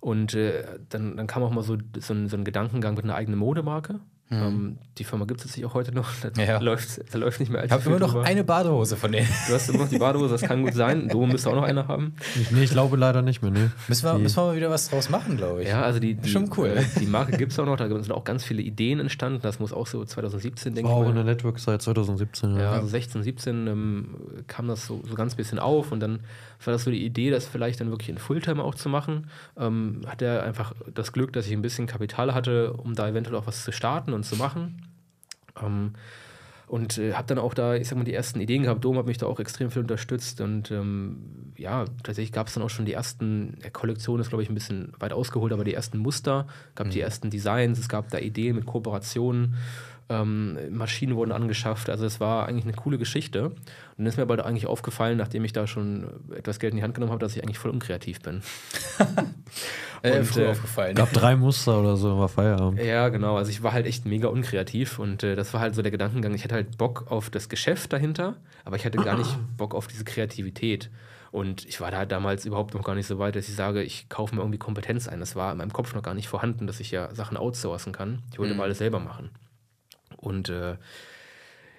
und 0.00 0.34
äh, 0.34 0.64
dann, 0.88 1.16
dann 1.16 1.26
kam 1.26 1.42
auch 1.42 1.50
mal 1.50 1.62
so, 1.62 1.76
so, 1.98 2.14
ein, 2.14 2.28
so 2.28 2.36
ein 2.36 2.44
Gedankengang 2.44 2.94
mit 2.94 3.04
einer 3.04 3.14
eigenen 3.14 3.38
Modemarke. 3.38 4.00
Mhm. 4.30 4.42
Ähm, 4.42 4.78
die 4.96 5.04
Firma 5.04 5.24
gibt 5.24 5.44
es 5.44 5.52
sich 5.52 5.64
auch 5.64 5.74
heute 5.74 5.92
noch. 5.92 6.08
Da, 6.20 6.42
ja. 6.42 6.58
läuft, 6.60 7.00
da 7.12 7.18
läuft 7.18 7.40
nicht 7.40 7.50
mehr 7.50 7.62
allzu 7.62 7.74
Ich 7.74 7.80
habe 7.80 7.90
immer 7.90 7.98
noch 7.98 8.12
drüber. 8.12 8.24
eine 8.24 8.44
Badehose 8.44 8.96
von 8.96 9.10
denen. 9.10 9.26
Du 9.48 9.54
hast 9.54 9.68
immer 9.68 9.78
noch 9.78 9.88
die 9.88 9.98
Badehose, 9.98 10.32
das 10.34 10.42
kann 10.42 10.62
gut 10.62 10.74
sein. 10.74 11.08
Du 11.10 11.22
müsstest 11.22 11.48
auch 11.48 11.54
noch 11.54 11.64
eine 11.64 11.88
haben. 11.88 12.14
Ich, 12.40 12.50
nee, 12.50 12.62
ich 12.64 12.70
glaube 12.70 12.96
leider 12.96 13.22
nicht 13.22 13.42
mehr. 13.42 13.50
Nee. 13.50 13.70
Müssen, 13.88 14.04
wir, 14.04 14.18
müssen 14.18 14.36
wir 14.36 14.44
mal 14.44 14.56
wieder 14.56 14.70
was 14.70 14.88
draus 14.88 15.08
machen, 15.08 15.36
glaube 15.36 15.62
ich. 15.62 15.68
Ja, 15.68 15.82
also 15.82 15.98
die, 15.98 16.14
die, 16.14 16.28
Schon 16.28 16.50
cool. 16.56 16.68
Äh, 16.68 16.84
die 17.00 17.06
Marke 17.06 17.36
gibt 17.36 17.52
es 17.52 17.58
auch 17.58 17.64
noch. 17.64 17.76
Da 17.76 17.88
sind 17.88 18.12
auch 18.12 18.24
ganz 18.24 18.44
viele 18.44 18.62
Ideen 18.62 19.00
entstanden. 19.00 19.40
Das 19.42 19.58
muss 19.58 19.72
auch 19.72 19.86
so 19.86 20.04
2017, 20.04 20.74
denke 20.74 20.90
ich. 20.90 20.96
Auch 20.96 21.08
in 21.08 21.14
der 21.14 21.24
Network 21.24 21.58
seit 21.58 21.82
2017. 21.82 22.54
Ja, 22.56 22.60
ja 22.60 22.72
also 22.72 22.86
16, 22.86 23.22
17 23.22 23.66
ähm, 23.66 24.14
kam 24.46 24.68
das 24.68 24.86
so, 24.86 25.02
so 25.08 25.14
ganz 25.14 25.34
bisschen 25.34 25.58
auf 25.58 25.90
und 25.90 26.00
dann 26.00 26.20
war 26.66 26.72
das 26.72 26.84
so 26.84 26.90
die 26.90 27.04
Idee, 27.04 27.30
das 27.30 27.46
vielleicht 27.46 27.80
dann 27.80 27.90
wirklich 27.90 28.08
in 28.08 28.18
Fulltime 28.18 28.62
auch 28.62 28.74
zu 28.74 28.88
machen. 28.88 29.28
Ähm, 29.56 30.02
hat 30.06 30.22
er 30.22 30.42
einfach 30.42 30.74
das 30.92 31.12
Glück, 31.12 31.32
dass 31.32 31.46
ich 31.46 31.52
ein 31.52 31.62
bisschen 31.62 31.86
Kapital 31.86 32.34
hatte, 32.34 32.72
um 32.74 32.94
da 32.94 33.08
eventuell 33.08 33.36
auch 33.36 33.46
was 33.46 33.64
zu 33.64 33.72
starten 33.72 34.12
und 34.12 34.24
zu 34.24 34.36
machen. 34.36 34.86
Ähm, 35.62 35.92
und 36.70 36.98
äh, 36.98 37.14
habe 37.14 37.26
dann 37.26 37.38
auch 37.38 37.52
da, 37.52 37.74
ich 37.74 37.88
sag 37.88 37.98
mal, 37.98 38.04
die 38.04 38.14
ersten 38.14 38.40
Ideen 38.40 38.62
gehabt. 38.62 38.84
Dom 38.84 38.96
hat 38.96 39.06
mich 39.06 39.18
da 39.18 39.26
auch 39.26 39.40
extrem 39.40 39.72
viel 39.72 39.82
unterstützt. 39.82 40.40
Und 40.40 40.70
ähm, 40.70 41.52
ja, 41.56 41.84
tatsächlich 42.04 42.30
gab 42.30 42.46
es 42.46 42.54
dann 42.54 42.62
auch 42.62 42.70
schon 42.70 42.84
die 42.84 42.92
ersten, 42.92 43.58
der 43.64 43.72
Kollektion 43.72 44.20
ist, 44.20 44.28
glaube 44.28 44.44
ich, 44.44 44.48
ein 44.48 44.54
bisschen 44.54 44.92
weit 45.00 45.12
ausgeholt, 45.12 45.52
aber 45.52 45.64
die 45.64 45.74
ersten 45.74 45.98
Muster, 45.98 46.46
gab 46.76 46.86
mhm. 46.86 46.90
die 46.92 47.00
ersten 47.00 47.28
Designs, 47.28 47.78
es 47.80 47.88
gab 47.88 48.08
da 48.10 48.18
Ideen 48.18 48.54
mit 48.54 48.66
Kooperationen 48.66 49.56
ähm, 50.10 50.58
Maschinen 50.70 51.14
wurden 51.14 51.30
angeschafft. 51.30 51.88
Also 51.88 52.04
es 52.04 52.20
war 52.20 52.46
eigentlich 52.46 52.64
eine 52.64 52.74
coole 52.74 52.98
Geschichte. 52.98 53.44
Und 53.44 53.56
dann 53.96 54.06
ist 54.06 54.16
mir 54.16 54.24
aber 54.24 54.44
eigentlich 54.44 54.66
aufgefallen, 54.66 55.16
nachdem 55.16 55.44
ich 55.44 55.52
da 55.52 55.66
schon 55.66 56.06
etwas 56.34 56.58
Geld 56.58 56.72
in 56.72 56.78
die 56.78 56.82
Hand 56.82 56.94
genommen 56.94 57.12
habe, 57.12 57.20
dass 57.20 57.36
ich 57.36 57.42
eigentlich 57.42 57.58
voll 57.58 57.70
unkreativ 57.70 58.20
bin. 58.20 58.42
äh, 60.02 60.18
und, 60.18 60.36
äh, 60.36 60.48
aufgefallen. 60.48 60.96
gab 60.96 61.12
drei 61.12 61.36
Muster 61.36 61.80
oder 61.80 61.96
so, 61.96 62.18
war 62.18 62.28
Feierabend. 62.28 62.82
Ja, 62.82 63.08
genau. 63.08 63.36
Also 63.36 63.50
ich 63.50 63.62
war 63.62 63.72
halt 63.72 63.86
echt 63.86 64.04
mega 64.04 64.28
unkreativ 64.28 64.98
und 64.98 65.22
äh, 65.22 65.36
das 65.36 65.54
war 65.54 65.60
halt 65.60 65.76
so 65.76 65.82
der 65.82 65.92
Gedankengang. 65.92 66.34
Ich 66.34 66.42
hatte 66.42 66.56
halt 66.56 66.76
Bock 66.76 67.06
auf 67.08 67.30
das 67.30 67.48
Geschäft 67.48 67.92
dahinter, 67.92 68.34
aber 68.64 68.76
ich 68.76 68.84
hatte 68.84 68.98
gar 68.98 69.16
nicht 69.16 69.38
Bock 69.56 69.74
auf 69.74 69.86
diese 69.86 70.04
Kreativität. 70.04 70.90
Und 71.30 71.64
ich 71.66 71.80
war 71.80 71.92
da 71.92 72.04
damals 72.04 72.44
überhaupt 72.44 72.74
noch 72.74 72.82
gar 72.82 72.96
nicht 72.96 73.06
so 73.06 73.20
weit, 73.20 73.36
dass 73.36 73.48
ich 73.48 73.54
sage, 73.54 73.84
ich 73.84 74.08
kaufe 74.08 74.34
mir 74.34 74.40
irgendwie 74.40 74.58
Kompetenz 74.58 75.06
ein. 75.06 75.20
Das 75.20 75.36
war 75.36 75.52
in 75.52 75.58
meinem 75.58 75.72
Kopf 75.72 75.94
noch 75.94 76.02
gar 76.02 76.14
nicht 76.14 76.26
vorhanden, 76.26 76.66
dass 76.66 76.80
ich 76.80 76.90
ja 76.90 77.14
Sachen 77.14 77.36
outsourcen 77.36 77.92
kann. 77.92 78.22
Ich 78.32 78.40
wollte 78.40 78.54
mhm. 78.54 78.58
mal 78.58 78.64
alles 78.64 78.78
selber 78.78 78.98
machen. 78.98 79.30
Und 80.20 80.48
äh, 80.48 80.76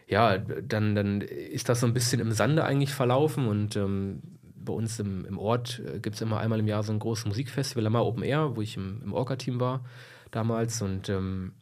ja, 0.08 0.38
dann, 0.38 0.96
dann 0.96 1.22
ist 1.22 1.70
das 1.70 1.80
so 1.80 1.88
ein 1.88 1.94
bisschen 1.94 2.20
im 2.20 2.32
Sande 2.32 2.66
eigentlich 2.66 2.94
verlaufen 2.94 3.48
und 3.48 3.76
ähm, 3.76 4.22
bei 4.44 4.74
uns 4.74 5.00
im, 5.00 5.26
im 5.26 5.38
Ort 5.38 5.82
äh, 5.86 6.00
gibt 6.00 6.16
es 6.16 6.22
immer 6.22 6.40
einmal 6.40 6.60
im 6.60 6.68
Jahr 6.68 6.84
so 6.84 6.92
ein 6.92 7.00
großes 7.00 7.26
Musikfestival, 7.26 7.86
einmal 7.86 8.04
Open 8.04 8.24
Air, 8.24 8.56
wo 8.56 8.62
ich 8.62 8.78
im, 8.78 9.02
im 9.04 9.14
Orca-Team 9.14 9.60
war 9.60 9.86
damals 10.32 10.82
und 10.82 11.10
ähm, 11.10 11.54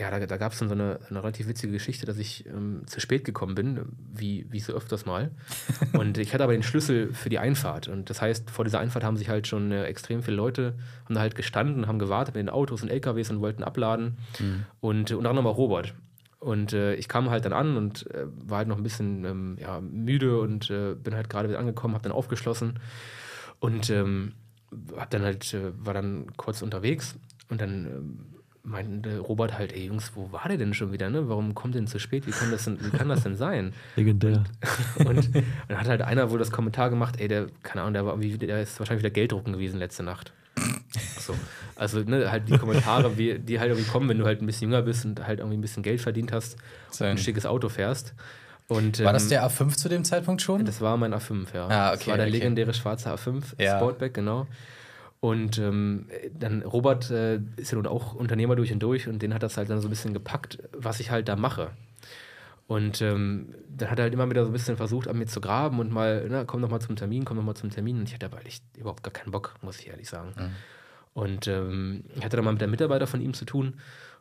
ja, 0.00 0.10
da, 0.10 0.24
da 0.24 0.36
gab 0.38 0.52
es 0.52 0.58
dann 0.58 0.68
so 0.68 0.74
eine, 0.74 0.98
eine, 1.10 1.22
relativ 1.22 1.46
witzige 1.46 1.74
Geschichte, 1.74 2.06
dass 2.06 2.16
ich 2.16 2.46
ähm, 2.46 2.82
zu 2.86 3.00
spät 3.00 3.22
gekommen 3.22 3.54
bin, 3.54 3.84
wie, 4.10 4.46
wie 4.48 4.60
so 4.60 4.72
öfters 4.72 5.04
mal. 5.04 5.30
Und 5.92 6.16
ich 6.16 6.32
hatte 6.32 6.42
aber 6.42 6.54
den 6.54 6.62
Schlüssel 6.62 7.12
für 7.12 7.28
die 7.28 7.38
Einfahrt. 7.38 7.86
Und 7.86 8.08
das 8.08 8.22
heißt, 8.22 8.50
vor 8.50 8.64
dieser 8.64 8.80
Einfahrt 8.80 9.04
haben 9.04 9.18
sich 9.18 9.28
halt 9.28 9.46
schon 9.46 9.70
äh, 9.72 9.84
extrem 9.84 10.22
viele 10.22 10.38
Leute, 10.38 10.74
haben 11.04 11.14
da 11.14 11.20
halt 11.20 11.34
gestanden, 11.34 11.86
haben 11.86 11.98
gewartet 11.98 12.34
mit 12.34 12.40
den 12.40 12.48
Autos 12.48 12.82
und 12.82 12.88
LKWs 12.88 13.30
und 13.30 13.42
wollten 13.42 13.62
abladen. 13.62 14.16
Mhm. 14.38 14.64
Und 14.80 15.10
äh, 15.10 15.14
unter 15.16 15.28
anderem 15.28 15.46
auch 15.46 15.58
Robert. 15.58 15.94
Und 16.40 16.72
äh, 16.72 16.94
ich 16.94 17.06
kam 17.06 17.28
halt 17.28 17.44
dann 17.44 17.52
an 17.52 17.76
und 17.76 18.10
äh, 18.14 18.24
war 18.26 18.58
halt 18.58 18.68
noch 18.68 18.78
ein 18.78 18.82
bisschen 18.82 19.24
ähm, 19.24 19.58
ja, 19.60 19.80
müde 19.80 20.40
und 20.40 20.70
äh, 20.70 20.94
bin 20.94 21.14
halt 21.14 21.28
gerade 21.28 21.50
wieder 21.50 21.58
angekommen, 21.58 21.94
habe 21.94 22.02
dann 22.02 22.12
aufgeschlossen 22.12 22.78
und 23.60 23.90
ähm, 23.90 24.32
hab 24.96 25.10
dann 25.10 25.22
halt, 25.22 25.52
äh, 25.52 25.72
war 25.84 25.92
dann 25.92 26.26
kurz 26.38 26.62
unterwegs 26.62 27.16
und 27.50 27.60
dann 27.60 27.84
ähm, 27.84 28.26
meinte 28.62 29.18
Robert 29.18 29.58
halt, 29.58 29.74
ey 29.74 29.86
Jungs, 29.86 30.12
wo 30.14 30.32
war 30.32 30.48
der 30.48 30.56
denn 30.56 30.72
schon 30.72 30.92
wieder, 30.92 31.10
ne? 31.10 31.28
Warum 31.28 31.54
kommt 31.54 31.74
denn 31.74 31.86
zu 31.86 31.98
spät? 31.98 32.26
Wie 32.26 32.30
kann 32.30 32.50
das 32.50 32.64
denn, 32.64 32.78
wie 32.80 32.90
kann 32.90 33.08
das 33.08 33.22
denn 33.22 33.36
sein? 33.36 33.74
Legendär. 33.96 34.44
Und, 34.98 35.06
und, 35.06 35.30
dann 35.68 35.78
hat 35.78 35.88
halt 35.88 36.02
einer 36.02 36.30
wohl 36.30 36.38
das 36.38 36.50
Kommentar 36.50 36.88
gemacht, 36.88 37.16
ey, 37.18 37.28
der, 37.28 37.48
keine 37.62 37.82
Ahnung, 37.82 37.94
der 37.94 38.06
war 38.06 38.12
irgendwie, 38.14 38.38
der 38.38 38.62
ist 38.62 38.78
wahrscheinlich 38.78 39.02
wieder 39.02 39.12
Gelddrucken 39.12 39.52
gewesen 39.52 39.78
letzte 39.78 40.02
Nacht. 40.02 40.32
So. 41.18 41.34
Also 41.76 42.00
ne, 42.00 42.30
halt 42.30 42.48
die 42.48 42.58
Kommentare, 42.58 43.16
wie, 43.16 43.38
die 43.38 43.58
halt 43.58 43.70
irgendwie 43.70 43.88
kommen, 43.90 44.08
wenn 44.08 44.18
du 44.18 44.26
halt 44.26 44.42
ein 44.42 44.46
bisschen 44.46 44.70
jünger 44.70 44.82
bist 44.82 45.04
und 45.04 45.26
halt 45.26 45.38
irgendwie 45.38 45.56
ein 45.56 45.60
bisschen 45.60 45.82
Geld 45.82 46.00
verdient 46.00 46.32
hast 46.32 46.56
und 46.98 47.06
ein 47.06 47.18
schickes 47.18 47.46
Auto 47.46 47.68
fährst. 47.68 48.14
Und, 48.68 49.02
war 49.02 49.12
das 49.12 49.24
ähm, 49.24 49.30
der 49.30 49.48
A5 49.48 49.76
zu 49.76 49.88
dem 49.88 50.04
Zeitpunkt 50.04 50.42
schon? 50.42 50.64
Das 50.64 50.80
war 50.80 50.96
mein 50.96 51.12
A5, 51.12 51.46
ja. 51.54 51.66
Ah, 51.68 51.88
okay, 51.88 51.98
das 51.98 52.06
war 52.06 52.16
der 52.18 52.26
okay. 52.26 52.32
legendäre 52.32 52.72
schwarze 52.72 53.12
A5 53.12 53.42
ja. 53.58 53.76
Sportback, 53.76 54.14
genau. 54.14 54.46
Und 55.20 55.58
ähm, 55.58 56.06
dann 56.38 56.62
Robert 56.62 57.10
äh, 57.10 57.40
ist 57.56 57.72
ja 57.72 57.76
nun 57.76 57.86
auch 57.86 58.14
Unternehmer 58.14 58.56
durch 58.56 58.72
und 58.72 58.80
durch 58.80 59.08
und 59.08 59.20
den 59.20 59.34
hat 59.34 59.42
das 59.42 59.56
halt 59.56 59.68
dann 59.68 59.80
so 59.80 59.88
ein 59.88 59.90
bisschen 59.90 60.14
gepackt, 60.14 60.58
was 60.72 61.00
ich 61.00 61.10
halt 61.10 61.28
da 61.28 61.36
mache. 61.36 61.70
Und 62.70 63.02
ähm, 63.02 63.52
dann 63.68 63.90
hat 63.90 63.98
er 63.98 64.04
halt 64.04 64.14
immer 64.14 64.30
wieder 64.30 64.44
so 64.44 64.50
ein 64.50 64.52
bisschen 64.52 64.76
versucht, 64.76 65.08
an 65.08 65.18
mir 65.18 65.26
zu 65.26 65.40
graben 65.40 65.80
und 65.80 65.90
mal, 65.90 66.24
na, 66.30 66.44
komm 66.44 66.62
doch 66.62 66.70
mal 66.70 66.78
zum 66.78 66.94
Termin, 66.94 67.24
komm 67.24 67.36
doch 67.36 67.42
mal 67.42 67.56
zum 67.56 67.70
Termin. 67.70 67.98
Und 67.98 68.08
ich 68.08 68.14
hatte 68.14 68.26
aber 68.26 68.46
echt 68.46 68.62
überhaupt 68.76 69.02
gar 69.02 69.10
keinen 69.12 69.32
Bock, 69.32 69.56
muss 69.60 69.80
ich 69.80 69.88
ehrlich 69.88 70.08
sagen. 70.08 70.34
Mhm. 70.38 70.50
Und 71.12 71.48
ähm, 71.48 72.04
ich 72.14 72.24
hatte 72.24 72.36
dann 72.36 72.44
mal 72.44 72.52
mit 72.52 72.60
der 72.60 72.68
Mitarbeiter 72.68 73.08
von 73.08 73.20
ihm 73.20 73.34
zu 73.34 73.44
tun. 73.44 73.74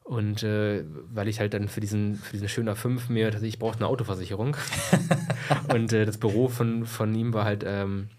Und 0.03 0.41
äh, 0.41 0.83
weil 1.13 1.27
ich 1.27 1.39
halt 1.39 1.53
dann 1.53 1.67
für 1.67 1.79
diesen, 1.79 2.15
für 2.15 2.31
diesen 2.31 2.49
schöner 2.49 2.75
5 2.75 3.09
mir 3.09 3.25
tatsächlich, 3.25 3.53
ich 3.53 3.59
brauchte 3.59 3.81
eine 3.81 3.87
Autoversicherung. 3.87 4.57
und 5.71 5.93
äh, 5.93 6.07
das 6.07 6.17
Büro 6.17 6.47
von, 6.47 6.87
von 6.87 7.13
ihm 7.13 7.35
war 7.35 7.45
halt 7.45 7.63
ähm, 7.67 8.09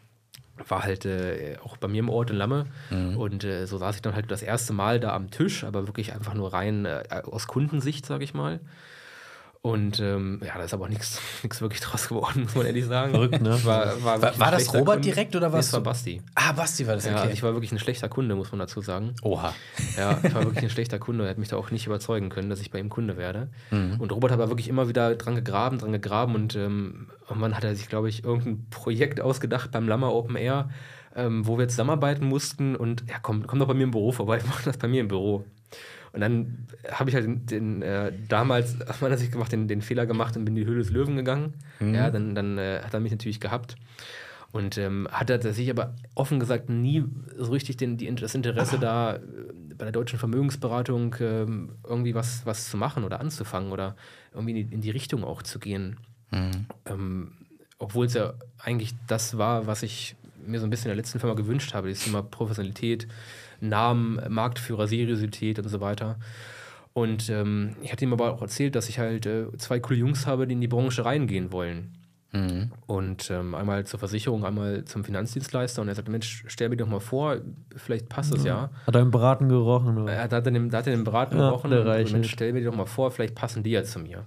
war 0.69 0.85
halt 0.85 1.07
äh, 1.07 1.57
auch 1.65 1.77
bei 1.77 1.89
mir 1.89 1.99
im 1.99 2.09
Ort 2.09 2.31
in 2.31 2.37
Lamme. 2.37 2.67
Mhm. 2.91 3.17
Und 3.17 3.43
äh, 3.43 3.67
so 3.67 3.79
saß 3.79 3.97
ich 3.97 4.03
dann 4.03 4.15
halt 4.15 4.31
das 4.31 4.43
erste 4.43 4.75
Mal 4.75 5.01
da 5.01 5.13
am 5.13 5.33
Tisch, 5.33 5.65
aber 5.65 5.89
wirklich 5.89 6.13
einfach 6.13 6.35
nur 6.35 6.53
rein 6.53 6.85
äh, 6.85 7.03
aus 7.25 7.49
Kundensicht, 7.49 8.07
sage 8.07 8.23
ich 8.23 8.33
mal. 8.33 8.61
Und 9.63 10.01
ähm, 10.01 10.41
ja, 10.43 10.57
da 10.57 10.65
ist 10.65 10.73
aber 10.73 10.87
auch 10.87 10.89
nichts 10.89 11.21
wirklich 11.61 11.81
draus 11.83 12.09
geworden, 12.09 12.43
muss 12.45 12.55
man 12.55 12.65
ehrlich 12.65 12.87
sagen. 12.87 13.13
Verrückt, 13.13 13.43
ne? 13.43 13.63
War, 13.65 14.03
war, 14.03 14.23
War, 14.23 14.39
war 14.39 14.51
das 14.51 14.73
Robert 14.73 15.05
direkt 15.05 15.37
oder 15.37 15.49
Nee, 15.51 15.55
was? 15.57 15.67
es 15.67 15.73
war 15.75 15.83
Basti. 15.83 16.23
ah, 16.35 16.53
Basti 16.53 16.87
war 16.87 16.95
das, 16.95 17.05
Ja, 17.05 17.11
okay. 17.13 17.21
also 17.21 17.33
ich 17.35 17.43
war 17.43 17.53
wirklich 17.53 17.71
ein 17.71 17.79
schlechter 17.79 18.09
Kunde, 18.09 18.35
muss 18.37 18.51
man 18.53 18.59
dazu 18.59 18.81
sagen. 18.81 19.15
Oha. 19.23 19.53
Ja, 19.99 20.19
ich 20.23 20.35
war 20.35 20.45
wirklich 20.45 20.65
ein 20.65 20.71
schlechter 20.71 20.99
Kunde. 20.99 21.25
Er 21.25 21.31
hat 21.31 21.37
mich 21.39 21.49
da 21.51 21.57
auch 21.59 21.71
nicht 21.71 21.87
überzeugen 21.87 22.31
können, 22.31 22.49
dass 22.49 22.63
ich 22.63 22.71
bei 22.71 22.79
ihm 22.79 22.89
Kunde 22.89 23.19
werde. 23.19 23.49
Mhm. 23.71 23.97
Und 23.99 24.13
Robert 24.13 24.31
hat 24.31 24.41
aber 24.41 24.49
wirklich 24.51 24.69
immer 24.69 24.89
wieder 24.89 25.15
dran 25.17 25.35
gegraben, 25.35 25.77
dran 25.79 25.93
gegraben 25.93 26.35
und 26.35 26.57
ähm, 26.57 27.09
irgendwann 27.29 27.55
hat 27.55 27.65
er 27.65 27.77
sich, 27.77 27.91
glaube 27.91 28.09
ich, 28.09 28.25
irgendein 28.25 28.67
Projekt 28.71 29.21
ausgedacht 29.21 29.71
beim 29.73 29.87
Lammer 29.87 30.15
Open 30.15 30.37
Air, 30.37 30.71
ähm, 31.15 31.47
wo 31.47 31.59
wir 31.59 31.69
zusammenarbeiten 31.69 32.25
mussten 32.25 32.77
und 32.77 33.05
ja, 33.11 33.17
komm, 33.21 33.47
komm 33.47 33.59
doch 33.59 33.67
bei 33.69 33.75
mir 33.75 33.85
im 33.85 33.91
Büro 33.91 34.11
vorbei, 34.11 34.39
wir 34.43 34.49
machen 34.49 34.63
das 34.65 34.79
bei 34.79 34.89
mir 34.89 35.03
im 35.03 35.09
Büro. 35.09 35.45
Und 36.13 36.21
dann 36.21 36.67
habe 36.91 37.11
ich 37.11 37.15
halt 37.17 37.25
den, 37.27 37.47
den 37.47 37.83
äh, 37.83 38.13
damals 38.29 38.81
aus 38.89 39.01
meiner 39.01 39.17
Sicht 39.17 39.33
gemacht, 39.33 39.53
den, 39.53 39.69
den 39.69 39.83
Fehler 39.83 40.07
gemacht 40.07 40.37
und 40.37 40.45
bin 40.45 40.57
in 40.57 40.65
die 40.65 40.69
Höhle 40.69 40.81
des 40.81 40.91
Löwen 40.91 41.17
gegangen. 41.17 41.55
Ja, 41.95 42.11
dann, 42.11 42.35
dann 42.35 42.59
äh, 42.59 42.81
hat 42.83 42.95
er 42.95 43.01
mich 43.01 43.13
natürlich 43.13 43.41
gehabt. 43.41 43.77
Und 44.53 44.79
ähm, 44.79 45.07
hat 45.13 45.31
er 45.31 45.41
sich 45.53 45.71
aber 45.71 45.95
offen 46.17 46.41
gesagt 46.41 46.69
nie 46.69 47.05
so 47.37 47.53
richtig 47.53 47.77
den, 47.77 47.97
die, 47.97 48.13
das 48.15 48.35
Interesse 48.35 48.79
da 48.81 49.17
äh, 49.17 49.21
bei 49.79 49.85
der 49.85 49.93
deutschen 49.93 50.19
Vermögensberatung 50.19 51.15
ähm, 51.21 51.77
irgendwie 51.89 52.15
was, 52.15 52.45
was 52.45 52.69
zu 52.69 52.77
machen 52.77 53.05
oder 53.05 53.21
anzufangen 53.21 53.71
oder 53.71 53.97
irgendwie 54.35 54.61
in 54.61 54.69
die, 54.69 54.75
in 54.75 54.81
die 54.81 54.91
Richtung 54.91 55.23
auch 55.25 55.43
zu 55.43 55.59
gehen. 55.61 55.99
Ähm, 56.87 57.33
Obwohl 57.79 58.07
es 58.07 58.15
ja 58.15 58.35
eigentlich 58.59 58.95
das 59.07 59.39
war, 59.39 59.67
was 59.67 59.83
ich 59.85 60.17
mir 60.45 60.59
so 60.59 60.67
ein 60.67 60.71
bisschen 60.71 60.87
in 60.87 60.97
der 60.97 60.97
letzten 60.97 61.21
Firma 61.21 61.35
gewünscht 61.35 61.73
habe, 61.75 61.89
das 61.89 62.01
Thema 62.01 62.23
Professionalität, 62.23 63.07
Namen, 63.61 64.21
Marktführer, 64.29 64.87
Seriosität 64.87 65.59
und 65.59 65.69
so 65.69 65.81
weiter. 65.81 66.19
Und 66.93 67.31
ähm, 67.31 67.77
ich 67.83 67.93
hatte 67.93 68.05
ihm 68.05 68.13
aber 68.13 68.33
auch 68.33 68.43
erzählt, 68.43 68.75
dass 68.75 68.89
ich 68.89 68.99
halt 68.99 69.27
äh, 69.27 69.47
zwei 69.59 69.79
coole 69.79 69.99
Jungs 69.99 70.27
habe, 70.27 70.47
die 70.47 70.55
in 70.55 70.61
die 70.61 70.69
Branche 70.69 71.05
reingehen 71.05 71.53
wollen. 71.53 71.93
Mhm. 72.33 72.71
Und 72.87 73.31
ähm, 73.31 73.55
einmal 73.55 73.85
zur 73.87 73.99
Versicherung, 73.99 74.45
einmal 74.45 74.85
zum 74.85 75.03
Finanzdienstleister. 75.03 75.83
Und 75.83 75.89
er 75.89 75.95
sagte, 75.95 76.11
Mensch, 76.11 76.45
stell 76.47 76.69
mir 76.69 76.77
doch 76.77 76.87
mal 76.87 77.01
vor, 77.01 77.39
vielleicht 77.75 78.09
passt 78.09 78.33
das 78.33 78.45
ja. 78.45 78.71
Hat 78.87 78.95
er 78.95 79.01
im 79.01 79.11
Braten 79.11 79.49
gerochen? 79.49 79.99
Oder? 79.99 80.13
Er 80.13 80.23
hat, 80.25 80.33
hat, 80.33 80.47
den, 80.47 80.71
da 80.71 80.79
hat 80.79 80.87
er 80.87 80.95
den 80.95 81.05
Braten 81.05 81.37
Ja, 81.37 81.49
gerochen 81.49 81.71
der 81.71 81.81
und 81.81 81.89
reicht 81.89 82.13
Mensch, 82.13 82.31
stell 82.31 82.53
mir 82.53 82.61
die 82.61 82.67
doch 82.67 82.77
mal 82.77 82.87
vor, 82.87 83.11
vielleicht 83.11 83.35
passen 83.35 83.63
die 83.63 83.71
ja 83.71 83.83
zu 83.83 83.99
mir. 83.99 84.27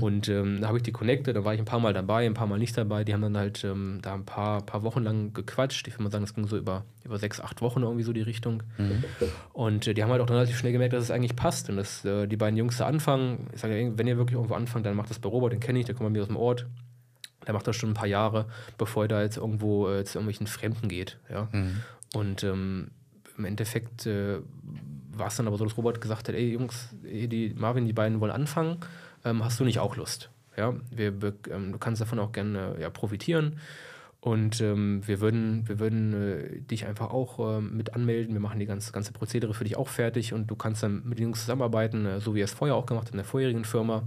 Und 0.00 0.28
ähm, 0.28 0.60
da 0.60 0.68
habe 0.68 0.78
ich 0.78 0.82
die 0.82 0.92
connected, 0.92 1.36
da 1.36 1.44
war 1.44 1.52
ich 1.52 1.60
ein 1.60 1.66
paar 1.66 1.80
Mal 1.80 1.92
dabei, 1.92 2.24
ein 2.24 2.34
paar 2.34 2.46
Mal 2.46 2.58
nicht 2.58 2.76
dabei. 2.76 3.04
Die 3.04 3.12
haben 3.12 3.22
dann 3.22 3.36
halt 3.36 3.64
ähm, 3.64 3.98
da 4.02 4.14
ein 4.14 4.24
paar, 4.24 4.62
paar 4.62 4.82
Wochen 4.82 5.02
lang 5.02 5.32
gequatscht. 5.34 5.86
Ich 5.88 5.94
würde 5.94 6.04
mal 6.04 6.10
sagen, 6.10 6.24
das 6.24 6.34
ging 6.34 6.46
so 6.46 6.56
über, 6.56 6.84
über 7.04 7.18
sechs, 7.18 7.40
acht 7.40 7.60
Wochen 7.60 7.82
irgendwie 7.82 8.02
so 8.04 8.12
die 8.12 8.22
Richtung. 8.22 8.62
Und 9.52 9.86
äh, 9.86 9.94
die 9.94 10.02
haben 10.02 10.10
halt 10.10 10.22
auch 10.22 10.26
dann 10.26 10.36
relativ 10.36 10.58
schnell 10.58 10.72
gemerkt, 10.72 10.94
dass 10.94 11.04
es 11.04 11.10
eigentlich 11.10 11.36
passt 11.36 11.68
und 11.68 11.76
dass 11.76 12.04
äh, 12.04 12.26
die 12.26 12.36
beiden 12.36 12.56
Jungs 12.56 12.78
da 12.78 12.86
anfangen. 12.86 13.48
Ich 13.52 13.60
sage, 13.60 13.92
wenn 13.96 14.06
ihr 14.06 14.16
wirklich 14.16 14.36
irgendwo 14.36 14.54
anfangt, 14.54 14.86
dann 14.86 14.96
macht 14.96 15.10
das 15.10 15.18
bei 15.18 15.28
Robert, 15.28 15.52
den 15.52 15.60
kenne 15.60 15.78
ich, 15.78 15.84
der 15.84 15.94
kommt 15.94 16.06
bei 16.06 16.10
mir 16.10 16.22
aus 16.22 16.28
dem 16.28 16.36
Ort. 16.36 16.66
Der 17.46 17.54
macht 17.54 17.66
das 17.66 17.76
schon 17.76 17.90
ein 17.90 17.94
paar 17.94 18.08
Jahre, 18.08 18.46
bevor 18.78 19.04
er 19.04 19.08
da 19.08 19.22
jetzt 19.22 19.36
irgendwo 19.36 19.88
äh, 19.88 20.04
zu 20.04 20.18
irgendwelchen 20.18 20.46
Fremden 20.46 20.88
geht. 20.88 21.18
Ja? 21.30 21.48
Und 22.14 22.42
ähm, 22.44 22.90
im 23.38 23.44
Endeffekt 23.44 24.06
äh, 24.06 24.38
war 25.12 25.28
es 25.28 25.36
dann 25.36 25.46
aber 25.46 25.56
so, 25.58 25.64
dass 25.64 25.76
Robert 25.76 26.00
gesagt 26.00 26.28
hat: 26.28 26.34
Ey, 26.34 26.52
Jungs, 26.52 26.88
die 27.02 27.54
Marvin, 27.56 27.86
die 27.86 27.92
beiden 27.92 28.20
wollen 28.20 28.32
anfangen. 28.32 28.78
Ähm, 29.24 29.44
hast 29.44 29.60
du 29.60 29.64
nicht 29.64 29.78
auch 29.78 29.96
Lust? 29.96 30.30
Ja, 30.56 30.74
wir, 30.90 31.12
ähm, 31.50 31.72
du 31.72 31.78
kannst 31.78 32.00
davon 32.00 32.18
auch 32.18 32.32
gerne 32.32 32.76
ja, 32.80 32.90
profitieren. 32.90 33.58
Und 34.20 34.60
ähm, 34.60 35.06
wir 35.06 35.20
würden, 35.20 35.68
wir 35.68 35.78
würden 35.78 36.12
äh, 36.12 36.60
dich 36.60 36.86
einfach 36.86 37.10
auch 37.10 37.58
ähm, 37.58 37.76
mit 37.76 37.94
anmelden. 37.94 38.34
Wir 38.34 38.40
machen 38.40 38.58
die 38.58 38.66
ganze, 38.66 38.90
ganze 38.90 39.12
Prozedere 39.12 39.54
für 39.54 39.64
dich 39.64 39.76
auch 39.76 39.88
fertig 39.88 40.32
und 40.32 40.48
du 40.48 40.56
kannst 40.56 40.82
dann 40.82 41.02
mit 41.04 41.18
den 41.18 41.24
Jungs 41.24 41.40
zusammenarbeiten, 41.40 42.06
äh, 42.06 42.20
so 42.20 42.34
wie 42.34 42.40
er 42.40 42.46
es 42.46 42.52
vorher 42.52 42.74
auch 42.74 42.86
gemacht 42.86 43.06
hat 43.06 43.12
in 43.12 43.18
der 43.18 43.24
vorherigen 43.24 43.64
Firma. 43.64 44.02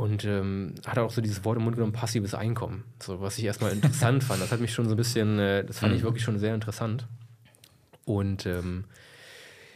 Und 0.00 0.24
ähm, 0.24 0.76
hat 0.86 0.96
auch 0.96 1.10
so 1.10 1.20
dieses 1.20 1.44
Wort 1.44 1.58
im 1.58 1.64
Mund 1.64 1.76
genommen, 1.76 1.92
passives 1.92 2.32
Einkommen. 2.32 2.84
So, 3.02 3.20
was 3.20 3.36
ich 3.36 3.44
erstmal 3.44 3.70
interessant 3.72 4.24
fand. 4.28 4.40
Das 4.40 4.50
hat 4.50 4.58
mich 4.58 4.72
schon 4.72 4.86
so 4.86 4.94
ein 4.94 4.96
bisschen, 4.96 5.38
äh, 5.38 5.62
das 5.62 5.80
fand 5.80 5.94
ich 5.94 6.02
wirklich 6.02 6.24
schon 6.24 6.38
sehr 6.38 6.54
interessant. 6.54 7.06
Und 8.06 8.46
ähm, 8.46 8.84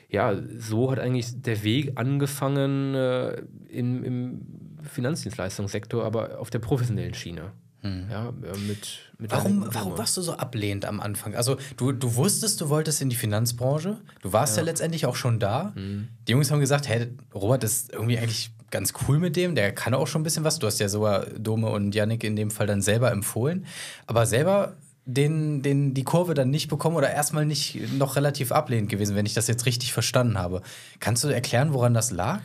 ja, 0.08 0.34
so 0.56 0.90
hat 0.90 0.98
eigentlich 0.98 1.42
der 1.42 1.62
Weg 1.62 1.92
angefangen 1.96 2.94
äh, 2.94 3.42
im, 3.68 4.02
im 4.02 4.40
Finanzdienstleistungssektor, 4.82 6.02
aber 6.02 6.40
auf 6.40 6.48
der 6.48 6.60
professionellen 6.60 7.12
Schiene. 7.12 7.52
Ja, 7.82 8.28
äh, 8.28 8.56
mit, 8.66 9.12
mit 9.18 9.30
Warum, 9.30 9.66
warum 9.74 9.98
warst 9.98 10.16
du 10.16 10.22
so 10.22 10.32
ablehnend 10.32 10.86
am 10.86 11.00
Anfang? 11.00 11.34
Also, 11.34 11.58
du, 11.76 11.92
du 11.92 12.14
wusstest, 12.14 12.62
du 12.62 12.70
wolltest 12.70 13.02
in 13.02 13.10
die 13.10 13.16
Finanzbranche. 13.16 13.98
Du 14.22 14.32
warst 14.32 14.56
ja, 14.56 14.62
letztendlich 14.62 15.04
auch 15.04 15.16
schon 15.16 15.38
da. 15.38 15.74
Die 15.76 16.32
Jungs 16.32 16.50
haben 16.50 16.60
gesagt: 16.60 16.88
Hey, 16.88 17.08
Robert 17.34 17.62
ist 17.62 17.92
irgendwie 17.92 18.16
eigentlich 18.16 18.53
ganz 18.74 18.92
cool 19.06 19.20
mit 19.20 19.36
dem. 19.36 19.54
Der 19.54 19.72
kann 19.72 19.94
auch 19.94 20.08
schon 20.08 20.20
ein 20.20 20.24
bisschen 20.24 20.42
was. 20.42 20.58
Du 20.58 20.66
hast 20.66 20.80
ja 20.80 20.88
sogar 20.88 21.26
Dome 21.26 21.68
und 21.70 21.94
Yannick 21.94 22.24
in 22.24 22.34
dem 22.34 22.50
Fall 22.50 22.66
dann 22.66 22.82
selber 22.82 23.12
empfohlen. 23.12 23.66
Aber 24.08 24.26
selber 24.26 24.74
den, 25.06 25.62
den, 25.62 25.94
die 25.94 26.02
Kurve 26.02 26.34
dann 26.34 26.50
nicht 26.50 26.68
bekommen 26.68 26.96
oder 26.96 27.10
erstmal 27.10 27.46
nicht 27.46 27.92
noch 27.96 28.16
relativ 28.16 28.50
ablehnend 28.50 28.90
gewesen, 28.90 29.14
wenn 29.14 29.26
ich 29.26 29.34
das 29.34 29.46
jetzt 29.46 29.64
richtig 29.64 29.92
verstanden 29.92 30.38
habe. 30.38 30.60
Kannst 30.98 31.22
du 31.22 31.28
erklären, 31.28 31.72
woran 31.72 31.94
das 31.94 32.10
lag? 32.10 32.40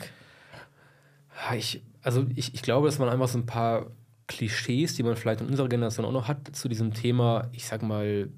Ich, 1.56 1.82
also 2.02 2.26
ich, 2.36 2.54
ich 2.54 2.62
glaube, 2.62 2.86
dass 2.86 3.00
man 3.00 3.08
einfach 3.08 3.28
so 3.28 3.38
ein 3.38 3.46
paar 3.46 3.86
Klischees, 4.28 4.94
die 4.94 5.02
man 5.02 5.16
vielleicht 5.16 5.40
in 5.40 5.48
unserer 5.48 5.68
Generation 5.68 6.06
auch 6.06 6.12
noch 6.12 6.28
hat, 6.28 6.54
zu 6.54 6.68
diesem 6.68 6.94
Thema, 6.94 7.48
ich 7.50 7.66
sag 7.66 7.82
mal, 7.82 8.28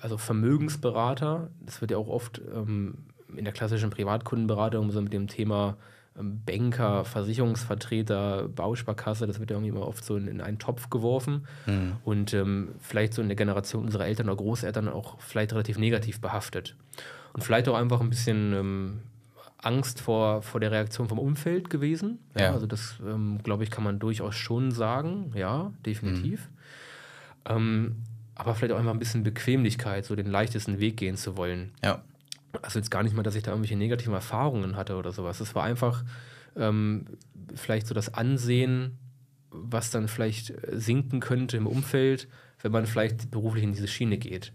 also 0.00 0.16
Vermögensberater, 0.16 1.50
das 1.60 1.80
wird 1.80 1.90
ja 1.90 1.96
auch 1.96 2.08
oft 2.08 2.40
ähm, 2.54 2.98
in 3.34 3.44
der 3.44 3.52
klassischen 3.52 3.90
Privatkundenberatung 3.90 4.92
so 4.92 5.02
mit 5.02 5.12
dem 5.12 5.26
Thema 5.26 5.76
Banker, 6.14 7.04
Versicherungsvertreter, 7.04 8.48
Bausparkasse, 8.48 9.26
das 9.26 9.40
wird 9.40 9.50
ja 9.50 9.56
irgendwie 9.56 9.70
immer 9.70 9.86
oft 9.86 10.04
so 10.04 10.16
in, 10.16 10.28
in 10.28 10.40
einen 10.40 10.58
Topf 10.58 10.90
geworfen 10.90 11.46
und 12.04 12.34
ähm, 12.34 12.74
vielleicht 12.80 13.14
so 13.14 13.22
in 13.22 13.28
der 13.28 13.36
Generation 13.36 13.84
unserer 13.84 14.06
Eltern 14.06 14.28
oder 14.28 14.36
Großeltern 14.36 14.88
auch 14.88 15.18
vielleicht 15.20 15.52
relativ 15.52 15.78
negativ 15.78 16.20
behaftet. 16.20 16.76
Und 17.32 17.42
vielleicht 17.42 17.66
auch 17.68 17.76
einfach 17.76 18.00
ein 18.00 18.10
bisschen 18.10 18.52
ähm, 18.52 19.00
Angst 19.56 20.00
vor, 20.00 20.42
vor 20.42 20.60
der 20.60 20.70
Reaktion 20.70 21.08
vom 21.08 21.18
Umfeld 21.18 21.70
gewesen. 21.70 22.18
Ja, 22.36 22.42
Ja. 22.42 22.52
Also 22.52 22.66
das, 22.66 22.96
ähm, 23.06 23.38
glaube 23.42 23.64
ich, 23.64 23.70
kann 23.70 23.84
man 23.84 23.98
durchaus 23.98 24.34
schon 24.34 24.70
sagen. 24.70 25.32
Ja, 25.34 25.72
definitiv. 25.86 26.50
Ähm, 27.48 27.96
aber 28.34 28.54
vielleicht 28.54 28.74
auch 28.74 28.78
einfach 28.78 28.92
ein 28.92 28.98
bisschen 28.98 29.22
Bequemlichkeit, 29.22 30.04
so 30.04 30.14
den 30.16 30.26
leichtesten 30.26 30.78
Weg 30.80 30.96
gehen 30.96 31.16
zu 31.16 31.36
wollen. 31.36 31.72
Ja. 31.82 32.02
Also 32.60 32.78
jetzt 32.78 32.90
gar 32.90 33.02
nicht 33.02 33.14
mal, 33.16 33.22
dass 33.22 33.34
ich 33.34 33.42
da 33.42 33.52
irgendwelche 33.52 33.76
negativen 33.76 34.14
Erfahrungen 34.14 34.76
hatte 34.76 34.96
oder 34.96 35.12
sowas. 35.12 35.40
Es 35.40 35.54
war 35.54 35.64
einfach 35.64 36.04
ähm, 36.56 37.06
vielleicht 37.54 37.86
so 37.86 37.94
das 37.94 38.12
Ansehen, 38.12 38.98
was 39.50 39.90
dann 39.90 40.08
vielleicht 40.08 40.50
äh, 40.50 40.78
sinken 40.78 41.20
könnte 41.20 41.56
im 41.56 41.66
Umfeld, 41.66 42.28
wenn 42.60 42.72
man 42.72 42.86
vielleicht 42.86 43.30
beruflich 43.30 43.64
in 43.64 43.72
diese 43.72 43.88
Schiene 43.88 44.18
geht. 44.18 44.52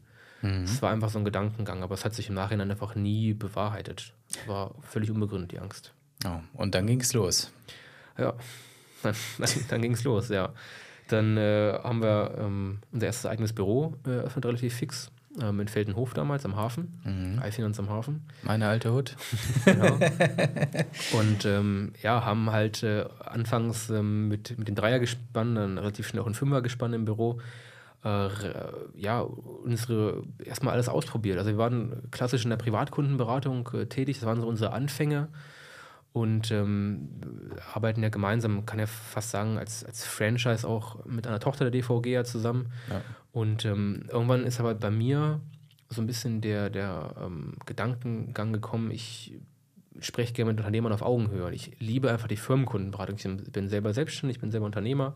Es 0.64 0.82
war 0.82 0.92
einfach 0.92 1.10
so 1.10 1.18
ein 1.18 1.26
Gedankengang, 1.26 1.82
aber 1.82 1.96
es 1.96 2.06
hat 2.06 2.14
sich 2.14 2.30
im 2.30 2.36
Nachhinein 2.36 2.70
einfach 2.70 2.96
nie 2.96 3.34
bewahrheitet. 3.34 4.14
War 4.46 4.76
völlig 4.82 5.10
unbegründet, 5.10 5.52
die 5.52 5.60
Angst. 5.60 5.94
Oh, 6.26 6.40
und 6.54 6.76
dann 6.76 6.86
ging 6.86 7.02
es 7.02 7.14
los. 7.14 7.52
Ja, 8.18 8.34
dann, 9.04 9.16
dann, 9.40 9.50
dann 9.70 9.82
ging 9.82 9.94
es 9.94 10.04
los, 10.04 10.30
ja. 10.30 10.54
Dann 11.08 11.38
äh, 11.38 11.80
haben 11.84 12.02
wir 12.02 12.36
ähm, 12.38 12.80
unser 12.92 13.08
erstes 13.08 13.26
eigenes 13.26 13.54
Büro 13.54 13.96
äh, 14.06 14.18
eröffnet, 14.18 14.46
relativ 14.46 14.76
fix, 14.76 15.10
ähm, 15.42 15.60
in 15.60 15.68
Feldenhof 15.68 16.14
damals 16.14 16.46
am 16.46 16.56
Hafen, 16.56 17.00
mhm. 17.04 17.40
Eifinanz 17.42 17.80
am 17.80 17.90
Hafen. 17.90 18.26
Meine 18.44 18.68
alte 18.68 18.94
Hut. 18.94 19.16
Genau. 19.66 20.00
Und 21.20 21.46
ähm, 21.46 21.92
ja, 22.02 22.24
haben 22.24 22.52
halt 22.52 22.84
äh, 22.84 23.06
anfangs 23.20 23.90
ähm, 23.90 24.28
mit, 24.28 24.58
mit 24.58 24.68
dem 24.68 24.76
Dreiergespann, 24.76 25.56
dann 25.56 25.78
relativ 25.78 26.08
schnell 26.08 26.24
auch 26.24 26.28
ein 26.28 26.34
Fünfergespann 26.34 26.94
im 26.94 27.06
Büro, 27.06 27.40
äh, 28.04 28.30
ja, 28.96 29.22
unsere 29.22 30.24
erstmal 30.44 30.74
alles 30.74 30.90
ausprobiert. 30.90 31.38
Also 31.38 31.52
wir 31.52 31.58
waren 31.58 32.04
klassisch 32.12 32.44
in 32.44 32.50
der 32.50 32.58
Privatkundenberatung 32.58 33.70
äh, 33.74 33.86
tätig, 33.88 34.20
das 34.20 34.26
waren 34.26 34.42
so 34.42 34.48
unsere 34.48 34.72
Anfänge 34.72 35.28
und 36.14 36.52
ähm, 36.52 37.10
arbeiten 37.74 38.02
ja 38.02 38.10
gemeinsam, 38.10 38.66
kann 38.66 38.80
ja 38.80 38.88
fast 38.88 39.32
sagen, 39.32 39.58
als, 39.58 39.84
als 39.84 40.04
Franchise 40.06 40.68
auch 40.68 41.06
mit 41.06 41.28
einer 41.28 41.40
Tochter 41.40 41.70
der 41.70 41.72
DVG 41.72 42.08
ja 42.08 42.24
zusammen. 42.24 42.72
Ja. 42.90 43.02
Und 43.32 43.66
ähm, 43.66 44.06
irgendwann 44.12 44.44
ist 44.44 44.60
aber 44.60 44.74
bei 44.74 44.90
mir 44.90 45.42
so 45.90 46.02
ein 46.02 46.08
bisschen 46.08 46.42
der, 46.42 46.70
der 46.70 47.14
ähm, 47.24 47.54
Gedankengang 47.66 48.52
gekommen, 48.52 48.92
ich 48.92 49.40
spreche 50.00 50.34
gerne 50.34 50.52
mit 50.52 50.60
Unternehmern 50.60 50.92
auf 50.92 51.02
Augenhöhe. 51.02 51.52
Ich 51.54 51.80
liebe 51.80 52.12
einfach 52.12 52.28
die 52.28 52.38
Firmenkundenberatung. 52.38 53.16
Ich 53.16 53.52
bin 53.52 53.68
selber 53.68 53.94
selbstständig, 53.94 54.38
ich 54.38 54.42
bin 54.42 54.52
selber 54.52 54.66
Unternehmer. 54.66 55.16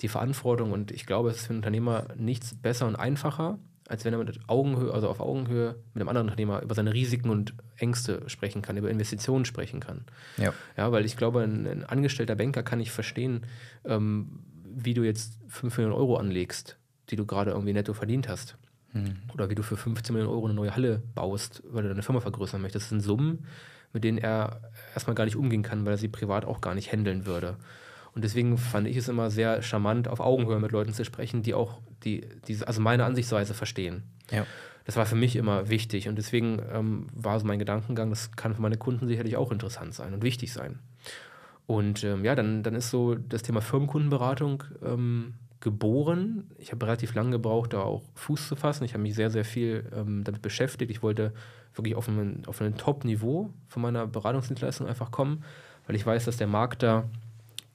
Die 0.00 0.08
Verantwortung 0.08 0.72
und 0.72 0.90
ich 0.90 1.06
glaube, 1.06 1.30
es 1.30 1.36
ist 1.36 1.46
für 1.46 1.50
einen 1.50 1.60
Unternehmer 1.60 2.08
nichts 2.16 2.54
besser 2.54 2.86
und 2.86 2.96
einfacher, 2.96 3.58
als 3.88 4.04
wenn 4.04 4.14
er 4.14 4.18
mit 4.18 4.40
Augenhöhe, 4.46 4.92
also 4.92 5.08
auf 5.08 5.20
Augenhöhe 5.20 5.76
mit 5.92 6.00
einem 6.00 6.08
anderen 6.08 6.28
Unternehmer 6.28 6.62
über 6.62 6.74
seine 6.74 6.94
Risiken 6.94 7.30
und 7.30 7.54
Ängste 7.76 8.22
sprechen 8.28 8.62
kann, 8.62 8.76
über 8.76 8.90
Investitionen 8.90 9.44
sprechen 9.44 9.80
kann. 9.80 10.04
Ja. 10.38 10.54
Ja, 10.76 10.90
weil 10.90 11.04
ich 11.04 11.16
glaube, 11.16 11.42
ein, 11.42 11.66
ein 11.66 11.84
angestellter 11.84 12.34
Banker 12.34 12.62
kann 12.62 12.78
nicht 12.78 12.92
verstehen, 12.92 13.44
ähm, 13.84 14.40
wie 14.64 14.94
du 14.94 15.02
jetzt 15.02 15.38
5 15.48 15.76
Millionen 15.76 15.96
Euro 15.96 16.16
anlegst, 16.16 16.78
die 17.10 17.16
du 17.16 17.26
gerade 17.26 17.50
irgendwie 17.50 17.72
netto 17.72 17.92
verdient 17.92 18.28
hast. 18.28 18.56
Mhm. 18.92 19.16
Oder 19.34 19.50
wie 19.50 19.54
du 19.54 19.62
für 19.62 19.76
15 19.76 20.14
Millionen 20.14 20.34
Euro 20.34 20.46
eine 20.46 20.54
neue 20.54 20.74
Halle 20.74 21.02
baust, 21.14 21.62
weil 21.68 21.82
du 21.82 21.90
deine 21.90 22.02
Firma 22.02 22.20
vergrößern 22.20 22.62
möchtest. 22.62 22.86
Das 22.86 22.90
sind 22.90 23.00
Summen, 23.00 23.46
mit 23.92 24.04
denen 24.04 24.18
er 24.18 24.60
erstmal 24.94 25.14
gar 25.14 25.24
nicht 25.24 25.36
umgehen 25.36 25.62
kann, 25.62 25.84
weil 25.84 25.94
er 25.94 25.98
sie 25.98 26.08
privat 26.08 26.44
auch 26.46 26.60
gar 26.60 26.74
nicht 26.74 26.90
handeln 26.90 27.26
würde. 27.26 27.56
Und 28.14 28.22
deswegen 28.22 28.58
fand 28.58 28.86
ich 28.86 28.96
es 28.96 29.08
immer 29.08 29.30
sehr 29.30 29.62
charmant, 29.62 30.08
auf 30.08 30.20
Augenhöhe 30.20 30.60
mit 30.60 30.72
Leuten 30.72 30.92
zu 30.92 31.04
sprechen, 31.04 31.42
die 31.42 31.54
auch 31.54 31.80
die, 32.04 32.26
diese, 32.46 32.68
also 32.68 32.80
meine 32.80 33.04
Ansichtsweise 33.04 33.54
verstehen. 33.54 34.04
Ja. 34.30 34.46
Das 34.84 34.96
war 34.96 35.06
für 35.06 35.16
mich 35.16 35.36
immer 35.36 35.70
wichtig 35.70 36.08
und 36.08 36.16
deswegen 36.16 36.60
ähm, 36.70 37.06
war 37.14 37.40
so 37.40 37.46
mein 37.46 37.58
Gedankengang, 37.58 38.10
das 38.10 38.32
kann 38.32 38.54
für 38.54 38.60
meine 38.60 38.76
Kunden 38.76 39.08
sicherlich 39.08 39.36
auch 39.36 39.50
interessant 39.50 39.94
sein 39.94 40.12
und 40.12 40.22
wichtig 40.22 40.52
sein. 40.52 40.78
Und 41.66 42.04
ähm, 42.04 42.24
ja, 42.24 42.34
dann, 42.34 42.62
dann 42.62 42.74
ist 42.74 42.90
so 42.90 43.14
das 43.14 43.42
Thema 43.42 43.62
Firmenkundenberatung 43.62 44.64
ähm, 44.84 45.34
geboren. 45.60 46.50
Ich 46.58 46.72
habe 46.72 46.84
relativ 46.84 47.14
lange 47.14 47.30
gebraucht, 47.30 47.72
da 47.72 47.80
auch 47.80 48.02
Fuß 48.14 48.48
zu 48.48 48.56
fassen. 48.56 48.84
Ich 48.84 48.92
habe 48.92 49.02
mich 49.02 49.14
sehr, 49.14 49.30
sehr 49.30 49.46
viel 49.46 49.90
ähm, 49.96 50.22
damit 50.22 50.42
beschäftigt. 50.42 50.90
Ich 50.90 51.02
wollte 51.02 51.32
wirklich 51.74 51.96
auf 51.96 52.06
ein, 52.06 52.42
auf 52.46 52.60
ein 52.60 52.76
Top-Niveau 52.76 53.50
von 53.66 53.82
meiner 53.82 54.06
Beratungsdienstleistung 54.06 54.86
einfach 54.86 55.10
kommen, 55.10 55.42
weil 55.86 55.96
ich 55.96 56.04
weiß, 56.04 56.26
dass 56.26 56.36
der 56.36 56.46
Markt 56.46 56.82
da 56.82 57.04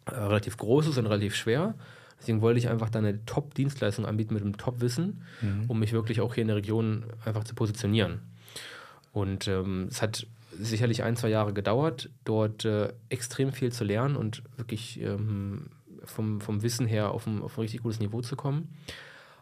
relativ 0.08 0.58
groß 0.58 0.88
ist 0.88 0.98
und 0.98 1.06
relativ 1.06 1.36
schwer. 1.36 1.76
Deswegen 2.20 2.42
wollte 2.42 2.60
ich 2.60 2.70
einfach 2.70 2.90
da 2.90 3.00
eine 3.00 3.26
Top-Dienstleistung 3.26 4.06
anbieten 4.06 4.34
mit 4.34 4.44
einem 4.44 4.58
Top-Wissen, 4.58 5.24
mhm. 5.42 5.66
um 5.68 5.80
mich 5.80 5.94
wirklich 5.94 6.22
auch 6.22 6.34
hier 6.34 6.42
in 6.42 6.50
der 6.50 6.58
Region 6.58 7.06
einfach 7.26 7.44
zu 7.44 7.56
positionieren. 7.56 8.20
Und 9.14 9.48
ähm, 9.48 9.88
es 9.90 10.02
hat 10.02 10.28
sicherlich 10.60 11.04
ein, 11.04 11.16
zwei 11.16 11.30
Jahre 11.30 11.54
gedauert, 11.54 12.10
dort 12.26 12.66
äh, 12.66 12.92
extrem 13.08 13.54
viel 13.54 13.72
zu 13.72 13.84
lernen 13.84 14.16
und 14.16 14.44
wirklich 14.58 15.00
ähm, 15.02 15.68
vom, 16.04 16.42
vom 16.42 16.62
Wissen 16.62 16.88
her 16.88 17.12
auf 17.12 17.26
ein, 17.26 17.42
auf 17.42 17.58
ein 17.58 17.62
richtig 17.62 17.84
gutes 17.84 18.00
Niveau 18.00 18.22
zu 18.22 18.36
kommen. 18.36 18.70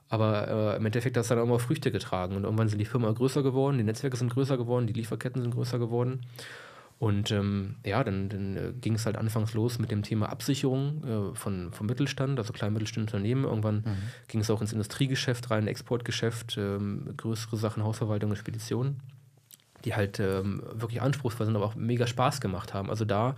Aber 0.10 0.48
äh, 0.48 0.78
im 0.78 0.86
Endeffekt 0.86 1.18
hat 1.18 1.24
es 1.24 1.28
dann 1.28 1.40
auch 1.40 1.44
immer 1.44 1.60
Früchte 1.60 1.92
getragen. 1.92 2.36
Und 2.36 2.44
irgendwann 2.44 2.70
sind 2.70 2.80
die 2.80 2.86
Firmen 2.86 3.14
größer 3.14 3.44
geworden, 3.44 3.78
die 3.78 3.84
Netzwerke 3.84 4.16
sind 4.16 4.32
größer 4.32 4.58
geworden, 4.58 4.88
die 4.88 4.94
Lieferketten 4.94 5.42
sind 5.42 5.54
größer 5.54 5.80
geworden. 5.80 6.22
Und 7.00 7.32
ähm, 7.32 7.76
ja, 7.86 8.04
dann, 8.04 8.28
dann 8.30 8.58
äh, 8.58 8.74
ging 8.82 8.96
es 8.96 9.06
halt 9.06 9.18
anfangs 9.18 9.54
los 9.54 9.78
mit 9.78 9.92
dem 9.92 10.02
Thema 10.02 10.30
Absicherung 10.30 11.04
äh, 11.04 11.36
von, 11.36 11.72
vom 11.72 11.86
Mittelstand, 11.86 12.40
also 12.40 12.54
klein 12.54 12.74
mittelständische 12.74 13.18
Unternehmen. 13.18 13.44
Irgendwann 13.44 13.76
mhm. 13.78 13.98
ging 14.28 14.42
es 14.42 14.50
auch 14.50 14.62
ins 14.62 14.74
Industriegeschäft 14.74 15.52
rein, 15.52 15.68
Exportgeschäft, 15.68 16.58
ähm, 16.58 17.14
größere 17.16 17.58
Sachen, 17.58 17.84
Hausverwaltung 17.84 18.32
und 18.32 18.36
Spedition, 18.36 18.96
die 19.86 19.94
halt 19.94 20.20
ähm, 20.20 20.64
wirklich 20.74 21.02
anspruchsvoll 21.02 21.46
sind, 21.46 21.56
aber 21.56 21.66
auch 21.66 21.76
mega 21.76 22.08
Spaß 22.08 22.42
gemacht 22.42 22.74
haben. 22.74 22.90
Also 22.90 23.06
da 23.06 23.36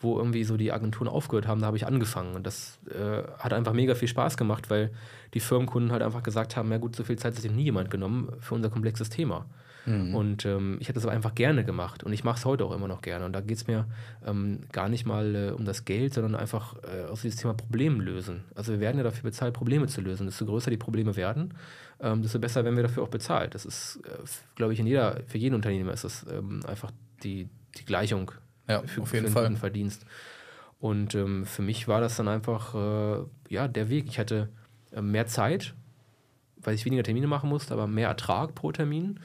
wo 0.00 0.16
irgendwie 0.16 0.44
so 0.44 0.56
die 0.56 0.72
Agenturen 0.72 1.08
aufgehört 1.08 1.46
haben, 1.46 1.60
da 1.60 1.66
habe 1.66 1.76
ich 1.76 1.86
angefangen. 1.86 2.34
Und 2.34 2.46
das 2.46 2.78
äh, 2.88 3.22
hat 3.38 3.52
einfach 3.52 3.74
mega 3.74 3.94
viel 3.94 4.08
Spaß 4.08 4.36
gemacht, 4.38 4.70
weil 4.70 4.90
die 5.34 5.40
Firmenkunden 5.40 5.92
halt 5.92 6.02
einfach 6.02 6.22
gesagt 6.22 6.56
haben, 6.56 6.72
ja 6.72 6.78
gut, 6.78 6.96
so 6.96 7.04
viel 7.04 7.18
Zeit 7.18 7.34
hat 7.34 7.42
sich 7.42 7.50
nie 7.50 7.64
jemand 7.64 7.90
genommen 7.90 8.32
für 8.40 8.54
unser 8.54 8.70
komplexes 8.70 9.10
Thema. 9.10 9.44
Mhm. 9.86 10.14
Und 10.14 10.44
ähm, 10.44 10.76
ich 10.80 10.88
hätte 10.88 10.96
das 10.96 11.04
aber 11.04 11.14
einfach 11.14 11.34
gerne 11.34 11.64
gemacht 11.64 12.02
und 12.04 12.12
ich 12.12 12.24
mache 12.24 12.38
es 12.38 12.44
heute 12.44 12.64
auch 12.64 12.72
immer 12.72 12.88
noch 12.88 13.02
gerne. 13.02 13.24
Und 13.24 13.32
da 13.32 13.40
geht 13.40 13.56
es 13.56 13.66
mir 13.66 13.86
ähm, 14.26 14.60
gar 14.72 14.88
nicht 14.88 15.06
mal 15.06 15.34
äh, 15.34 15.50
um 15.50 15.64
das 15.64 15.84
Geld, 15.84 16.14
sondern 16.14 16.34
einfach 16.34 16.76
äh, 16.82 17.04
aus 17.04 17.22
dieses 17.22 17.40
Thema 17.40 17.54
Problem 17.54 18.00
lösen. 18.00 18.44
Also 18.54 18.72
wir 18.72 18.80
werden 18.80 18.98
ja 18.98 19.04
dafür 19.04 19.22
bezahlt, 19.22 19.54
Probleme 19.54 19.86
zu 19.86 20.00
lösen. 20.00 20.26
Desto 20.26 20.44
größer 20.46 20.70
die 20.70 20.76
Probleme 20.76 21.16
werden, 21.16 21.54
ähm, 22.00 22.22
desto 22.22 22.38
besser 22.38 22.64
werden 22.64 22.76
wir 22.76 22.82
dafür 22.82 23.02
auch 23.02 23.08
bezahlt. 23.08 23.54
Das 23.54 23.64
ist, 23.64 24.00
äh, 24.04 24.18
glaube 24.54 24.72
ich, 24.72 24.80
in 24.80 24.86
jeder, 24.86 25.20
für 25.26 25.38
jeden 25.38 25.54
Unternehmer 25.54 25.92
ist 25.92 26.04
das 26.04 26.26
ähm, 26.30 26.60
einfach 26.66 26.90
die, 27.22 27.48
die 27.78 27.84
Gleichung 27.84 28.32
ja, 28.68 28.82
für, 28.82 29.02
auf 29.02 29.12
jeden 29.12 29.26
für 29.26 29.32
Fall. 29.32 29.46
einen 29.46 29.56
Verdienst. 29.56 30.04
Und 30.78 31.14
ähm, 31.14 31.44
für 31.44 31.62
mich 31.62 31.88
war 31.88 32.00
das 32.00 32.16
dann 32.16 32.28
einfach 32.28 32.74
äh, 32.74 33.24
ja, 33.48 33.68
der 33.68 33.90
Weg. 33.90 34.06
Ich 34.08 34.18
hatte 34.18 34.48
äh, 34.92 35.02
mehr 35.02 35.26
Zeit, 35.26 35.74
weil 36.56 36.74
ich 36.74 36.84
weniger 36.84 37.02
Termine 37.02 37.26
machen 37.26 37.50
musste, 37.50 37.74
aber 37.74 37.86
mehr 37.86 38.08
Ertrag 38.08 38.54
pro 38.54 38.72
Termin. 38.72 39.20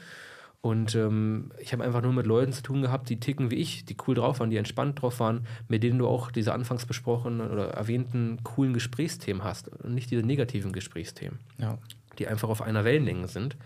Und 0.60 0.94
ähm, 0.96 1.52
ich 1.60 1.72
habe 1.72 1.84
einfach 1.84 2.02
nur 2.02 2.12
mit 2.12 2.26
Leuten 2.26 2.52
zu 2.52 2.62
tun 2.62 2.82
gehabt, 2.82 3.08
die 3.08 3.20
ticken 3.20 3.50
wie 3.50 3.56
ich, 3.56 3.84
die 3.84 3.96
cool 4.06 4.14
drauf 4.16 4.40
waren, 4.40 4.50
die 4.50 4.56
entspannt 4.56 5.00
drauf 5.00 5.20
waren, 5.20 5.46
mit 5.68 5.82
denen 5.82 5.98
du 5.98 6.08
auch 6.08 6.30
diese 6.30 6.52
anfangs 6.52 6.86
besprochenen 6.86 7.50
oder 7.50 7.68
erwähnten 7.68 8.38
coolen 8.42 8.72
Gesprächsthemen 8.72 9.44
hast 9.44 9.68
und 9.68 9.94
nicht 9.94 10.10
diese 10.10 10.22
negativen 10.22 10.72
Gesprächsthemen, 10.72 11.38
ja. 11.58 11.78
die 12.18 12.26
einfach 12.26 12.48
auf 12.48 12.62
einer 12.62 12.84
Wellenlänge 12.84 13.28
sind. 13.28 13.56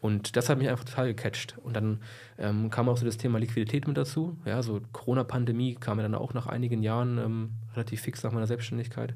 Und 0.00 0.36
das 0.36 0.48
hat 0.48 0.58
mich 0.58 0.68
einfach 0.68 0.84
total 0.84 1.08
gecatcht. 1.08 1.56
Und 1.64 1.74
dann 1.74 2.00
ähm, 2.38 2.70
kam 2.70 2.88
auch 2.88 2.96
so 2.96 3.04
das 3.04 3.16
Thema 3.16 3.38
Liquidität 3.38 3.88
mit 3.88 3.96
dazu. 3.96 4.36
Ja, 4.44 4.62
so 4.62 4.80
Corona-Pandemie 4.92 5.74
kam 5.74 5.98
ja 5.98 6.02
dann 6.02 6.14
auch 6.14 6.34
nach 6.34 6.46
einigen 6.46 6.82
Jahren 6.82 7.18
ähm, 7.18 7.50
relativ 7.74 8.02
fix 8.02 8.22
nach 8.22 8.30
meiner 8.30 8.46
Selbstständigkeit. 8.46 9.14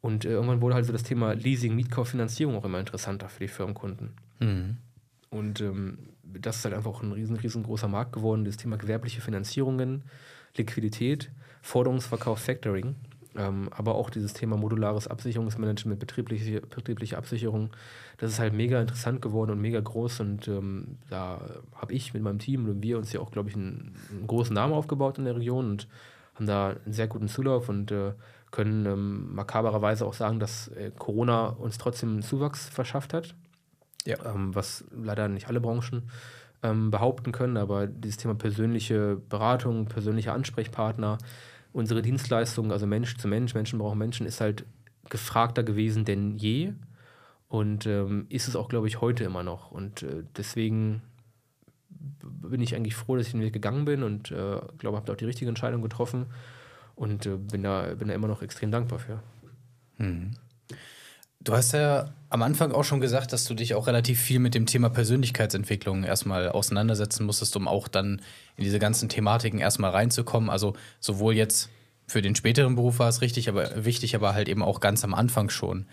Und 0.00 0.24
äh, 0.24 0.30
irgendwann 0.30 0.60
wurde 0.60 0.74
halt 0.74 0.84
so 0.84 0.92
das 0.92 1.02
Thema 1.02 1.32
Leasing, 1.32 1.74
Mietkauf, 1.74 2.08
Finanzierung 2.08 2.56
auch 2.56 2.64
immer 2.64 2.80
interessanter 2.80 3.28
für 3.28 3.40
die 3.40 3.48
Firmenkunden. 3.48 4.10
Mhm. 4.40 4.76
Und 5.30 5.60
ähm, 5.60 5.98
das 6.32 6.56
ist 6.56 6.64
halt 6.64 6.74
einfach 6.74 7.02
ein 7.02 7.12
riesen, 7.12 7.36
riesengroßer 7.36 7.88
Markt 7.88 8.12
geworden. 8.12 8.44
Das 8.44 8.56
Thema 8.56 8.76
gewerbliche 8.76 9.20
Finanzierungen, 9.20 10.04
Liquidität, 10.56 11.30
Forderungsverkauf, 11.62 12.40
Factoring. 12.40 12.96
Ähm, 13.36 13.68
aber 13.70 13.94
auch 13.94 14.10
dieses 14.10 14.32
Thema 14.32 14.56
modulares 14.56 15.06
Absicherungsmanagement, 15.06 16.00
betriebliche, 16.00 16.60
betriebliche 16.60 17.16
Absicherung, 17.16 17.70
das 18.16 18.32
ist 18.32 18.38
halt 18.40 18.52
mega 18.52 18.80
interessant 18.80 19.22
geworden 19.22 19.52
und 19.52 19.60
mega 19.60 19.80
groß. 19.80 20.20
Und 20.20 20.48
ähm, 20.48 20.98
da 21.08 21.40
habe 21.74 21.92
ich 21.92 22.14
mit 22.14 22.22
meinem 22.22 22.38
Team 22.38 22.68
und 22.68 22.82
wir 22.82 22.98
uns 22.98 23.12
ja 23.12 23.20
auch, 23.20 23.30
glaube 23.30 23.50
ich, 23.50 23.54
einen, 23.54 23.94
einen, 24.10 24.26
großen 24.26 24.54
Namen 24.54 24.72
aufgebaut 24.72 25.18
in 25.18 25.24
der 25.24 25.36
Region 25.36 25.70
und 25.70 25.88
haben 26.34 26.46
da 26.46 26.70
einen 26.84 26.92
sehr 26.92 27.06
guten 27.06 27.28
Zulauf 27.28 27.68
und 27.68 27.92
äh, 27.92 28.12
können 28.50 28.86
ähm, 28.86 29.34
makabererweise 29.34 30.06
auch 30.06 30.14
sagen, 30.14 30.40
dass 30.40 30.68
äh, 30.68 30.90
Corona 30.98 31.48
uns 31.48 31.78
trotzdem 31.78 32.10
einen 32.10 32.22
Zuwachs 32.22 32.68
verschafft 32.68 33.12
hat. 33.14 33.34
Ja. 34.08 34.16
Ähm, 34.24 34.54
was 34.54 34.84
leider 34.90 35.28
nicht 35.28 35.48
alle 35.48 35.60
Branchen 35.60 36.10
ähm, 36.62 36.90
behaupten 36.90 37.30
können, 37.30 37.58
aber 37.58 37.86
dieses 37.86 38.16
Thema 38.16 38.34
persönliche 38.34 39.20
Beratung, 39.28 39.84
persönliche 39.84 40.32
Ansprechpartner, 40.32 41.18
unsere 41.72 42.00
Dienstleistung, 42.00 42.72
also 42.72 42.86
Mensch 42.86 43.18
zu 43.18 43.28
Mensch, 43.28 43.54
Menschen 43.54 43.78
brauchen 43.78 43.98
Menschen, 43.98 44.26
ist 44.26 44.40
halt 44.40 44.64
gefragter 45.10 45.62
gewesen 45.62 46.06
denn 46.06 46.36
je. 46.36 46.72
Und 47.48 47.86
ähm, 47.86 48.26
ist 48.30 48.48
es 48.48 48.56
auch, 48.56 48.68
glaube 48.68 48.88
ich, 48.88 49.00
heute 49.00 49.24
immer 49.24 49.42
noch. 49.42 49.70
Und 49.70 50.02
äh, 50.02 50.24
deswegen 50.36 51.02
bin 52.22 52.60
ich 52.62 52.74
eigentlich 52.74 52.94
froh, 52.94 53.16
dass 53.16 53.26
ich 53.26 53.32
den 53.32 53.42
Weg 53.42 53.52
gegangen 53.52 53.84
bin 53.84 54.02
und 54.02 54.30
äh, 54.30 54.60
glaube, 54.78 54.96
habe 54.96 55.06
da 55.06 55.12
auch 55.12 55.18
die 55.18 55.24
richtige 55.26 55.48
Entscheidung 55.48 55.82
getroffen 55.82 56.26
und 56.94 57.26
äh, 57.26 57.36
bin, 57.36 57.62
da, 57.62 57.94
bin 57.94 58.08
da 58.08 58.14
immer 58.14 58.28
noch 58.28 58.42
extrem 58.42 58.70
dankbar 58.70 58.98
für. 58.98 59.22
Mhm. 59.98 60.32
Du 61.40 61.52
hast 61.52 61.72
ja 61.72 62.12
am 62.30 62.42
Anfang 62.42 62.72
auch 62.72 62.84
schon 62.84 63.00
gesagt, 63.00 63.32
dass 63.32 63.44
du 63.44 63.54
dich 63.54 63.74
auch 63.74 63.86
relativ 63.86 64.20
viel 64.20 64.38
mit 64.38 64.54
dem 64.54 64.66
Thema 64.66 64.90
Persönlichkeitsentwicklung 64.90 66.04
erstmal 66.04 66.50
auseinandersetzen 66.50 67.24
musstest, 67.24 67.56
um 67.56 67.68
auch 67.68 67.88
dann 67.88 68.20
in 68.56 68.64
diese 68.64 68.78
ganzen 68.78 69.08
Thematiken 69.08 69.60
erstmal 69.60 69.92
reinzukommen. 69.92 70.50
Also 70.50 70.74
sowohl 71.00 71.34
jetzt 71.34 71.70
für 72.06 72.22
den 72.22 72.34
späteren 72.34 72.74
Beruf 72.74 72.98
war 72.98 73.08
es 73.08 73.20
richtig, 73.20 73.48
aber 73.48 73.84
wichtig, 73.84 74.14
aber 74.14 74.34
halt 74.34 74.48
eben 74.48 74.62
auch 74.62 74.80
ganz 74.80 75.04
am 75.04 75.14
Anfang 75.14 75.48
schon. 75.48 75.86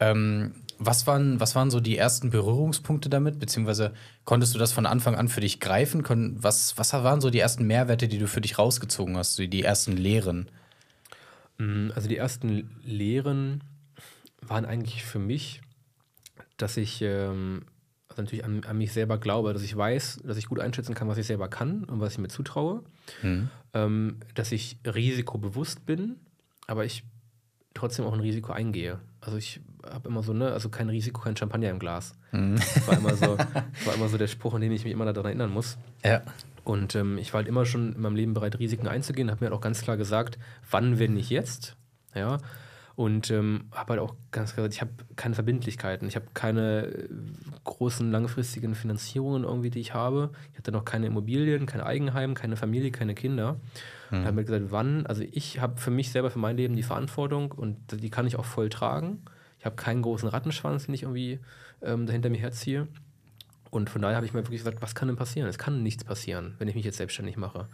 Ähm, 0.00 0.54
was, 0.78 1.06
waren, 1.06 1.40
was 1.40 1.54
waren 1.54 1.70
so 1.70 1.80
die 1.80 1.96
ersten 1.96 2.30
Berührungspunkte 2.30 3.08
damit? 3.08 3.38
Beziehungsweise 3.38 3.92
konntest 4.24 4.54
du 4.54 4.58
das 4.58 4.72
von 4.72 4.86
Anfang 4.86 5.14
an 5.14 5.28
für 5.28 5.40
dich 5.40 5.60
greifen? 5.60 6.04
was, 6.40 6.78
was 6.78 6.92
waren 6.92 7.20
so 7.20 7.30
die 7.30 7.40
ersten 7.40 7.66
Mehrwerte, 7.66 8.08
die 8.08 8.18
du 8.18 8.28
für 8.28 8.40
dich 8.40 8.58
rausgezogen 8.58 9.16
hast, 9.16 9.38
die 9.38 9.62
ersten 9.62 9.96
Lehren? 9.96 10.50
Mm, 11.58 11.90
also 11.94 12.08
die 12.08 12.16
ersten 12.16 12.70
Lehren 12.84 13.62
waren 14.42 14.64
eigentlich 14.64 15.04
für 15.04 15.18
mich, 15.18 15.60
dass 16.56 16.76
ich 16.76 17.02
ähm, 17.02 17.64
also 18.08 18.22
natürlich 18.22 18.44
an, 18.44 18.64
an, 18.64 18.78
mich 18.78 18.92
selber 18.92 19.18
glaube, 19.18 19.52
dass 19.52 19.62
ich 19.62 19.76
weiß, 19.76 20.20
dass 20.24 20.36
ich 20.36 20.46
gut 20.46 20.60
einschätzen 20.60 20.94
kann, 20.94 21.08
was 21.08 21.18
ich 21.18 21.26
selber 21.26 21.48
kann 21.48 21.84
und 21.84 22.00
was 22.00 22.14
ich 22.14 22.18
mir 22.18 22.28
zutraue. 22.28 22.82
Mhm. 23.22 23.50
Ähm, 23.72 24.16
dass 24.34 24.50
ich 24.50 24.78
risikobewusst 24.84 25.86
bin, 25.86 26.16
aber 26.66 26.84
ich 26.84 27.04
trotzdem 27.72 28.04
auch 28.04 28.12
ein 28.12 28.20
Risiko 28.20 28.52
eingehe. 28.52 28.98
Also 29.20 29.36
ich 29.36 29.60
habe 29.88 30.08
immer 30.08 30.22
so, 30.22 30.32
ne, 30.32 30.52
also 30.52 30.68
kein 30.68 30.88
Risiko, 30.88 31.20
kein 31.20 31.36
Champagner 31.36 31.70
im 31.70 31.78
Glas. 31.78 32.14
Mhm. 32.32 32.56
Das, 32.56 32.88
war 32.88 32.98
immer 32.98 33.14
so, 33.14 33.38
war 33.84 33.94
immer 33.94 34.08
so 34.08 34.18
der 34.18 34.26
Spruch, 34.26 34.54
an 34.54 34.60
den 34.60 34.72
ich 34.72 34.84
mich 34.84 34.92
immer 34.92 35.04
daran 35.12 35.26
erinnern 35.26 35.50
muss. 35.50 35.78
Ja. 36.04 36.22
Und 36.64 36.94
ähm, 36.94 37.16
ich 37.16 37.32
war 37.32 37.38
halt 37.38 37.48
immer 37.48 37.64
schon 37.64 37.94
in 37.94 38.00
meinem 38.00 38.16
Leben 38.16 38.34
bereit, 38.34 38.58
Risiken 38.58 38.88
einzugehen, 38.88 39.30
habe 39.30 39.44
mir 39.44 39.50
halt 39.50 39.56
auch 39.56 39.62
ganz 39.62 39.82
klar 39.82 39.96
gesagt, 39.96 40.38
wann, 40.70 40.98
wenn 40.98 41.14
nicht 41.14 41.30
jetzt. 41.30 41.76
Ja. 42.14 42.38
Und 43.00 43.30
ähm, 43.30 43.64
habe 43.72 43.94
halt 43.94 44.00
auch 44.00 44.14
ganz 44.30 44.52
klar 44.52 44.68
gesagt, 44.68 44.74
ich 44.74 44.82
habe 44.82 44.92
keine 45.16 45.34
Verbindlichkeiten. 45.34 46.06
Ich 46.06 46.16
habe 46.16 46.26
keine 46.34 46.84
äh, 46.84 47.08
großen 47.64 48.12
langfristigen 48.12 48.74
Finanzierungen 48.74 49.44
irgendwie, 49.44 49.70
die 49.70 49.80
ich 49.80 49.94
habe. 49.94 50.32
Ich 50.52 50.58
hatte 50.58 50.70
noch 50.70 50.84
keine 50.84 51.06
Immobilien, 51.06 51.64
kein 51.64 51.80
Eigenheim, 51.80 52.34
keine 52.34 52.56
Familie, 52.56 52.90
keine 52.90 53.14
Kinder. 53.14 53.58
Mhm. 54.10 54.18
Und 54.18 54.24
habe 54.26 54.36
mir 54.36 54.44
gesagt, 54.44 54.66
wann, 54.68 55.06
also 55.06 55.22
ich 55.22 55.62
habe 55.62 55.80
für 55.80 55.90
mich 55.90 56.12
selber, 56.12 56.30
für 56.30 56.40
mein 56.40 56.58
Leben 56.58 56.76
die 56.76 56.82
Verantwortung 56.82 57.52
und 57.52 57.78
die 57.90 58.10
kann 58.10 58.26
ich 58.26 58.36
auch 58.36 58.44
voll 58.44 58.68
tragen. 58.68 59.22
Ich 59.58 59.64
habe 59.64 59.76
keinen 59.76 60.02
großen 60.02 60.28
Rattenschwanz, 60.28 60.84
den 60.84 60.94
ich 60.94 61.04
irgendwie 61.04 61.40
ähm, 61.80 62.04
dahinter 62.04 62.28
mir 62.28 62.40
herziehe. 62.40 62.86
Und 63.70 63.88
von 63.88 64.02
daher 64.02 64.16
habe 64.16 64.26
ich 64.26 64.34
mir 64.34 64.40
wirklich 64.40 64.60
gesagt, 64.60 64.82
was 64.82 64.94
kann 64.94 65.08
denn 65.08 65.16
passieren? 65.16 65.48
Es 65.48 65.56
kann 65.56 65.82
nichts 65.82 66.04
passieren, 66.04 66.54
wenn 66.58 66.68
ich 66.68 66.74
mich 66.74 66.84
jetzt 66.84 66.98
selbstständig 66.98 67.38
mache. 67.38 67.66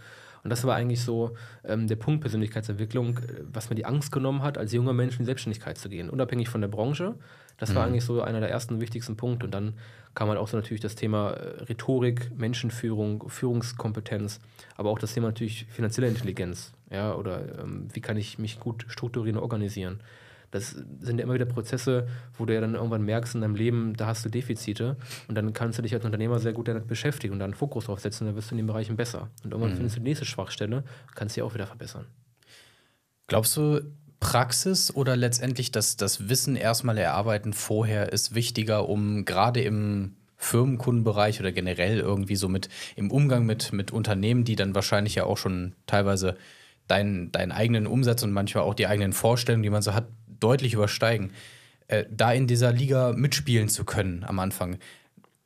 Und 0.46 0.50
das 0.50 0.62
war 0.62 0.76
eigentlich 0.76 1.02
so 1.02 1.34
ähm, 1.64 1.88
der 1.88 1.96
Punkt 1.96 2.20
Persönlichkeitsentwicklung, 2.20 3.18
äh, 3.18 3.42
was 3.52 3.68
mir 3.68 3.74
die 3.74 3.84
Angst 3.84 4.12
genommen 4.12 4.44
hat, 4.44 4.58
als 4.58 4.72
junger 4.72 4.92
Mensch 4.92 5.14
in 5.14 5.18
die 5.18 5.24
Selbstständigkeit 5.24 5.76
zu 5.76 5.88
gehen, 5.88 6.08
unabhängig 6.08 6.48
von 6.48 6.60
der 6.60 6.68
Branche. 6.68 7.16
Das 7.58 7.74
war 7.74 7.84
mhm. 7.84 7.90
eigentlich 7.90 8.04
so 8.04 8.22
einer 8.22 8.38
der 8.38 8.48
ersten 8.48 8.80
wichtigsten 8.80 9.16
Punkte. 9.16 9.46
Und 9.46 9.52
dann 9.52 9.74
kam 10.14 10.28
halt 10.28 10.38
auch 10.38 10.46
so 10.46 10.56
natürlich 10.56 10.80
das 10.80 10.94
Thema 10.94 11.30
äh, 11.30 11.64
Rhetorik, 11.64 12.30
Menschenführung, 12.38 13.28
Führungskompetenz, 13.28 14.38
aber 14.76 14.90
auch 14.90 15.00
das 15.00 15.14
Thema 15.14 15.26
natürlich 15.26 15.66
finanzielle 15.68 16.06
Intelligenz. 16.06 16.72
Ja, 16.92 17.16
oder 17.16 17.58
ähm, 17.58 17.88
wie 17.92 18.00
kann 18.00 18.16
ich 18.16 18.38
mich 18.38 18.60
gut 18.60 18.86
strukturieren 18.86 19.38
und 19.38 19.42
organisieren. 19.42 19.98
Das 20.50 20.70
sind 21.00 21.18
ja 21.18 21.24
immer 21.24 21.34
wieder 21.34 21.44
Prozesse, 21.44 22.06
wo 22.36 22.44
du 22.44 22.54
ja 22.54 22.60
dann 22.60 22.74
irgendwann 22.74 23.02
merkst 23.02 23.34
in 23.34 23.40
deinem 23.40 23.54
Leben, 23.54 23.94
da 23.96 24.06
hast 24.06 24.24
du 24.24 24.28
Defizite 24.28 24.96
und 25.28 25.34
dann 25.34 25.52
kannst 25.52 25.78
du 25.78 25.82
dich 25.82 25.94
als 25.94 26.04
Unternehmer 26.04 26.38
sehr 26.38 26.52
gut 26.52 26.68
damit 26.68 26.86
beschäftigen 26.86 27.32
und 27.32 27.38
dann 27.40 27.50
einen 27.52 27.58
Fokus 27.58 27.86
drauf 27.86 28.00
setzen, 28.00 28.26
dann 28.26 28.36
wirst 28.36 28.50
du 28.50 28.54
in 28.54 28.58
den 28.58 28.66
Bereichen 28.66 28.96
besser. 28.96 29.30
Und 29.44 29.52
irgendwann 29.52 29.72
mhm. 29.72 29.76
findest 29.76 29.96
du 29.96 30.00
die 30.00 30.08
nächste 30.08 30.24
Schwachstelle, 30.24 30.84
kannst 31.14 31.34
sie 31.34 31.42
auch 31.42 31.54
wieder 31.54 31.66
verbessern. 31.66 32.06
Glaubst 33.26 33.56
du, 33.56 33.80
Praxis 34.20 34.94
oder 34.94 35.16
letztendlich 35.16 35.72
das, 35.72 35.96
das 35.96 36.28
Wissen 36.28 36.56
erstmal 36.56 36.96
erarbeiten 36.98 37.52
vorher 37.52 38.12
ist 38.12 38.34
wichtiger, 38.34 38.88
um 38.88 39.24
gerade 39.24 39.60
im 39.60 40.16
Firmenkundenbereich 40.36 41.40
oder 41.40 41.52
generell 41.52 41.98
irgendwie 41.98 42.36
so 42.36 42.48
mit 42.48 42.68
im 42.94 43.10
Umgang 43.10 43.46
mit, 43.46 43.72
mit 43.72 43.90
Unternehmen, 43.90 44.44
die 44.44 44.56
dann 44.56 44.74
wahrscheinlich 44.74 45.14
ja 45.14 45.24
auch 45.24 45.38
schon 45.38 45.74
teilweise 45.86 46.36
deinen, 46.88 47.32
deinen 47.32 47.52
eigenen 47.52 47.86
Umsatz 47.86 48.22
und 48.22 48.32
manchmal 48.32 48.64
auch 48.64 48.74
die 48.74 48.86
eigenen 48.86 49.12
Vorstellungen, 49.12 49.62
die 49.62 49.70
man 49.70 49.82
so 49.82 49.94
hat, 49.94 50.06
deutlich 50.40 50.74
übersteigen. 50.74 51.32
Äh, 51.88 52.04
da 52.10 52.32
in 52.32 52.46
dieser 52.46 52.72
Liga 52.72 53.12
mitspielen 53.12 53.68
zu 53.68 53.84
können 53.84 54.24
am 54.24 54.38
Anfang, 54.38 54.78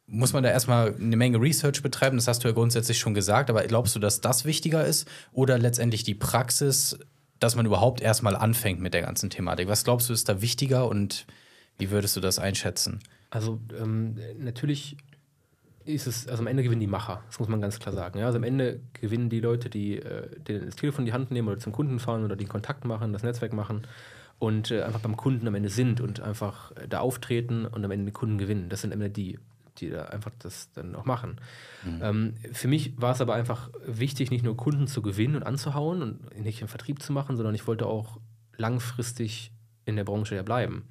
muss 0.07 0.33
man 0.33 0.43
da 0.43 0.51
erstmal 0.51 0.95
eine 0.95 1.17
Menge 1.17 1.41
Research 1.41 1.83
betreiben, 1.83 2.17
das 2.17 2.27
hast 2.27 2.43
du 2.43 2.49
ja 2.49 2.55
grundsätzlich 2.55 2.99
schon 2.99 3.15
gesagt, 3.15 3.49
aber 3.49 3.63
glaubst 3.65 3.95
du, 3.95 4.01
dass 4.01 4.21
das 4.21 4.45
wichtiger 4.45 4.85
ist 4.85 5.09
oder 5.33 5.57
letztendlich 5.57 6.03
die 6.03 6.15
Praxis, 6.15 6.99
dass 7.39 7.55
man 7.55 7.65
überhaupt 7.65 8.01
erstmal 8.01 8.35
anfängt 8.35 8.81
mit 8.81 8.93
der 8.93 9.03
ganzen 9.03 9.31
Thematik? 9.31 9.69
Was 9.69 9.85
glaubst 9.85 10.09
du, 10.09 10.13
ist 10.13 10.29
da 10.29 10.43
wichtiger 10.43 10.89
und 10.89 11.27
wie 11.79 11.91
würdest 11.91 12.17
du 12.17 12.21
das 12.21 12.39
einschätzen? 12.39 13.01
Also 13.31 13.61
ähm, 13.79 14.17
natürlich 14.39 14.97
ist 15.85 16.07
es, 16.07 16.27
also 16.27 16.43
am 16.43 16.49
Ende 16.49 16.65
gewinnen 16.65 16.81
die 16.81 16.87
Macher, 16.87 17.23
das 17.29 17.39
muss 17.39 17.49
man 17.49 17.61
ganz 17.61 17.79
klar 17.79 17.95
sagen. 17.95 18.19
Ja? 18.19 18.27
Also 18.27 18.39
am 18.39 18.45
Ende 18.45 18.81
gewinnen 18.95 19.31
die 19.31 19.41
Leute, 19.41 19.71
die, 19.71 19.97
äh, 19.97 20.29
die 20.49 20.59
das 20.59 20.77
Telefon 20.77 21.03
in 21.03 21.07
die 21.07 21.13
Hand 21.13 21.31
nehmen 21.31 21.49
oder 21.49 21.59
zum 21.59 21.73
Kunden 21.73 22.01
fahren 22.01 22.25
oder 22.25 22.35
den 22.35 22.49
Kontakt 22.49 22.85
machen, 22.85 23.13
das 23.13 23.23
Netzwerk 23.23 23.53
machen 23.53 23.87
und 24.41 24.71
äh, 24.71 24.83
einfach 24.83 25.01
beim 25.01 25.17
Kunden 25.17 25.47
am 25.47 25.55
Ende 25.55 25.69
sind 25.69 26.01
und 26.01 26.21
einfach 26.21 26.73
äh, 26.73 26.89
da 26.89 27.01
auftreten 27.01 27.67
und 27.67 27.85
am 27.85 27.91
Ende 27.91 28.07
den 28.07 28.15
Kunden 28.15 28.39
gewinnen. 28.39 28.71
Das 28.71 28.81
sind 28.81 28.93
am 28.93 29.01
Ende 29.01 29.11
die, 29.11 29.39
die 29.79 29.91
da 29.91 30.07
einfach 30.07 30.33
das 30.39 30.73
dann 30.73 30.97
auch 30.97 31.05
machen. 31.05 31.37
Mhm. 31.85 32.01
Ähm, 32.03 32.35
für 32.53 32.67
mich 32.67 33.01
war 33.01 33.13
es 33.13 33.21
aber 33.21 33.35
einfach 33.35 33.69
wichtig, 33.87 34.31
nicht 34.31 34.43
nur 34.43 34.57
Kunden 34.57 34.87
zu 34.87 35.03
gewinnen 35.03 35.37
und 35.37 35.43
anzuhauen 35.43 36.03
und 36.03 36.41
nicht 36.41 36.63
im 36.63 36.69
Vertrieb 36.69 37.03
zu 37.03 37.13
machen, 37.13 37.37
sondern 37.37 37.55
ich 37.55 37.67
wollte 37.67 37.85
auch 37.85 38.19
langfristig 38.57 39.53
in 39.85 39.97
der 39.97 40.05
Branche 40.05 40.37
ja 40.37 40.43
bleiben. 40.43 40.85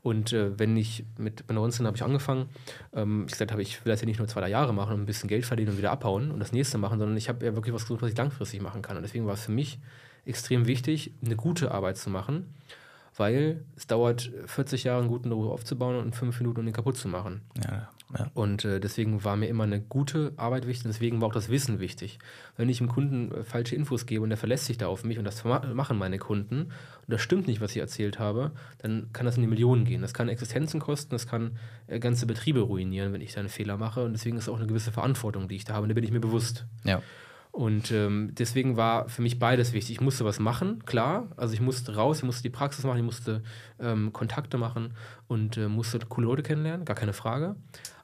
Und 0.00 0.32
äh, 0.32 0.58
wenn 0.58 0.74
ich 0.74 1.04
mit, 1.18 1.46
mit 1.46 1.50
19 1.50 1.86
habe 1.86 1.96
ich 1.96 2.02
angefangen, 2.02 2.48
ähm, 2.94 3.24
ich 3.26 3.32
gesagt 3.32 3.52
habe, 3.52 3.60
ich 3.60 3.84
will 3.84 3.92
das 3.92 4.00
ja 4.00 4.06
nicht 4.06 4.18
nur 4.18 4.28
zwei, 4.28 4.40
drei 4.40 4.48
Jahre 4.48 4.72
machen 4.72 4.94
und 4.94 5.02
ein 5.02 5.06
bisschen 5.06 5.28
Geld 5.28 5.44
verdienen 5.44 5.72
und 5.72 5.78
wieder 5.78 5.90
abhauen 5.90 6.30
und 6.30 6.40
das 6.40 6.52
nächste 6.52 6.78
machen, 6.78 6.98
sondern 6.98 7.18
ich 7.18 7.28
habe 7.28 7.44
ja 7.44 7.54
wirklich 7.54 7.74
was 7.74 7.82
gesucht, 7.82 8.00
was 8.00 8.12
ich 8.12 8.16
langfristig 8.16 8.62
machen 8.62 8.80
kann. 8.80 8.96
Und 8.96 9.02
deswegen 9.02 9.26
war 9.26 9.34
es 9.34 9.42
für 9.42 9.52
mich 9.52 9.78
extrem 10.28 10.66
wichtig, 10.66 11.12
eine 11.24 11.36
gute 11.36 11.72
Arbeit 11.72 11.96
zu 11.96 12.10
machen, 12.10 12.54
weil 13.16 13.64
es 13.76 13.86
dauert 13.86 14.30
40 14.46 14.84
Jahre, 14.84 15.00
einen 15.00 15.08
guten 15.08 15.28
Beruf 15.28 15.50
aufzubauen 15.50 15.96
und 15.96 16.14
fünf 16.14 16.38
Minuten, 16.40 16.60
um 16.60 16.66
ihn 16.66 16.72
kaputt 16.72 16.96
zu 16.96 17.08
machen. 17.08 17.42
Ja, 17.56 17.88
ja. 18.16 18.30
Und 18.32 18.64
äh, 18.64 18.80
deswegen 18.80 19.22
war 19.22 19.36
mir 19.36 19.48
immer 19.48 19.64
eine 19.64 19.80
gute 19.80 20.32
Arbeit 20.36 20.66
wichtig 20.66 20.86
und 20.86 20.94
deswegen 20.94 21.20
war 21.20 21.28
auch 21.28 21.32
das 21.32 21.50
Wissen 21.50 21.78
wichtig. 21.78 22.18
Wenn 22.56 22.68
ich 22.68 22.78
dem 22.78 22.88
Kunden 22.88 23.32
äh, 23.32 23.44
falsche 23.44 23.74
Infos 23.74 24.06
gebe 24.06 24.22
und 24.22 24.30
der 24.30 24.38
verlässt 24.38 24.64
sich 24.64 24.78
da 24.78 24.86
auf 24.86 25.04
mich 25.04 25.18
und 25.18 25.24
das 25.24 25.44
machen 25.44 25.98
meine 25.98 26.18
Kunden 26.18 26.62
und 26.62 26.72
das 27.06 27.20
stimmt 27.20 27.46
nicht, 27.46 27.60
was 27.60 27.72
ich 27.72 27.78
erzählt 27.78 28.18
habe, 28.18 28.52
dann 28.78 29.10
kann 29.12 29.26
das 29.26 29.36
in 29.36 29.42
die 29.42 29.48
Millionen 29.48 29.84
gehen. 29.84 30.00
Das 30.00 30.14
kann 30.14 30.28
Existenzen 30.28 30.80
kosten, 30.80 31.10
das 31.10 31.26
kann 31.26 31.58
äh, 31.86 31.98
ganze 31.98 32.26
Betriebe 32.26 32.60
ruinieren, 32.60 33.12
wenn 33.12 33.20
ich 33.20 33.34
da 33.34 33.40
einen 33.40 33.50
Fehler 33.50 33.76
mache 33.76 34.04
und 34.04 34.12
deswegen 34.12 34.38
ist 34.38 34.44
es 34.44 34.48
auch 34.48 34.58
eine 34.58 34.66
gewisse 34.66 34.92
Verantwortung, 34.92 35.48
die 35.48 35.56
ich 35.56 35.64
da 35.64 35.74
habe 35.74 35.82
und 35.82 35.90
da 35.90 35.94
bin 35.94 36.04
ich 36.04 36.12
mir 36.12 36.20
bewusst. 36.20 36.64
Ja. 36.84 37.02
Und 37.58 37.90
ähm, 37.90 38.30
deswegen 38.38 38.76
war 38.76 39.08
für 39.08 39.20
mich 39.20 39.40
beides 39.40 39.72
wichtig. 39.72 39.96
Ich 39.96 40.00
musste 40.00 40.24
was 40.24 40.38
machen, 40.38 40.84
klar. 40.86 41.26
Also 41.36 41.54
ich 41.54 41.60
musste 41.60 41.96
raus, 41.96 42.18
ich 42.18 42.22
musste 42.22 42.44
die 42.44 42.50
Praxis 42.50 42.84
machen, 42.84 42.98
ich 42.98 43.04
musste 43.04 43.42
ähm, 43.80 44.12
Kontakte 44.12 44.58
machen 44.58 44.94
und 45.26 45.56
äh, 45.56 45.66
musste 45.66 45.98
coole 45.98 46.28
Leute 46.28 46.44
kennenlernen, 46.44 46.84
gar 46.84 46.94
keine 46.94 47.12
Frage. 47.12 47.56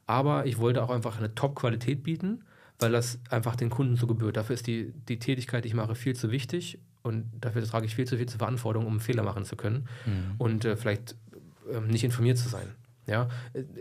Aber 0.09 0.45
ich 0.47 0.59
wollte 0.59 0.83
auch 0.83 0.91
einfach 0.91 1.19
eine 1.19 1.37
Top-Qualität 1.37 2.03
bieten, 2.03 2.43
weil 2.81 2.91
das 2.91 3.21
einfach 3.31 3.55
den 3.55 3.71
Kunden 3.71 3.95
so 3.95 4.09
gebührt. 4.09 4.37
Dafür 4.37 4.55
ist 4.55 4.67
die, 4.67 4.93
die 5.07 5.21
Tätigkeit, 5.21 5.63
die 5.63 5.69
ich 5.69 5.75
mache, 5.75 5.95
viel 5.95 6.17
zu 6.17 6.33
wichtig 6.33 6.81
und 7.05 7.31
dafür 7.41 7.63
trage 7.63 7.87
ich 7.87 7.95
viel 7.95 8.09
zu 8.09 8.17
viel 8.17 8.27
zur 8.27 8.41
Verantwortung, 8.41 8.87
um 8.87 8.99
Fehler 8.99 9.23
machen 9.23 9.45
zu 9.45 9.55
können 9.55 9.87
mhm. 10.05 10.35
und 10.39 10.65
äh, 10.65 10.77
vielleicht 10.77 11.15
äh, 11.73 11.79
nicht 11.79 12.03
informiert 12.03 12.39
zu 12.39 12.49
sein. 12.49 12.67
Ja, 13.07 13.29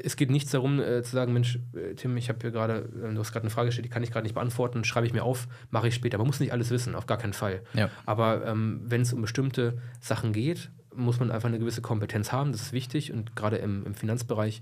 es 0.04 0.18
geht 0.18 0.30
nichts 0.30 0.52
darum 0.52 0.82
äh, 0.82 1.02
zu 1.02 1.12
sagen, 1.12 1.32
Mensch, 1.34 1.60
äh, 1.76 1.96
Tim, 1.96 2.18
ich 2.18 2.28
habe 2.28 2.40
hier 2.42 2.52
gerade, 2.52 2.90
äh, 3.04 3.14
du 3.14 3.20
hast 3.20 3.32
gerade 3.32 3.44
eine 3.44 3.50
Frage 3.50 3.68
gestellt, 3.68 3.86
die 3.86 3.90
kann 3.90 4.04
ich 4.04 4.12
gerade 4.12 4.24
nicht 4.24 4.34
beantworten, 4.34 4.84
schreibe 4.84 5.08
ich 5.08 5.14
mir 5.14 5.24
auf, 5.24 5.48
mache 5.70 5.88
ich 5.88 5.96
später. 5.96 6.18
Man 6.18 6.28
muss 6.28 6.40
nicht 6.40 6.52
alles 6.52 6.72
wissen, 6.72 6.94
auf 6.96 7.06
gar 7.06 7.18
keinen 7.18 7.34
Fall. 7.34 7.62
Ja. 7.74 7.90
Aber 8.06 8.46
ähm, 8.46 8.82
wenn 8.84 9.02
es 9.02 9.14
um 9.14 9.22
bestimmte 9.22 9.78
Sachen 10.02 10.34
geht, 10.34 10.70
muss 10.96 11.20
man 11.20 11.32
einfach 11.32 11.48
eine 11.48 11.58
gewisse 11.58 11.82
Kompetenz 11.82 12.32
haben, 12.32 12.52
das 12.52 12.62
ist 12.62 12.74
wichtig 12.74 13.14
und 13.14 13.36
gerade 13.36 13.58
im, 13.58 13.86
im 13.86 13.96
Finanzbereich, 13.96 14.62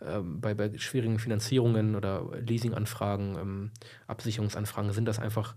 äh, 0.00 0.20
bei, 0.20 0.54
bei 0.54 0.70
schwierigen 0.76 1.18
Finanzierungen 1.18 1.96
oder 1.96 2.26
Leasinganfragen, 2.46 3.36
ähm, 3.38 3.70
Absicherungsanfragen 4.06 4.92
sind 4.92 5.06
das 5.06 5.18
einfach 5.18 5.54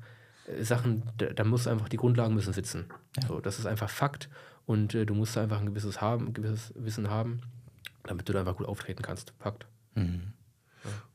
äh, 0.47 0.63
Sachen, 0.63 1.03
da, 1.17 1.27
da, 1.27 1.43
muss 1.43 1.67
einfach 1.67 1.89
die 1.89 1.97
Grundlagen 1.97 2.33
müssen 2.33 2.53
sitzen. 2.53 2.85
Ja. 3.21 3.27
So, 3.27 3.39
das 3.41 3.59
ist 3.59 3.65
einfach 3.65 3.89
Fakt 3.89 4.29
und 4.65 4.95
äh, 4.95 5.05
du 5.05 5.13
musst 5.13 5.37
einfach 5.37 5.59
ein 5.59 5.67
gewisses 5.67 6.01
haben, 6.01 6.27
ein 6.27 6.33
gewisses 6.33 6.73
Wissen 6.75 7.09
haben 7.09 7.41
damit 8.07 8.27
du 8.29 8.33
da 8.33 8.39
einfach 8.39 8.57
gut 8.57 8.67
auftreten 8.67 9.01
kannst. 9.01 9.33
Fakt. 9.39 9.65
Mhm. 9.95 10.33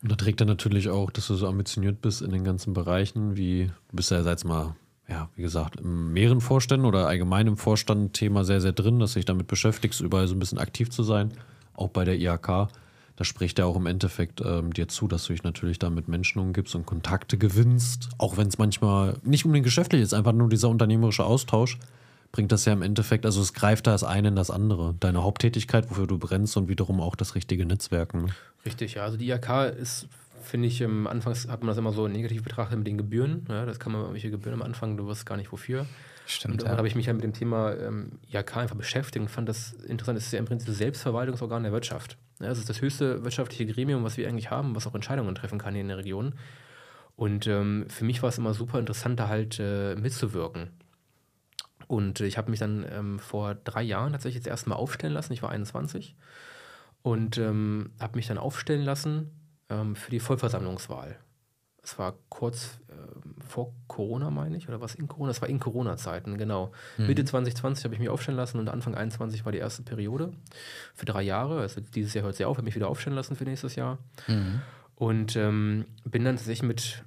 Und 0.03 0.11
da 0.11 0.17
trägt 0.17 0.41
er 0.41 0.47
natürlich 0.47 0.89
auch, 0.89 1.11
dass 1.11 1.27
du 1.29 1.35
so 1.35 1.47
ambitioniert 1.47 2.01
bist 2.01 2.23
in 2.23 2.31
den 2.31 2.45
ganzen 2.45 2.73
Bereichen, 2.73 3.37
wie 3.37 3.71
du 3.89 3.97
bist 3.97 4.11
ja 4.11 4.21
jetzt 4.23 4.45
mal, 4.45 4.75
ja, 5.09 5.29
wie 5.37 5.43
gesagt, 5.43 5.81
in 5.81 6.13
mehreren 6.13 6.41
Vorständen 6.41 6.87
oder 6.87 7.07
allgemein 7.07 7.47
im 7.47 7.57
Vorstand 7.57 8.15
Thema 8.15 8.45
sehr, 8.45 8.61
sehr 8.61 8.73
drin, 8.73 8.99
dass 8.99 9.13
du 9.13 9.19
dich 9.19 9.27
damit 9.27 9.47
beschäftigst, 9.47 10.01
überall 10.01 10.27
so 10.27 10.35
ein 10.35 10.39
bisschen 10.39 10.59
aktiv 10.59 10.91
zu 10.91 11.03
sein, 11.03 11.33
auch 11.75 11.89
bei 11.89 12.05
der 12.05 12.19
IHK. 12.19 12.69
Da 13.17 13.25
spricht 13.25 13.59
er 13.59 13.67
auch 13.67 13.77
im 13.77 13.87
Endeffekt 13.87 14.41
ähm, 14.41 14.73
dir 14.73 14.89
zu, 14.89 15.07
dass 15.07 15.27
du 15.27 15.35
dich 15.35 15.43
natürlich 15.43 15.79
da 15.79 15.91
mit 15.91 16.09
Menschen 16.09 16.41
umgibst 16.41 16.75
und 16.75 16.87
Kontakte 16.87 17.37
gewinnst, 17.37 18.09
auch 18.17 18.39
wenn 18.39 18.49
es 18.49 18.57
manchmal 18.57 19.19
nicht 19.23 19.45
unbedingt 19.45 19.67
geschäftlich 19.67 20.01
ist, 20.01 20.15
einfach 20.15 20.33
nur 20.33 20.49
dieser 20.49 20.71
unternehmerische 20.71 21.25
Austausch 21.25 21.79
bringt 22.33 22.53
das 22.53 22.65
ja 22.65 22.73
im 22.73 22.83
Endeffekt, 22.83 23.27
also 23.27 23.41
es 23.41 23.53
greift 23.53 23.87
da 23.87 23.93
das 23.93 24.05
eine 24.05 24.29
in 24.29 24.37
das 24.37 24.51
andere. 24.51 24.95
Deine 25.01 25.23
Haupttätigkeit, 25.23 25.91
wofür 25.91 26.07
du 26.07 26.19
brennst 26.19 26.57
und 26.57 26.69
wiederum 26.69 27.01
auch 27.01 27.17
das 27.17 27.35
richtige 27.35 27.67
Netzwerken. 27.67 28.27
Ne? 28.27 28.29
Richtig, 28.65 28.95
ja. 28.95 29.05
Also 29.05 29.17
die 29.17 29.29
IHK 29.31 29.75
ist, 29.79 30.07
finde 30.43 30.69
ich, 30.69 30.81
im 30.81 31.07
Anfangs 31.07 31.49
hat 31.49 31.61
man 31.61 31.69
das 31.69 31.79
immer 31.79 31.93
so 31.93 32.07
negativ 32.09 32.43
betrachtet 32.43 32.79
mit 32.79 32.87
den 32.87 32.99
Gebühren. 32.99 33.47
Ja, 33.49 33.67
das 33.67 33.81
kann 33.81 33.93
man 33.93 34.03
irgendwelche 34.03 34.31
Gebühren 34.31 34.55
am 34.55 34.63
Anfang, 34.63 34.97
du 34.97 35.07
wirst 35.07 35.27
gar 35.27 35.37
nicht 35.37 35.53
wofür. 35.53 35.87
Stimmt. 36.27 36.55
Und 36.55 36.63
dann 36.63 36.73
ja. 36.73 36.79
habe 36.79 36.87
ich 36.87 36.95
mich 36.95 37.07
ja 37.07 37.13
mit 37.13 37.25
dem 37.25 37.33
Thema 37.33 37.75
ähm, 37.75 38.13
IHK 38.33 38.59
einfach 38.59 38.77
beschäftigt 38.77 39.21
und 39.21 39.29
fand 39.29 39.49
das 39.49 39.73
interessant. 39.73 40.17
Es 40.19 40.27
ist 40.27 40.33
ja 40.33 40.39
im 40.39 40.45
Prinzip 40.45 40.69
das 40.69 40.79
Selbstverwaltungsorgan 40.79 41.65
der 41.65 41.73
Wirtschaft. 41.73 42.17
Ja, 42.39 42.49
es 42.49 42.59
ist 42.59 42.69
das 42.69 42.81
höchste 42.81 43.25
wirtschaftliche 43.25 43.67
Gremium, 43.67 44.05
was 44.05 44.17
wir 44.17 44.29
eigentlich 44.29 44.51
haben, 44.51 44.77
was 44.77 44.87
auch 44.87 44.95
Entscheidungen 44.95 45.35
treffen 45.35 45.59
kann 45.59 45.75
hier 45.75 45.83
in 45.83 45.89
der 45.89 45.99
Region. 45.99 46.35
Und 47.17 47.47
ähm, 47.49 47.87
für 47.89 48.05
mich 48.05 48.23
war 48.23 48.29
es 48.31 48.39
immer 48.39 48.55
super 48.55 48.79
interessant, 48.79 49.19
da 49.19 49.29
halt 49.29 49.59
äh, 49.61 49.95
mitzuwirken. 49.97 50.71
Und 51.91 52.21
ich 52.21 52.39
habe 52.39 52.53
mich 52.53 52.61
dann 52.61 52.87
ähm, 52.89 53.19
vor 53.19 53.57
drei 53.57 53.83
Jahren 53.83 54.13
tatsächlich 54.13 54.37
jetzt 54.37 54.47
erstmal 54.47 54.79
aufstellen 54.79 55.13
lassen. 55.13 55.33
Ich 55.33 55.43
war 55.43 55.51
21 55.51 56.15
und 57.03 57.37
ähm, 57.37 57.91
habe 57.99 58.15
mich 58.15 58.29
dann 58.29 58.39
aufstellen 58.39 58.85
lassen 58.85 59.33
ähm, 59.69 59.97
für 59.97 60.13
die 60.13 60.21
Vollversammlungswahl. 60.21 61.19
Es 61.83 61.99
war 61.99 62.15
kurz 62.29 62.79
äh, 62.91 63.45
vor 63.45 63.75
Corona, 63.89 64.31
meine 64.31 64.57
ich, 64.57 64.69
oder 64.69 64.81
was 64.81 64.95
in 64.95 65.09
Corona? 65.09 65.33
Es 65.33 65.43
war 65.43 65.49
in 65.49 65.59
Corona-Zeiten, 65.59 66.39
genau. 66.39 66.71
Mhm. 66.97 67.09
Mitte 67.09 67.25
2020 67.25 67.83
habe 67.83 67.95
ich 67.95 68.01
mich 68.01 68.09
aufstellen 68.09 68.37
lassen 68.37 68.61
und 68.61 68.69
Anfang 68.69 68.93
2021 68.93 69.45
war 69.45 69.51
die 69.51 69.59
erste 69.59 69.83
Periode 69.83 70.33
für 70.95 71.07
drei 71.07 71.23
Jahre. 71.23 71.59
Also 71.59 71.81
dieses 71.81 72.15
Jahr 72.15 72.25
hört 72.25 72.37
sie 72.37 72.45
auf, 72.45 72.57
habe 72.57 72.67
mich 72.67 72.77
wieder 72.77 72.87
aufstellen 72.87 73.17
lassen 73.17 73.35
für 73.35 73.43
nächstes 73.43 73.75
Jahr. 73.75 73.99
Mhm. 74.29 74.61
Und 74.95 75.35
ähm, 75.35 75.87
bin 76.05 76.25
dann 76.25 76.37
tatsächlich 76.37 76.63
mit, 76.63 77.05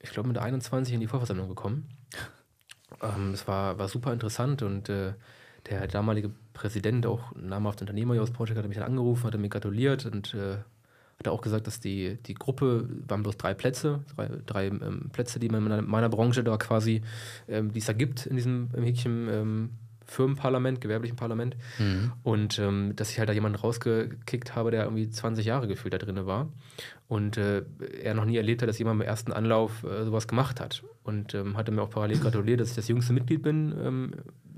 ich 0.00 0.10
glaube, 0.10 0.26
mit 0.26 0.38
21 0.38 0.92
in 0.92 1.00
die 1.00 1.06
Vollversammlung 1.06 1.48
gekommen. 1.48 1.95
Ähm, 3.02 3.32
das 3.32 3.46
war, 3.46 3.78
war 3.78 3.88
super 3.88 4.12
interessant 4.12 4.62
und 4.62 4.88
äh, 4.88 5.12
der 5.68 5.86
damalige 5.88 6.30
Präsident, 6.52 7.06
auch 7.06 7.34
namhafte 7.34 7.84
Unternehmer 7.84 8.14
hier 8.14 8.22
aus 8.22 8.30
Portugal, 8.30 8.62
hat 8.62 8.68
mich 8.68 8.78
dann 8.78 8.86
angerufen, 8.86 9.24
hat 9.24 9.38
mir 9.38 9.48
gratuliert 9.48 10.06
und 10.06 10.34
äh, 10.34 10.58
hat 11.18 11.28
auch 11.28 11.40
gesagt, 11.40 11.66
dass 11.66 11.80
die, 11.80 12.18
die 12.26 12.34
Gruppe, 12.34 12.88
waren 13.08 13.22
bloß 13.22 13.36
drei 13.36 13.54
Plätze, 13.54 14.00
drei, 14.14 14.28
drei 14.46 14.66
ähm, 14.66 15.10
Plätze, 15.12 15.38
die 15.38 15.48
man 15.48 15.62
in 15.62 15.68
meiner, 15.68 15.82
meiner 15.82 16.08
Branche 16.08 16.44
da 16.44 16.56
quasi, 16.56 17.02
ähm, 17.48 17.72
die 17.72 17.78
es 17.78 17.86
da 17.86 17.92
gibt 17.92 18.26
in 18.26 18.36
diesem 18.36 18.70
Häkchen 18.74 19.28
ähm, 19.30 19.70
Firmenparlament, 20.06 20.80
gewerblichen 20.80 21.16
Parlament. 21.16 21.56
Mhm. 21.78 22.12
Und 22.22 22.58
ähm, 22.58 22.94
dass 22.96 23.10
ich 23.10 23.18
halt 23.18 23.28
da 23.28 23.32
jemanden 23.32 23.58
rausgekickt 23.58 24.54
habe, 24.54 24.70
der 24.70 24.84
irgendwie 24.84 25.10
20 25.10 25.44
Jahre 25.44 25.68
gefühlt 25.68 25.94
da 25.94 25.98
drin 25.98 26.26
war. 26.26 26.48
Und 27.08 27.36
äh, 27.36 27.62
er 28.02 28.14
noch 28.14 28.24
nie 28.24 28.36
erlebt 28.36 28.62
hat, 28.62 28.68
dass 28.68 28.78
jemand 28.78 29.00
im 29.00 29.06
ersten 29.06 29.32
Anlauf 29.32 29.84
äh, 29.84 30.04
sowas 30.04 30.28
gemacht 30.28 30.60
hat. 30.60 30.82
Und 31.02 31.34
ähm, 31.34 31.56
hatte 31.56 31.72
mir 31.72 31.82
auch 31.82 31.90
parallel 31.90 32.18
gratuliert, 32.18 32.60
dass 32.60 32.70
ich 32.70 32.76
das 32.76 32.88
jüngste 32.88 33.12
Mitglied 33.12 33.42
bin 33.42 33.74
ähm, 33.80 34.12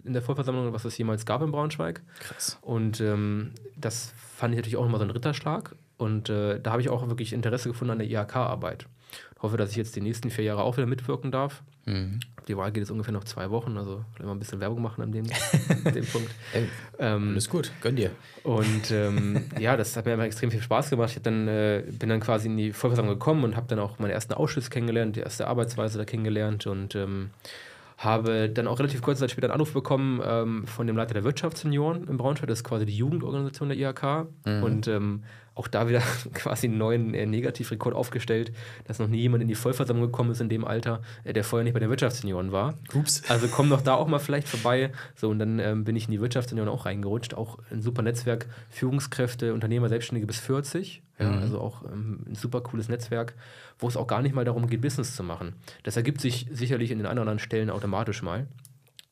in 0.05 0.13
der 0.13 0.23
Vollversammlung, 0.23 0.73
was 0.73 0.85
es 0.85 0.97
jemals 0.97 1.27
gab 1.27 1.43
in 1.43 1.51
Braunschweig. 1.51 2.03
Krass. 2.21 2.59
Und 2.63 3.01
ähm, 3.01 3.53
das 3.77 4.13
fand 4.17 4.55
ich 4.55 4.59
natürlich 4.59 4.77
auch 4.77 4.85
nochmal 4.85 5.01
so 5.01 5.05
ein 5.05 5.11
Ritterschlag. 5.11 5.77
Und 5.99 6.31
äh, 6.31 6.61
da 6.61 6.71
habe 6.71 6.81
ich 6.81 6.89
auch 6.89 7.07
wirklich 7.09 7.33
Interesse 7.33 7.69
gefunden 7.69 7.93
an 7.93 7.99
der 7.99 8.09
IHK-Arbeit. 8.09 8.87
Hoffe, 9.41 9.57
dass 9.57 9.71
ich 9.71 9.77
jetzt 9.77 9.95
die 9.95 10.01
nächsten 10.01 10.31
vier 10.31 10.45
Jahre 10.45 10.63
auch 10.63 10.77
wieder 10.77 10.87
mitwirken 10.87 11.31
darf. 11.31 11.63
Mhm. 11.87 12.21
Die 12.49 12.57
Wahl 12.57 12.73
geht 12.73 12.83
jetzt 12.83 12.91
ungefähr 12.91 13.13
noch 13.13 13.25
zwei 13.25 13.51
Wochen, 13.51 13.77
also 13.77 14.05
vielleicht 14.13 14.27
mal 14.27 14.33
ein 14.33 14.39
bisschen 14.39 14.61
Werbung 14.61 14.83
machen 14.83 15.03
an 15.03 15.13
dem, 15.13 15.25
dem 15.95 16.07
Punkt. 16.07 16.31
Ey, 16.53 16.69
ähm, 16.99 17.31
alles 17.31 17.49
gut, 17.49 17.71
gönn 17.81 17.97
dir. 17.97 18.11
Und 18.43 18.91
ähm, 18.91 19.45
ja, 19.59 19.77
das 19.77 19.97
hat 19.97 20.07
mir 20.07 20.13
einfach 20.13 20.25
extrem 20.25 20.51
viel 20.51 20.63
Spaß 20.63 20.91
gemacht. 20.91 21.13
Ich 21.17 21.23
dann, 21.23 21.47
äh, 21.47 21.85
bin 21.87 22.09
dann 22.09 22.21
quasi 22.21 22.49
in 22.49 22.57
die 22.57 22.73
Vollversammlung 22.73 23.19
gekommen 23.19 23.45
und 23.45 23.57
habe 23.57 23.67
dann 23.69 23.79
auch 23.79 23.99
meine 23.99 24.13
ersten 24.13 24.35
Ausschüsse 24.35 24.71
kennengelernt, 24.71 25.17
die 25.17 25.21
erste 25.21 25.47
Arbeitsweise 25.47 25.99
da 25.99 26.05
kennengelernt 26.05 26.67
und 26.67 26.95
ähm, 26.95 27.31
habe 27.99 28.49
dann 28.49 28.69
auch 28.69 28.79
relativ 28.79 29.03
kurze 29.03 29.21
Zeit 29.21 29.33
später 29.33 29.49
einen 29.49 29.55
Anruf 29.55 29.73
bekommen 29.73 30.21
ähm, 30.25 30.67
von 30.67 30.87
dem 30.87 30.97
Leiter 30.97 31.15
der 31.15 31.25
Wirtschaftssenioren 31.25 32.07
in 32.07 32.17
Braunschweig, 32.17 32.49
das 32.49 32.61
ist 32.61 32.65
quasi 32.65 32.87
die 32.87 32.97
Jugendorganisation 32.97 33.69
der 33.69 33.79
IHK. 33.79 34.29
Mhm. 34.47 34.63
Und 34.63 34.89
ähm, 34.89 35.25
auch 35.59 35.69
da 35.69 35.89
wieder 35.89 36.01
quasi 36.35 36.69
einen 36.69 36.79
neuen 36.79 37.15
äh, 37.15 37.27
Negativrekord 37.27 37.95
aufgestellt, 37.95 38.53
dass 38.87 38.99
noch 38.99 39.09
nie 39.09 39.19
jemand 39.19 39.43
in 39.43 39.49
die 39.49 39.55
Vollversammlung 39.55 40.07
gekommen 40.07 40.31
ist 40.31 40.41
in 40.41 40.49
dem 40.49 40.65
Alter, 40.65 41.03
äh, 41.25 41.33
der 41.33 41.45
vorher 41.45 41.65
nicht 41.65 41.75
bei 41.75 41.81
den 41.81 41.91
Wirtschaftssenioren 41.91 42.53
war. 42.53 42.75
Ups. 42.95 43.23
Also 43.29 43.49
komm 43.49 43.69
doch 43.69 43.83
da 43.83 43.95
auch 43.95 44.07
mal 44.07 44.21
vielleicht 44.21 44.49
vorbei. 44.49 44.93
So, 45.17 45.29
und 45.29 45.39
dann 45.39 45.59
ähm, 45.59 45.85
bin 45.85 45.97
ich 45.97 46.07
in 46.07 46.13
die 46.13 46.21
Wirtschaftssenioren 46.21 46.71
auch 46.71 46.87
reingerutscht. 46.87 47.35
Auch 47.35 47.59
ein 47.71 47.83
super 47.83 48.03
Netzwerk, 48.03 48.47
Führungskräfte, 48.71 49.53
Unternehmer, 49.53 49.89
Selbstständige 49.89 50.27
bis 50.27 50.39
40. 50.39 51.03
Ja, 51.19 51.31
mhm. 51.31 51.39
Also 51.39 51.61
auch 51.61 51.85
ähm, 51.85 52.21
ein 52.29 52.37
super 52.37 52.61
cooles 52.61 52.89
Netzwerk, 52.89 53.35
wo 53.79 53.89
es 53.89 53.97
auch 53.97 54.07
gar 54.07 54.23
nicht 54.23 54.35
mal 54.35 54.45
darum 54.45 54.69
geht, 54.69 54.81
Business 54.81 55.17
zu 55.17 55.25
machen. 55.25 55.55
Das 55.83 55.97
ergibt 55.97 56.21
sich 56.21 56.47
sicherlich 56.53 56.93
in 56.93 56.99
den 56.99 57.07
anderen 57.07 57.41
Stellen 57.41 57.71
automatisch 57.71 58.23
mal. 58.23 58.47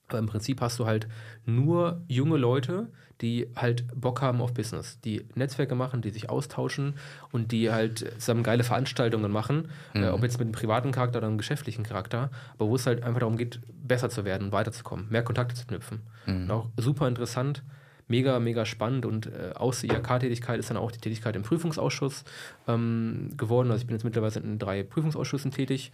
Aber 0.09 0.19
im 0.21 0.27
Prinzip 0.27 0.61
hast 0.61 0.79
du 0.79 0.87
halt 0.87 1.09
nur 1.45 2.03
junge 2.07 2.37
Leute, 2.37 2.89
die 3.21 3.49
halt 3.57 3.85
Bock 3.99 4.21
haben 4.21 4.41
auf 4.41 4.53
Business, 4.53 5.01
die 5.01 5.27
Netzwerke 5.35 5.75
machen, 5.75 6.03
die 6.03 6.11
sich 6.11 6.29
austauschen 6.29 6.95
und 7.33 7.53
die 7.53 7.71
halt 7.71 7.99
zusammen 8.21 8.43
geile 8.43 8.65
Veranstaltungen 8.65 9.33
machen, 9.33 9.69
äh, 9.95 9.99
mhm. 9.99 10.05
äh, 10.05 10.09
ob 10.09 10.23
jetzt 10.23 10.39
mit 10.39 10.47
einem 10.47 10.53
privaten 10.53 10.93
Charakter 10.93 11.19
oder 11.19 11.29
einem 11.29 11.39
geschäftlichen 11.39 11.85
Charakter, 11.85 12.31
aber 12.55 12.69
wo 12.69 12.77
es 12.77 12.87
halt 12.87 13.03
einfach 13.03 13.21
darum 13.21 13.37
geht, 13.37 13.61
besser 13.69 14.11
zu 14.11 14.25
werden, 14.25 14.53
weiterzukommen, 14.53 15.07
mehr 15.09 15.23
Kontakte 15.23 15.55
zu 15.55 15.67
knüpfen. 15.67 16.01
Mhm. 16.27 16.43
Und 16.43 16.51
auch 16.51 16.69
super 16.77 17.09
interessant, 17.09 17.63
mega, 18.09 18.39
mega 18.39 18.65
spannend 18.65 19.07
und 19.07 19.27
äh, 19.27 19.53
aus 19.55 19.81
der 19.81 19.97
IHK-Tätigkeit 19.97 20.59
ist 20.59 20.71
dann 20.71 20.77
auch 20.77 20.93
die 20.93 21.01
Tätigkeit 21.01 21.37
im 21.37 21.43
Prüfungsausschuss 21.43 22.25
ähm, 22.69 23.31
geworden. 23.37 23.71
Also 23.71 23.81
ich 23.81 23.87
bin 23.87 23.97
jetzt 23.97 24.05
mittlerweile 24.05 24.41
in 24.41 24.59
drei 24.59 24.83
Prüfungsausschüssen 24.83 25.51
tätig 25.51 25.93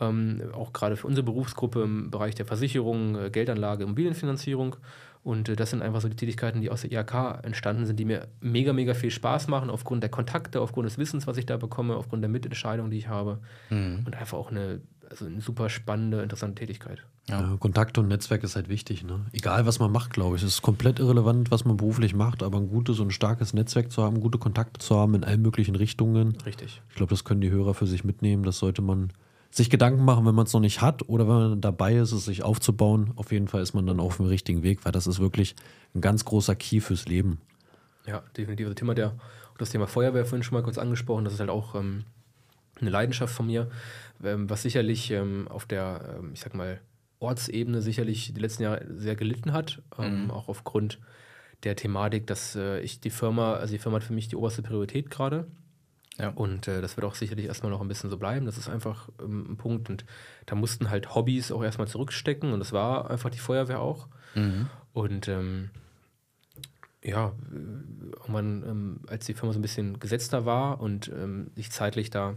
ähm, 0.00 0.42
auch 0.52 0.72
gerade 0.72 0.96
für 0.96 1.06
unsere 1.06 1.24
Berufsgruppe 1.24 1.82
im 1.82 2.10
Bereich 2.10 2.34
der 2.34 2.46
Versicherung, 2.46 3.16
äh, 3.16 3.30
Geldanlage, 3.30 3.84
Immobilienfinanzierung. 3.84 4.76
Und 5.24 5.48
äh, 5.48 5.56
das 5.56 5.70
sind 5.70 5.82
einfach 5.82 6.02
so 6.02 6.08
die 6.08 6.16
Tätigkeiten, 6.16 6.60
die 6.60 6.70
aus 6.70 6.82
der 6.82 6.92
IHK 6.92 7.42
entstanden 7.42 7.86
sind, 7.86 7.98
die 7.98 8.04
mir 8.04 8.28
mega, 8.40 8.72
mega 8.72 8.94
viel 8.94 9.10
Spaß 9.10 9.48
machen, 9.48 9.70
aufgrund 9.70 10.02
der 10.02 10.10
Kontakte, 10.10 10.60
aufgrund 10.60 10.86
des 10.86 10.98
Wissens, 10.98 11.26
was 11.26 11.38
ich 11.38 11.46
da 11.46 11.56
bekomme, 11.56 11.96
aufgrund 11.96 12.22
der 12.22 12.28
Mitentscheidung, 12.28 12.90
die 12.90 12.98
ich 12.98 13.08
habe. 13.08 13.38
Mhm. 13.70 14.02
Und 14.04 14.14
einfach 14.14 14.36
auch 14.36 14.50
eine, 14.50 14.82
also 15.08 15.24
eine 15.24 15.40
super 15.40 15.70
spannende, 15.70 16.22
interessante 16.22 16.56
Tätigkeit. 16.56 16.98
Ja. 16.98 17.40
Ja, 17.40 17.56
Kontakt 17.58 17.96
und 17.96 18.08
Netzwerk 18.08 18.44
ist 18.44 18.54
halt 18.54 18.68
wichtig. 18.68 19.02
Ne? 19.02 19.24
Egal, 19.32 19.64
was 19.64 19.78
man 19.78 19.90
macht, 19.90 20.12
glaube 20.12 20.36
ich. 20.36 20.42
Es 20.42 20.48
ist 20.56 20.62
komplett 20.62 20.98
irrelevant, 20.98 21.50
was 21.50 21.64
man 21.64 21.78
beruflich 21.78 22.14
macht, 22.14 22.42
aber 22.42 22.58
ein 22.58 22.68
gutes 22.68 23.00
und 23.00 23.08
ein 23.08 23.10
starkes 23.12 23.54
Netzwerk 23.54 23.90
zu 23.90 24.02
haben, 24.02 24.20
gute 24.20 24.36
Kontakte 24.36 24.78
zu 24.78 24.94
haben 24.94 25.14
in 25.14 25.24
allen 25.24 25.40
möglichen 25.40 25.74
Richtungen. 25.74 26.36
Richtig. 26.44 26.82
Ich 26.90 26.96
glaube, 26.96 27.10
das 27.10 27.24
können 27.24 27.40
die 27.40 27.50
Hörer 27.50 27.72
für 27.72 27.86
sich 27.86 28.04
mitnehmen. 28.04 28.42
Das 28.42 28.58
sollte 28.58 28.82
man 28.82 29.10
sich 29.54 29.70
Gedanken 29.70 30.04
machen, 30.04 30.26
wenn 30.26 30.34
man 30.34 30.46
es 30.46 30.52
noch 30.52 30.60
nicht 30.60 30.80
hat 30.80 31.08
oder 31.08 31.28
wenn 31.28 31.34
man 31.50 31.60
dabei 31.60 31.94
ist, 31.94 32.10
es 32.10 32.24
sich 32.24 32.42
aufzubauen. 32.42 33.12
Auf 33.14 33.30
jeden 33.30 33.46
Fall 33.46 33.62
ist 33.62 33.72
man 33.72 33.86
dann 33.86 34.00
auf 34.00 34.16
dem 34.16 34.26
richtigen 34.26 34.64
Weg, 34.64 34.84
weil 34.84 34.90
das 34.90 35.06
ist 35.06 35.20
wirklich 35.20 35.54
ein 35.94 36.00
ganz 36.00 36.24
großer 36.24 36.56
Key 36.56 36.80
fürs 36.80 37.06
Leben. 37.06 37.40
Ja, 38.04 38.24
definitiv. 38.36 38.66
Das 38.66 38.74
Thema, 38.74 38.94
der, 38.94 39.16
das 39.58 39.70
Thema 39.70 39.86
Feuerwehr 39.86 40.26
vorhin 40.26 40.42
schon 40.42 40.54
mal 40.54 40.64
kurz 40.64 40.76
angesprochen, 40.76 41.24
das 41.24 41.34
ist 41.34 41.40
halt 41.40 41.50
auch 41.50 41.76
ähm, 41.76 42.02
eine 42.80 42.90
Leidenschaft 42.90 43.32
von 43.32 43.46
mir, 43.46 43.70
ähm, 44.24 44.50
was 44.50 44.62
sicherlich 44.62 45.12
ähm, 45.12 45.46
auf 45.46 45.66
der, 45.66 46.16
ähm, 46.18 46.32
ich 46.32 46.40
sag 46.40 46.54
mal, 46.54 46.80
Ortsebene 47.20 47.80
sicherlich 47.80 48.34
die 48.34 48.40
letzten 48.40 48.64
Jahre 48.64 48.84
sehr 48.90 49.14
gelitten 49.14 49.52
hat, 49.52 49.82
ähm, 49.98 50.24
mhm. 50.24 50.30
auch 50.32 50.48
aufgrund 50.48 50.98
der 51.62 51.76
Thematik, 51.76 52.26
dass 52.26 52.56
äh, 52.56 52.80
ich 52.80 53.00
die 53.00 53.10
Firma, 53.10 53.54
also 53.54 53.72
die 53.72 53.78
Firma 53.78 53.96
hat 53.96 54.04
für 54.04 54.12
mich 54.14 54.26
die 54.26 54.36
oberste 54.36 54.62
Priorität 54.62 55.10
gerade. 55.10 55.46
Ja. 56.18 56.28
Und 56.28 56.68
äh, 56.68 56.80
das 56.80 56.96
wird 56.96 57.04
auch 57.04 57.14
sicherlich 57.14 57.46
erstmal 57.46 57.72
noch 57.72 57.80
ein 57.80 57.88
bisschen 57.88 58.10
so 58.10 58.16
bleiben. 58.16 58.46
Das 58.46 58.58
ist 58.58 58.68
einfach 58.68 59.08
ähm, 59.20 59.52
ein 59.52 59.56
Punkt. 59.56 59.90
Und 59.90 60.04
da 60.46 60.54
mussten 60.54 60.90
halt 60.90 61.14
Hobbys 61.14 61.50
auch 61.50 61.62
erstmal 61.62 61.88
zurückstecken. 61.88 62.52
Und 62.52 62.60
das 62.60 62.72
war 62.72 63.10
einfach 63.10 63.30
die 63.30 63.38
Feuerwehr 63.38 63.80
auch. 63.80 64.06
Mhm. 64.34 64.68
Und 64.92 65.28
ähm, 65.28 65.70
ja, 67.02 67.32
irgendwann, 67.50 68.62
ähm, 68.66 69.00
als 69.08 69.26
die 69.26 69.34
Firma 69.34 69.52
so 69.52 69.58
ein 69.58 69.62
bisschen 69.62 69.98
gesetzter 69.98 70.46
war 70.46 70.80
und 70.80 71.08
ähm, 71.08 71.50
sich 71.54 71.70
zeitlich 71.70 72.10
da 72.10 72.36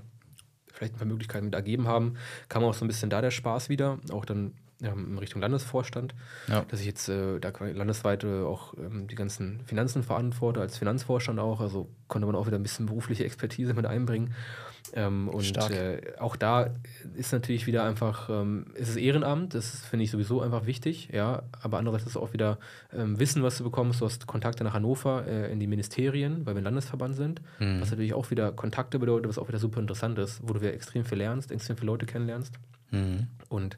vielleicht 0.73 0.95
ein 0.95 0.97
paar 0.97 1.07
Möglichkeiten 1.07 1.45
mit 1.45 1.55
ergeben 1.55 1.87
haben, 1.87 2.15
kam 2.49 2.63
auch 2.63 2.73
so 2.73 2.83
ein 2.83 2.87
bisschen 2.87 3.09
da 3.09 3.21
der 3.21 3.31
Spaß 3.31 3.69
wieder. 3.69 3.99
Auch 4.11 4.25
dann 4.25 4.53
in 4.79 5.17
Richtung 5.17 5.41
Landesvorstand, 5.41 6.13
ja. 6.47 6.63
dass 6.67 6.79
ich 6.79 6.85
jetzt 6.85 7.09
äh, 7.09 7.39
da 7.39 7.51
landesweit 7.59 8.23
äh, 8.23 8.43
auch 8.43 8.75
ähm, 8.77 9.07
die 9.07 9.15
ganzen 9.15 9.61
Finanzen 9.65 10.03
verantworte, 10.03 10.61
als 10.61 10.77
Finanzvorstand 10.77 11.39
auch. 11.39 11.61
Also 11.61 11.89
konnte 12.07 12.27
man 12.27 12.35
auch 12.35 12.45
wieder 12.45 12.57
ein 12.57 12.63
bisschen 12.63 12.85
berufliche 12.85 13.25
Expertise 13.25 13.73
mit 13.73 13.85
einbringen. 13.85 14.35
Ähm, 14.93 15.29
und 15.29 15.57
äh, 15.57 16.01
auch 16.19 16.35
da 16.35 16.69
ist 17.15 17.33
natürlich 17.33 17.67
wieder 17.67 17.83
einfach, 17.83 18.29
ähm, 18.29 18.67
ist 18.75 18.89
es 18.89 18.95
Ehrenamt, 18.95 19.53
das 19.53 19.81
finde 19.81 20.05
ich 20.05 20.11
sowieso 20.11 20.41
einfach 20.41 20.65
wichtig, 20.65 21.09
ja. 21.11 21.43
Aber 21.61 21.77
andererseits 21.77 22.05
ist 22.05 22.11
es 22.11 22.17
auch 22.17 22.33
wieder 22.33 22.57
ähm, 22.93 23.19
Wissen, 23.19 23.43
was 23.43 23.57
du 23.57 23.63
bekommst. 23.63 24.01
Du 24.01 24.05
hast 24.05 24.27
Kontakte 24.27 24.63
nach 24.63 24.73
Hannover 24.73 25.25
äh, 25.27 25.51
in 25.51 25.59
die 25.59 25.67
Ministerien, 25.67 26.45
weil 26.45 26.55
wir 26.55 26.61
ein 26.61 26.65
Landesverband 26.65 27.15
sind, 27.15 27.41
mhm. 27.59 27.81
was 27.81 27.89
natürlich 27.89 28.13
auch 28.13 28.29
wieder 28.31 28.51
Kontakte 28.51 28.99
bedeutet, 28.99 29.27
was 29.27 29.39
auch 29.39 29.47
wieder 29.47 29.59
super 29.59 29.79
interessant 29.79 30.19
ist, 30.19 30.39
wo 30.43 30.53
du 30.53 30.61
wieder 30.61 30.73
extrem 30.73 31.03
viel 31.03 31.17
lernst, 31.17 31.51
extrem 31.51 31.77
viele 31.77 31.87
Leute 31.87 32.05
kennenlernst. 32.05 32.53
Mhm. 32.91 33.27
Und 33.49 33.77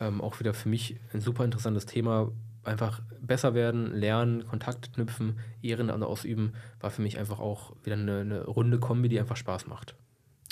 ähm, 0.00 0.20
auch 0.20 0.40
wieder 0.40 0.54
für 0.54 0.68
mich 0.68 0.96
ein 1.12 1.20
super 1.20 1.44
interessantes 1.44 1.86
Thema. 1.86 2.30
Einfach 2.62 3.02
besser 3.20 3.54
werden, 3.54 3.94
lernen, 3.94 4.46
Kontakte 4.46 4.90
knüpfen, 4.90 5.38
Ehrenamt 5.60 6.02
ausüben, 6.02 6.54
war 6.80 6.90
für 6.90 7.02
mich 7.02 7.18
einfach 7.18 7.38
auch 7.38 7.76
wieder 7.84 7.96
eine, 7.96 8.20
eine 8.20 8.44
runde 8.44 8.78
Kombi, 8.78 9.08
die 9.08 9.20
einfach 9.20 9.36
Spaß 9.36 9.66
macht. 9.66 9.94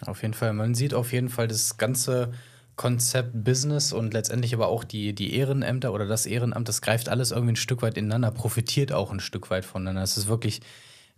Auf 0.07 0.23
jeden 0.23 0.35
Fall. 0.35 0.53
Man 0.53 0.75
sieht 0.75 0.95
auf 0.95 1.13
jeden 1.13 1.29
Fall 1.29 1.49
das 1.49 1.79
ganze 1.79 2.33
Konzept 2.77 3.45
Business 3.45 3.93
und 3.93 4.15
letztendlich 4.15 4.55
aber 4.55 4.69
auch 4.69 4.85
die, 4.85 5.15
die 5.15 5.35
Ehrenämter 5.37 5.93
oder 5.93 6.07
das 6.07 6.27
Ehrenamt, 6.27 6.69
das 6.69 6.83
greift 6.83 7.09
alles 7.09 7.31
irgendwie 7.31 7.53
ein 7.53 7.57
Stück 7.57 7.83
weit 7.83 7.97
ineinander, 7.97 8.31
profitiert 8.31 8.93
auch 8.93 9.13
ein 9.13 9.21
Stück 9.21 9.51
weit 9.51 9.65
voneinander. 9.65 10.03
Es 10.03 10.17
ist 10.17 10.27
wirklich 10.27 10.61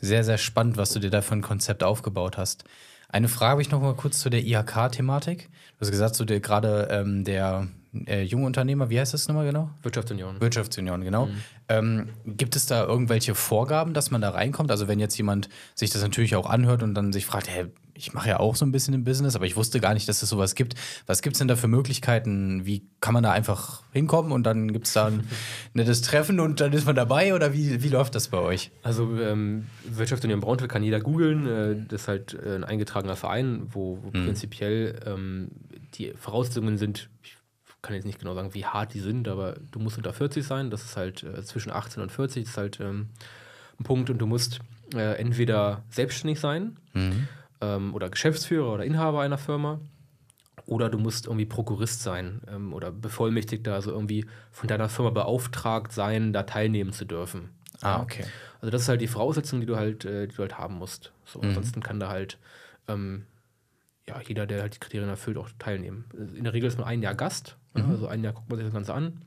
sehr, 0.00 0.24
sehr 0.24 0.38
spannend, 0.38 0.76
was 0.76 0.92
du 0.92 0.98
dir 0.98 1.10
da 1.10 1.22
für 1.22 1.34
ein 1.34 1.42
Konzept 1.42 1.82
aufgebaut 1.82 2.36
hast. 2.36 2.64
Eine 3.08 3.28
Frage 3.28 3.52
habe 3.52 3.62
ich 3.62 3.70
noch 3.70 3.80
mal 3.80 3.94
kurz 3.94 4.18
zu 4.18 4.30
der 4.30 4.44
IHK-Thematik. 4.44 5.48
Du 5.48 5.80
hast 5.80 5.90
gesagt, 5.90 6.16
so 6.16 6.26
gerade 6.26 6.88
ähm, 6.90 7.24
der 7.24 7.68
äh, 8.06 8.22
junge 8.22 8.46
Unternehmer, 8.46 8.90
wie 8.90 8.98
heißt 8.98 9.14
das 9.14 9.28
nochmal 9.28 9.46
genau? 9.46 9.70
Wirtschaftsunion. 9.82 10.40
Wirtschaftsunion, 10.40 11.02
genau. 11.02 11.26
Mhm. 11.26 11.34
Ähm, 11.68 12.08
gibt 12.26 12.56
es 12.56 12.66
da 12.66 12.84
irgendwelche 12.84 13.34
Vorgaben, 13.34 13.94
dass 13.94 14.10
man 14.10 14.20
da 14.20 14.30
reinkommt? 14.30 14.70
Also 14.70 14.88
wenn 14.88 15.00
jetzt 15.00 15.16
jemand 15.16 15.48
sich 15.74 15.90
das 15.90 16.02
natürlich 16.02 16.36
auch 16.36 16.48
anhört 16.48 16.82
und 16.82 16.94
dann 16.94 17.12
sich 17.12 17.26
fragt, 17.26 17.48
hey, 17.48 17.66
ich 17.94 18.12
mache 18.12 18.28
ja 18.28 18.40
auch 18.40 18.56
so 18.56 18.66
ein 18.66 18.72
bisschen 18.72 18.92
im 18.92 19.04
Business, 19.04 19.36
aber 19.36 19.46
ich 19.46 19.56
wusste 19.56 19.80
gar 19.80 19.94
nicht, 19.94 20.08
dass 20.08 20.22
es 20.22 20.28
sowas 20.28 20.54
gibt. 20.54 20.74
Was 21.06 21.22
gibt 21.22 21.36
es 21.36 21.38
denn 21.38 21.48
da 21.48 21.56
für 21.56 21.68
Möglichkeiten? 21.68 22.66
Wie 22.66 22.82
kann 23.00 23.14
man 23.14 23.22
da 23.22 23.30
einfach 23.30 23.82
hinkommen 23.92 24.32
und 24.32 24.44
dann 24.44 24.72
gibt 24.72 24.86
es 24.86 24.92
da 24.92 25.06
ein 25.06 25.26
nettes 25.74 26.02
Treffen 26.02 26.40
und 26.40 26.60
dann 26.60 26.72
ist 26.72 26.86
man 26.86 26.96
dabei 26.96 27.34
oder 27.34 27.52
wie, 27.52 27.82
wie 27.82 27.88
läuft 27.88 28.14
das 28.14 28.28
bei 28.28 28.38
euch? 28.38 28.72
Also 28.82 29.16
ähm, 29.20 29.66
Wirtschaftsunion 29.84 30.40
Braunschweig 30.40 30.70
kann 30.70 30.82
jeder 30.82 31.00
googeln. 31.00 31.46
Äh, 31.46 31.76
das 31.88 32.02
ist 32.02 32.08
halt 32.08 32.34
äh, 32.34 32.56
ein 32.56 32.64
eingetragener 32.64 33.16
Verein, 33.16 33.68
wo, 33.70 33.98
wo 34.02 34.08
mhm. 34.08 34.24
prinzipiell 34.24 35.00
ähm, 35.06 35.48
die 35.94 36.12
Voraussetzungen 36.18 36.78
sind, 36.78 37.08
ich 37.22 37.33
kann 37.84 37.94
jetzt 37.94 38.06
nicht 38.06 38.18
genau 38.18 38.34
sagen, 38.34 38.54
wie 38.54 38.64
hart 38.64 38.94
die 38.94 39.00
sind, 39.00 39.28
aber 39.28 39.56
du 39.70 39.78
musst 39.78 39.96
unter 39.96 40.12
40 40.12 40.44
sein. 40.44 40.70
Das 40.70 40.84
ist 40.84 40.96
halt 40.96 41.22
äh, 41.22 41.44
zwischen 41.44 41.70
18 41.70 42.02
und 42.02 42.10
40, 42.10 42.42
das 42.42 42.50
ist 42.50 42.56
halt 42.56 42.80
ähm, 42.80 43.10
ein 43.78 43.84
Punkt. 43.84 44.10
Und 44.10 44.18
du 44.18 44.26
musst 44.26 44.60
äh, 44.94 45.18
entweder 45.18 45.82
selbstständig 45.90 46.40
sein 46.40 46.78
mhm. 46.94 47.28
ähm, 47.60 47.94
oder 47.94 48.10
Geschäftsführer 48.10 48.72
oder 48.72 48.84
Inhaber 48.84 49.20
einer 49.20 49.38
Firma. 49.38 49.80
Oder 50.66 50.88
du 50.88 50.98
musst 50.98 51.26
irgendwie 51.26 51.44
Prokurist 51.44 52.02
sein 52.02 52.40
ähm, 52.48 52.72
oder 52.72 52.90
Bevollmächtigter, 52.90 53.74
also 53.74 53.90
irgendwie 53.90 54.24
von 54.50 54.66
deiner 54.66 54.88
Firma 54.88 55.10
beauftragt 55.10 55.92
sein, 55.92 56.32
da 56.32 56.44
teilnehmen 56.44 56.92
zu 56.92 57.04
dürfen. 57.04 57.50
Ah, 57.82 58.00
okay. 58.00 58.24
Also 58.62 58.70
das 58.70 58.82
ist 58.82 58.88
halt 58.88 59.02
die 59.02 59.08
Voraussetzung, 59.08 59.60
die 59.60 59.66
du 59.66 59.76
halt, 59.76 60.06
äh, 60.06 60.26
die 60.26 60.34
du 60.34 60.40
halt 60.40 60.56
haben 60.56 60.76
musst. 60.76 61.12
So, 61.26 61.38
mhm. 61.40 61.48
Ansonsten 61.48 61.82
kann 61.82 62.00
da 62.00 62.08
halt 62.08 62.38
ähm, 62.88 63.26
ja, 64.08 64.20
jeder, 64.26 64.46
der 64.46 64.62
halt 64.62 64.74
die 64.74 64.80
Kriterien 64.80 65.08
erfüllt, 65.08 65.38
auch 65.38 65.48
teilnehmen. 65.58 66.04
In 66.34 66.44
der 66.44 66.52
Regel 66.52 66.68
ist 66.68 66.78
man 66.78 66.86
ein 66.86 67.02
Jahr 67.02 67.14
Gast, 67.14 67.56
mhm. 67.74 67.90
also 67.90 68.06
ein 68.06 68.22
Jahr 68.22 68.32
guckt 68.32 68.48
man 68.48 68.58
sich 68.58 68.66
das 68.66 68.74
Ganze 68.74 68.94
an 68.94 69.22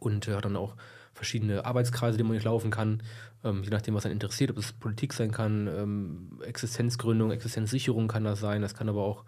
und 0.00 0.26
äh, 0.28 0.34
hat 0.34 0.44
dann 0.44 0.56
auch 0.56 0.76
verschiedene 1.12 1.64
Arbeitskreise, 1.64 2.16
die 2.16 2.24
man 2.24 2.32
nicht 2.32 2.44
laufen 2.44 2.70
kann, 2.70 3.02
ähm, 3.44 3.62
je 3.62 3.70
nachdem, 3.70 3.94
was 3.94 4.04
einen 4.04 4.14
interessiert, 4.14 4.50
ob 4.50 4.58
es 4.58 4.72
Politik 4.72 5.12
sein 5.12 5.32
kann, 5.32 5.66
ähm, 5.66 6.40
Existenzgründung, 6.44 7.30
Existenzsicherung 7.32 8.08
kann 8.08 8.24
das 8.24 8.40
sein, 8.40 8.62
das 8.62 8.74
kann 8.74 8.88
aber 8.88 9.02
auch 9.02 9.24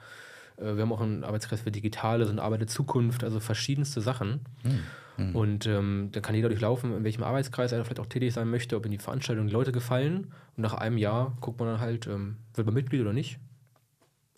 Äh, 0.61 0.77
wir 0.77 0.83
haben 0.83 0.93
auch 0.93 1.01
einen 1.01 1.25
Arbeitskreis 1.25 1.63
für 1.63 1.71
Digitales 1.71 2.29
und 2.29 2.39
Arbeit 2.39 2.61
der 2.61 2.69
Zukunft, 2.69 3.25
also 3.25 3.41
verschiedenste 3.41 4.01
Sachen. 4.01 4.41
Hm. 4.63 5.37
Und 5.37 5.67
ähm, 5.67 6.09
dann 6.13 6.23
kann 6.23 6.35
jeder 6.35 6.49
durchlaufen, 6.49 6.97
in 6.97 7.05
welchem 7.05 7.25
Arbeitskreis 7.25 7.73
er 7.73 7.85
vielleicht 7.85 8.01
auch 8.01 8.07
tätig 8.07 8.33
sein 8.33 8.49
möchte, 8.49 8.77
ob 8.77 8.87
in 8.87 8.93
die 8.93 8.99
Veranstaltung 8.99 9.47
die 9.47 9.53
Leute 9.53 9.73
gefallen. 9.73 10.33
Und 10.57 10.63
nach 10.63 10.75
einem 10.75 10.97
Jahr 10.97 11.37
guckt 11.41 11.59
man 11.59 11.69
dann 11.69 11.81
halt, 11.81 12.07
ähm, 12.07 12.37
wird 12.55 12.67
man 12.67 12.75
Mitglied 12.75 13.03
oder 13.03 13.13
nicht. 13.13 13.39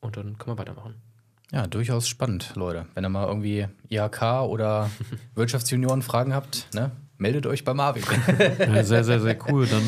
Und 0.00 0.16
dann 0.16 0.38
kann 0.38 0.48
man 0.48 0.58
weitermachen. 0.58 0.94
Ja, 1.52 1.66
durchaus 1.66 2.08
spannend, 2.08 2.52
Leute. 2.54 2.86
Wenn 2.94 3.04
ihr 3.04 3.10
mal 3.10 3.26
irgendwie 3.28 3.66
IHK 3.90 4.42
oder 4.48 4.90
Wirtschaftsjunioren 5.34 6.00
Fragen 6.00 6.34
habt, 6.34 6.66
ne, 6.74 6.90
meldet 7.18 7.46
euch 7.46 7.64
bei 7.64 7.74
Marvin. 7.74 8.02
Ja, 8.58 8.82
sehr, 8.82 9.04
sehr, 9.04 9.20
sehr 9.20 9.36
cool. 9.48 9.66
Dann, 9.66 9.82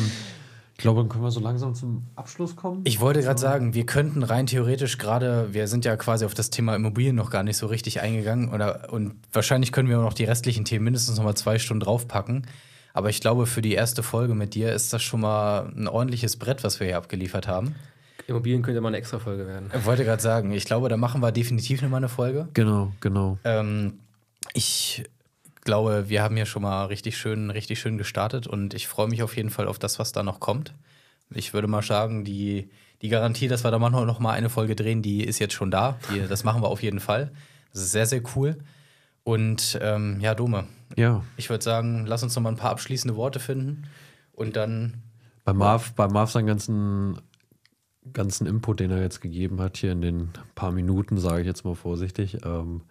ich 0.73 0.77
glaube, 0.77 1.01
dann 1.01 1.09
können 1.09 1.23
wir 1.23 1.31
so 1.31 1.39
langsam 1.39 1.73
zum 1.73 2.05
Abschluss 2.15 2.55
kommen. 2.55 2.81
Ich 2.83 2.99
wollte 2.99 3.21
gerade 3.21 3.39
sagen, 3.39 3.73
wir 3.73 3.87
könnten 3.87 4.21
rein 4.21 4.45
theoretisch 4.45 4.99
gerade, 4.99 5.53
wir 5.53 5.67
sind 5.67 5.85
ja 5.85 5.95
quasi 5.97 6.25
auf 6.25 6.35
das 6.35 6.51
Thema 6.51 6.75
Immobilien 6.75 7.15
noch 7.15 7.31
gar 7.31 7.41
nicht 7.41 7.57
so 7.57 7.65
richtig 7.65 7.99
eingegangen 7.99 8.49
oder 8.53 8.93
und 8.93 9.15
wahrscheinlich 9.33 9.71
können 9.71 9.89
wir 9.89 9.97
noch 9.97 10.13
die 10.13 10.25
restlichen 10.25 10.65
Themen 10.65 10.85
mindestens 10.85 11.17
noch 11.17 11.23
mal 11.23 11.35
zwei 11.35 11.57
Stunden 11.57 11.81
draufpacken. 11.81 12.45
Aber 12.93 13.09
ich 13.09 13.21
glaube, 13.21 13.47
für 13.47 13.61
die 13.61 13.73
erste 13.73 14.03
Folge 14.03 14.35
mit 14.35 14.53
dir 14.53 14.71
ist 14.71 14.93
das 14.93 15.01
schon 15.01 15.21
mal 15.21 15.73
ein 15.75 15.87
ordentliches 15.87 16.37
Brett, 16.37 16.63
was 16.63 16.79
wir 16.79 16.87
hier 16.87 16.97
abgeliefert 16.97 17.47
haben. 17.47 17.75
Immobilien 18.27 18.61
könnte 18.61 18.81
mal 18.81 18.89
eine 18.89 18.97
extra 18.97 19.19
Folge 19.19 19.45
werden. 19.47 19.71
Ich 19.77 19.85
wollte 19.85 20.03
gerade 20.03 20.21
sagen, 20.21 20.51
ich 20.51 20.65
glaube, 20.65 20.89
da 20.89 20.97
machen 20.97 21.21
wir 21.21 21.31
definitiv 21.31 21.81
nochmal 21.81 21.99
eine 21.99 22.09
Folge. 22.09 22.47
Genau, 22.53 22.91
genau. 22.99 23.37
Ähm, 23.43 23.99
ich 24.53 25.03
glaube, 25.63 26.09
wir 26.09 26.23
haben 26.23 26.35
hier 26.35 26.45
schon 26.45 26.61
mal 26.63 26.85
richtig 26.85 27.17
schön, 27.17 27.49
richtig 27.49 27.79
schön 27.79 27.97
gestartet 27.97 28.47
und 28.47 28.73
ich 28.73 28.87
freue 28.87 29.07
mich 29.07 29.23
auf 29.23 29.35
jeden 29.35 29.49
Fall 29.49 29.67
auf 29.67 29.79
das, 29.79 29.99
was 29.99 30.11
da 30.11 30.23
noch 30.23 30.39
kommt. 30.39 30.73
Ich 31.31 31.53
würde 31.53 31.67
mal 31.67 31.81
sagen, 31.81 32.23
die, 32.23 32.69
die 33.01 33.09
Garantie, 33.09 33.47
dass 33.47 33.63
wir 33.63 33.71
da 33.71 33.79
mal 33.79 33.89
noch 33.89 34.19
mal 34.19 34.31
eine 34.31 34.49
Folge 34.49 34.75
drehen, 34.75 35.01
die 35.01 35.23
ist 35.23 35.39
jetzt 35.39 35.53
schon 35.53 35.71
da. 35.71 35.97
Die, 36.11 36.27
das 36.27 36.43
machen 36.43 36.61
wir 36.61 36.67
auf 36.69 36.83
jeden 36.83 36.99
Fall. 36.99 37.31
Das 37.73 37.81
ist 37.81 37.91
sehr, 37.91 38.05
sehr 38.05 38.21
cool. 38.35 38.57
Und 39.23 39.79
ähm, 39.81 40.19
ja, 40.19 40.35
Dome, 40.35 40.65
Ja, 40.95 41.23
ich 41.35 41.49
würde 41.49 41.63
sagen, 41.63 42.05
lass 42.05 42.21
uns 42.21 42.35
noch 42.35 42.43
mal 42.43 42.51
ein 42.51 42.57
paar 42.57 42.71
abschließende 42.71 43.15
Worte 43.15 43.39
finden 43.39 43.87
und 44.33 44.55
dann 44.55 45.01
bei 45.43 45.53
Marv, 45.53 45.93
bei 45.93 46.07
Marv 46.07 46.31
seinen 46.31 46.45
ganzen, 46.47 47.19
ganzen 48.13 48.47
Input, 48.47 48.79
den 48.79 48.91
er 48.91 49.01
jetzt 49.01 49.21
gegeben 49.21 49.59
hat, 49.61 49.77
hier 49.77 49.91
in 49.91 50.01
den 50.01 50.29
paar 50.55 50.71
Minuten, 50.71 51.17
sage 51.17 51.41
ich 51.41 51.47
jetzt 51.47 51.65
mal 51.65 51.75
vorsichtig, 51.75 52.37
ähm, 52.45 52.81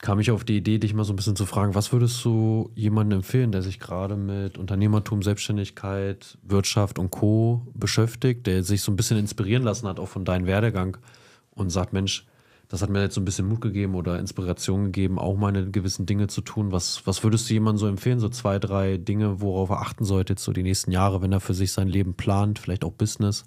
kam 0.00 0.18
ich 0.18 0.30
auf 0.30 0.44
die 0.44 0.56
Idee, 0.56 0.78
dich 0.78 0.94
mal 0.94 1.04
so 1.04 1.12
ein 1.12 1.16
bisschen 1.16 1.36
zu 1.36 1.44
fragen, 1.44 1.74
was 1.74 1.92
würdest 1.92 2.24
du 2.24 2.70
jemandem 2.74 3.18
empfehlen, 3.18 3.52
der 3.52 3.62
sich 3.62 3.78
gerade 3.78 4.16
mit 4.16 4.56
Unternehmertum, 4.56 5.22
Selbstständigkeit, 5.22 6.38
Wirtschaft 6.42 6.98
und 6.98 7.10
Co. 7.10 7.66
beschäftigt, 7.74 8.46
der 8.46 8.62
sich 8.62 8.82
so 8.82 8.92
ein 8.92 8.96
bisschen 8.96 9.18
inspirieren 9.18 9.62
lassen 9.62 9.86
hat, 9.86 10.00
auch 10.00 10.08
von 10.08 10.24
deinem 10.24 10.46
Werdegang 10.46 10.96
und 11.50 11.70
sagt, 11.70 11.92
Mensch, 11.92 12.26
das 12.68 12.82
hat 12.82 12.88
mir 12.88 13.02
jetzt 13.02 13.16
so 13.16 13.20
ein 13.20 13.24
bisschen 13.24 13.48
Mut 13.48 13.60
gegeben 13.60 13.96
oder 13.96 14.20
Inspiration 14.20 14.84
gegeben, 14.86 15.18
auch 15.18 15.36
meine 15.36 15.70
gewissen 15.70 16.06
Dinge 16.06 16.28
zu 16.28 16.40
tun. 16.40 16.70
Was, 16.70 17.04
was 17.04 17.24
würdest 17.24 17.50
du 17.50 17.54
jemandem 17.54 17.78
so 17.78 17.86
empfehlen? 17.88 18.20
So 18.20 18.28
zwei, 18.28 18.60
drei 18.60 18.96
Dinge, 18.96 19.40
worauf 19.40 19.70
er 19.70 19.80
achten 19.80 20.04
sollte, 20.04 20.34
jetzt 20.34 20.44
so 20.44 20.52
die 20.52 20.62
nächsten 20.62 20.92
Jahre, 20.92 21.20
wenn 21.20 21.32
er 21.32 21.40
für 21.40 21.52
sich 21.52 21.72
sein 21.72 21.88
Leben 21.88 22.14
plant, 22.14 22.60
vielleicht 22.60 22.84
auch 22.84 22.92
Business. 22.92 23.44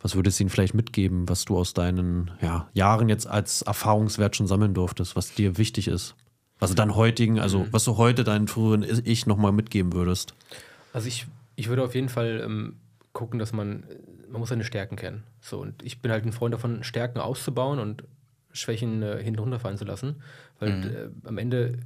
Was 0.00 0.14
würdest 0.14 0.38
du 0.38 0.44
ihm 0.44 0.50
vielleicht 0.50 0.74
mitgeben, 0.74 1.28
was 1.28 1.44
du 1.44 1.56
aus 1.56 1.74
deinen 1.74 2.30
ja, 2.40 2.68
Jahren 2.72 3.08
jetzt 3.08 3.26
als 3.26 3.62
Erfahrungswert 3.62 4.36
schon 4.36 4.46
sammeln 4.46 4.74
durftest, 4.74 5.16
was 5.16 5.34
dir 5.34 5.58
wichtig 5.58 5.88
ist? 5.88 6.14
Was 6.60 6.70
du 6.70 6.76
deinen 6.76 6.94
heutigen, 6.94 7.38
also 7.38 7.66
was 7.70 7.84
du 7.84 7.96
heute 7.96 8.24
deinen 8.24 8.48
früheren 8.48 8.84
Ich 9.04 9.26
nochmal 9.26 9.52
mitgeben 9.52 9.92
würdest? 9.92 10.34
Also 10.92 11.08
ich, 11.08 11.26
ich 11.56 11.68
würde 11.68 11.84
auf 11.84 11.94
jeden 11.94 12.08
Fall 12.08 12.40
ähm, 12.44 12.76
gucken, 13.12 13.38
dass 13.38 13.52
man, 13.52 13.84
man 14.28 14.40
muss 14.40 14.48
seine 14.48 14.64
Stärken 14.64 14.96
kennen. 14.96 15.24
So, 15.40 15.60
und 15.60 15.82
ich 15.82 16.00
bin 16.00 16.10
halt 16.10 16.24
ein 16.24 16.32
Freund 16.32 16.54
davon, 16.54 16.82
Stärken 16.84 17.18
auszubauen 17.18 17.78
und 17.78 18.04
Schwächen 18.52 19.02
äh, 19.02 19.22
hinten 19.22 19.40
runterfallen 19.40 19.78
zu 19.78 19.84
lassen. 19.84 20.16
Weil 20.58 21.12
äh, 21.24 21.28
am 21.28 21.38
Ende 21.38 21.78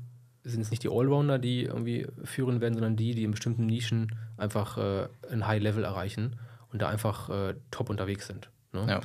sind 0.44 0.60
es 0.60 0.70
nicht 0.70 0.82
die 0.82 0.88
Allrounder, 0.88 1.38
die 1.38 1.64
irgendwie 1.64 2.06
führen 2.24 2.60
werden, 2.60 2.74
sondern 2.74 2.96
die, 2.96 3.14
die 3.14 3.24
in 3.24 3.30
bestimmten 3.30 3.66
Nischen 3.66 4.14
einfach 4.36 4.78
äh, 4.78 5.08
ein 5.30 5.46
High-Level 5.46 5.84
erreichen 5.84 6.36
und 6.72 6.82
da 6.82 6.88
einfach 6.88 7.28
äh, 7.28 7.54
top 7.70 7.90
unterwegs 7.90 8.26
sind. 8.26 8.50
Ne? 8.72 8.86
ja. 8.88 9.00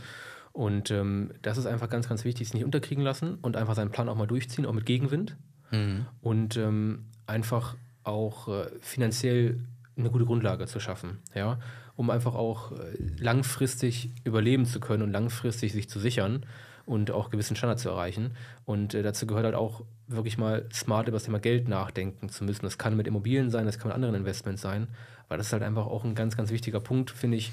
Und 0.54 0.90
ähm, 0.90 1.32
das 1.44 1.58
ist 1.60 1.68
einfach 1.68 1.90
ganz, 1.90 2.10
ganz 2.10 2.26
wichtig, 2.26 2.48
sich 2.48 2.56
nicht 2.56 2.66
unterkriegen 2.66 3.04
lassen 3.04 3.36
und 3.42 3.56
einfach 3.56 3.76
seinen 3.76 3.92
Plan 3.92 4.10
auch 4.10 4.16
mal 4.16 4.26
durchziehen, 4.26 4.66
auch 4.66 4.74
mit 4.74 4.88
Gegenwind. 4.88 5.38
Und 6.22 6.58
ähm, 6.58 7.06
einfach 7.28 7.76
auch 8.04 8.48
äh, 8.48 8.68
finanziell 8.80 9.60
eine 9.98 10.10
gute 10.10 10.26
Grundlage 10.26 10.66
zu 10.66 10.80
schaffen, 10.80 11.20
ja, 11.36 11.60
um 11.96 12.10
einfach 12.10 12.36
auch 12.36 12.72
äh, 12.72 12.76
langfristig 13.20 14.12
überleben 14.24 14.66
zu 14.66 14.80
können 14.80 15.04
und 15.04 15.12
langfristig 15.12 15.74
sich 15.74 15.90
zu 15.90 16.00
sichern 16.00 16.46
und 16.86 17.12
auch 17.12 17.30
gewissen 17.30 17.56
Standard 17.56 17.80
zu 17.80 17.90
erreichen. 17.90 18.32
Und 18.66 18.94
äh, 18.94 19.04
dazu 19.04 19.28
gehört 19.28 19.46
halt 19.46 19.56
auch 19.56 19.84
wirklich 20.08 20.38
mal 20.38 20.66
smart 20.74 21.08
über 21.08 21.16
das 21.18 21.24
Thema 21.26 21.40
Geld 21.40 21.68
nachdenken 21.68 22.30
zu 22.30 22.44
müssen. 22.44 22.64
Das 22.64 22.78
kann 22.78 22.96
mit 22.96 23.08
Immobilien 23.08 23.50
sein, 23.50 23.66
das 23.66 23.78
kann 23.78 23.88
mit 23.90 23.96
anderen 23.96 24.16
Investments 24.16 24.62
sein, 24.62 24.88
weil 25.28 25.38
das 25.38 25.48
ist 25.48 25.54
halt 25.54 25.64
einfach 25.64 25.86
auch 25.88 26.06
ein 26.06 26.16
ganz, 26.16 26.38
ganz 26.38 26.50
wichtiger 26.52 26.80
Punkt, 26.80 27.12
finde 27.12 27.36
ich, 27.38 27.52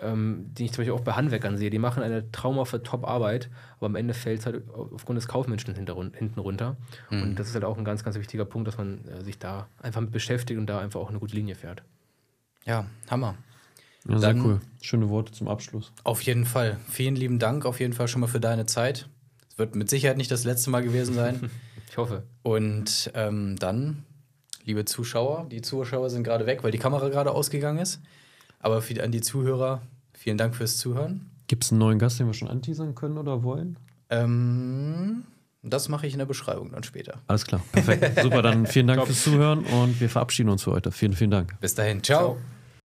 ähm, 0.00 0.46
den 0.54 0.66
ich 0.66 0.72
zum 0.72 0.82
Beispiel 0.82 0.92
auch 0.94 1.00
bei 1.00 1.12
Handwerkern 1.14 1.56
sehe. 1.58 1.70
Die 1.70 1.78
machen 1.80 2.02
eine 2.02 2.30
traumhafte 2.30 2.82
Top-Arbeit, 2.84 3.50
aber 3.78 3.86
am 3.86 3.96
Ende 3.96 4.14
fällt 4.14 4.40
es 4.40 4.46
halt 4.46 4.62
aufgrund 4.70 5.16
des 5.16 5.26
Kaufmenschen 5.26 5.74
hinten 5.74 6.38
runter. 6.40 6.76
Und 7.10 7.34
das 7.36 7.48
ist 7.48 7.54
halt 7.54 7.64
auch 7.64 7.76
ein 7.76 7.84
ganz, 7.84 8.04
ganz 8.04 8.16
wichtiger 8.16 8.44
Punkt, 8.44 8.68
dass 8.68 8.78
man 8.78 9.04
äh, 9.08 9.24
sich 9.24 9.38
da 9.40 9.66
einfach 9.82 10.00
mit 10.00 10.12
beschäftigt 10.12 10.58
und 10.60 10.66
da 10.66 10.78
einfach 10.78 11.00
auch 11.00 11.08
eine 11.10 11.18
gute 11.18 11.34
Linie 11.34 11.54
fährt. 11.56 11.82
ja, 12.64 12.86
Hammer. 13.10 13.34
Ja, 14.08 14.18
sehr 14.18 14.32
Dann- 14.34 14.44
cool. 14.44 14.60
Schöne 14.80 15.08
Worte 15.10 15.32
zum 15.32 15.48
Abschluss. 15.48 15.92
Auf 16.04 16.22
jeden 16.22 16.44
Fall. 16.46 16.78
Vielen 16.88 17.16
lieben 17.16 17.40
Dank 17.40 17.66
auf 17.66 17.80
jeden 17.80 17.92
Fall 17.92 18.06
schon 18.06 18.20
mal 18.20 18.28
für 18.28 18.38
deine 18.40 18.64
Zeit. 18.66 19.08
Es 19.50 19.58
wird 19.58 19.74
mit 19.74 19.90
Sicherheit 19.90 20.16
nicht 20.16 20.30
das 20.30 20.44
letzte 20.44 20.70
Mal 20.70 20.82
gewesen 20.84 21.14
sein. 21.14 21.50
Ich 21.88 21.96
hoffe. 21.96 22.22
Und 22.42 23.10
ähm, 23.14 23.56
dann, 23.58 24.04
liebe 24.64 24.84
Zuschauer, 24.84 25.46
die 25.50 25.62
Zuschauer 25.62 26.10
sind 26.10 26.22
gerade 26.22 26.46
weg, 26.46 26.62
weil 26.62 26.70
die 26.70 26.78
Kamera 26.78 27.08
gerade 27.08 27.32
ausgegangen 27.32 27.78
ist. 27.78 28.00
Aber 28.60 28.82
für, 28.82 29.02
an 29.02 29.12
die 29.12 29.20
Zuhörer, 29.20 29.82
vielen 30.12 30.38
Dank 30.38 30.54
fürs 30.54 30.78
Zuhören. 30.78 31.30
Gibt 31.46 31.64
es 31.64 31.72
einen 31.72 31.78
neuen 31.78 31.98
Gast, 31.98 32.20
den 32.20 32.26
wir 32.26 32.34
schon 32.34 32.48
anteasern 32.48 32.94
können 32.94 33.18
oder 33.18 33.42
wollen? 33.42 33.78
Ähm, 34.10 35.24
das 35.62 35.88
mache 35.88 36.06
ich 36.06 36.12
in 36.12 36.18
der 36.18 36.26
Beschreibung 36.26 36.72
dann 36.72 36.82
später. 36.82 37.20
Alles 37.26 37.46
klar, 37.46 37.62
perfekt. 37.72 38.20
Super, 38.22 38.42
dann 38.42 38.66
vielen 38.66 38.86
Dank 38.86 39.06
fürs 39.06 39.24
Zuhören 39.24 39.64
und 39.64 40.00
wir 40.00 40.10
verabschieden 40.10 40.50
uns 40.50 40.62
für 40.62 40.72
heute. 40.72 40.92
Vielen, 40.92 41.14
vielen 41.14 41.30
Dank. 41.30 41.58
Bis 41.60 41.74
dahin. 41.74 42.02
Ciao. 42.02 42.36
Ciao. 42.36 42.57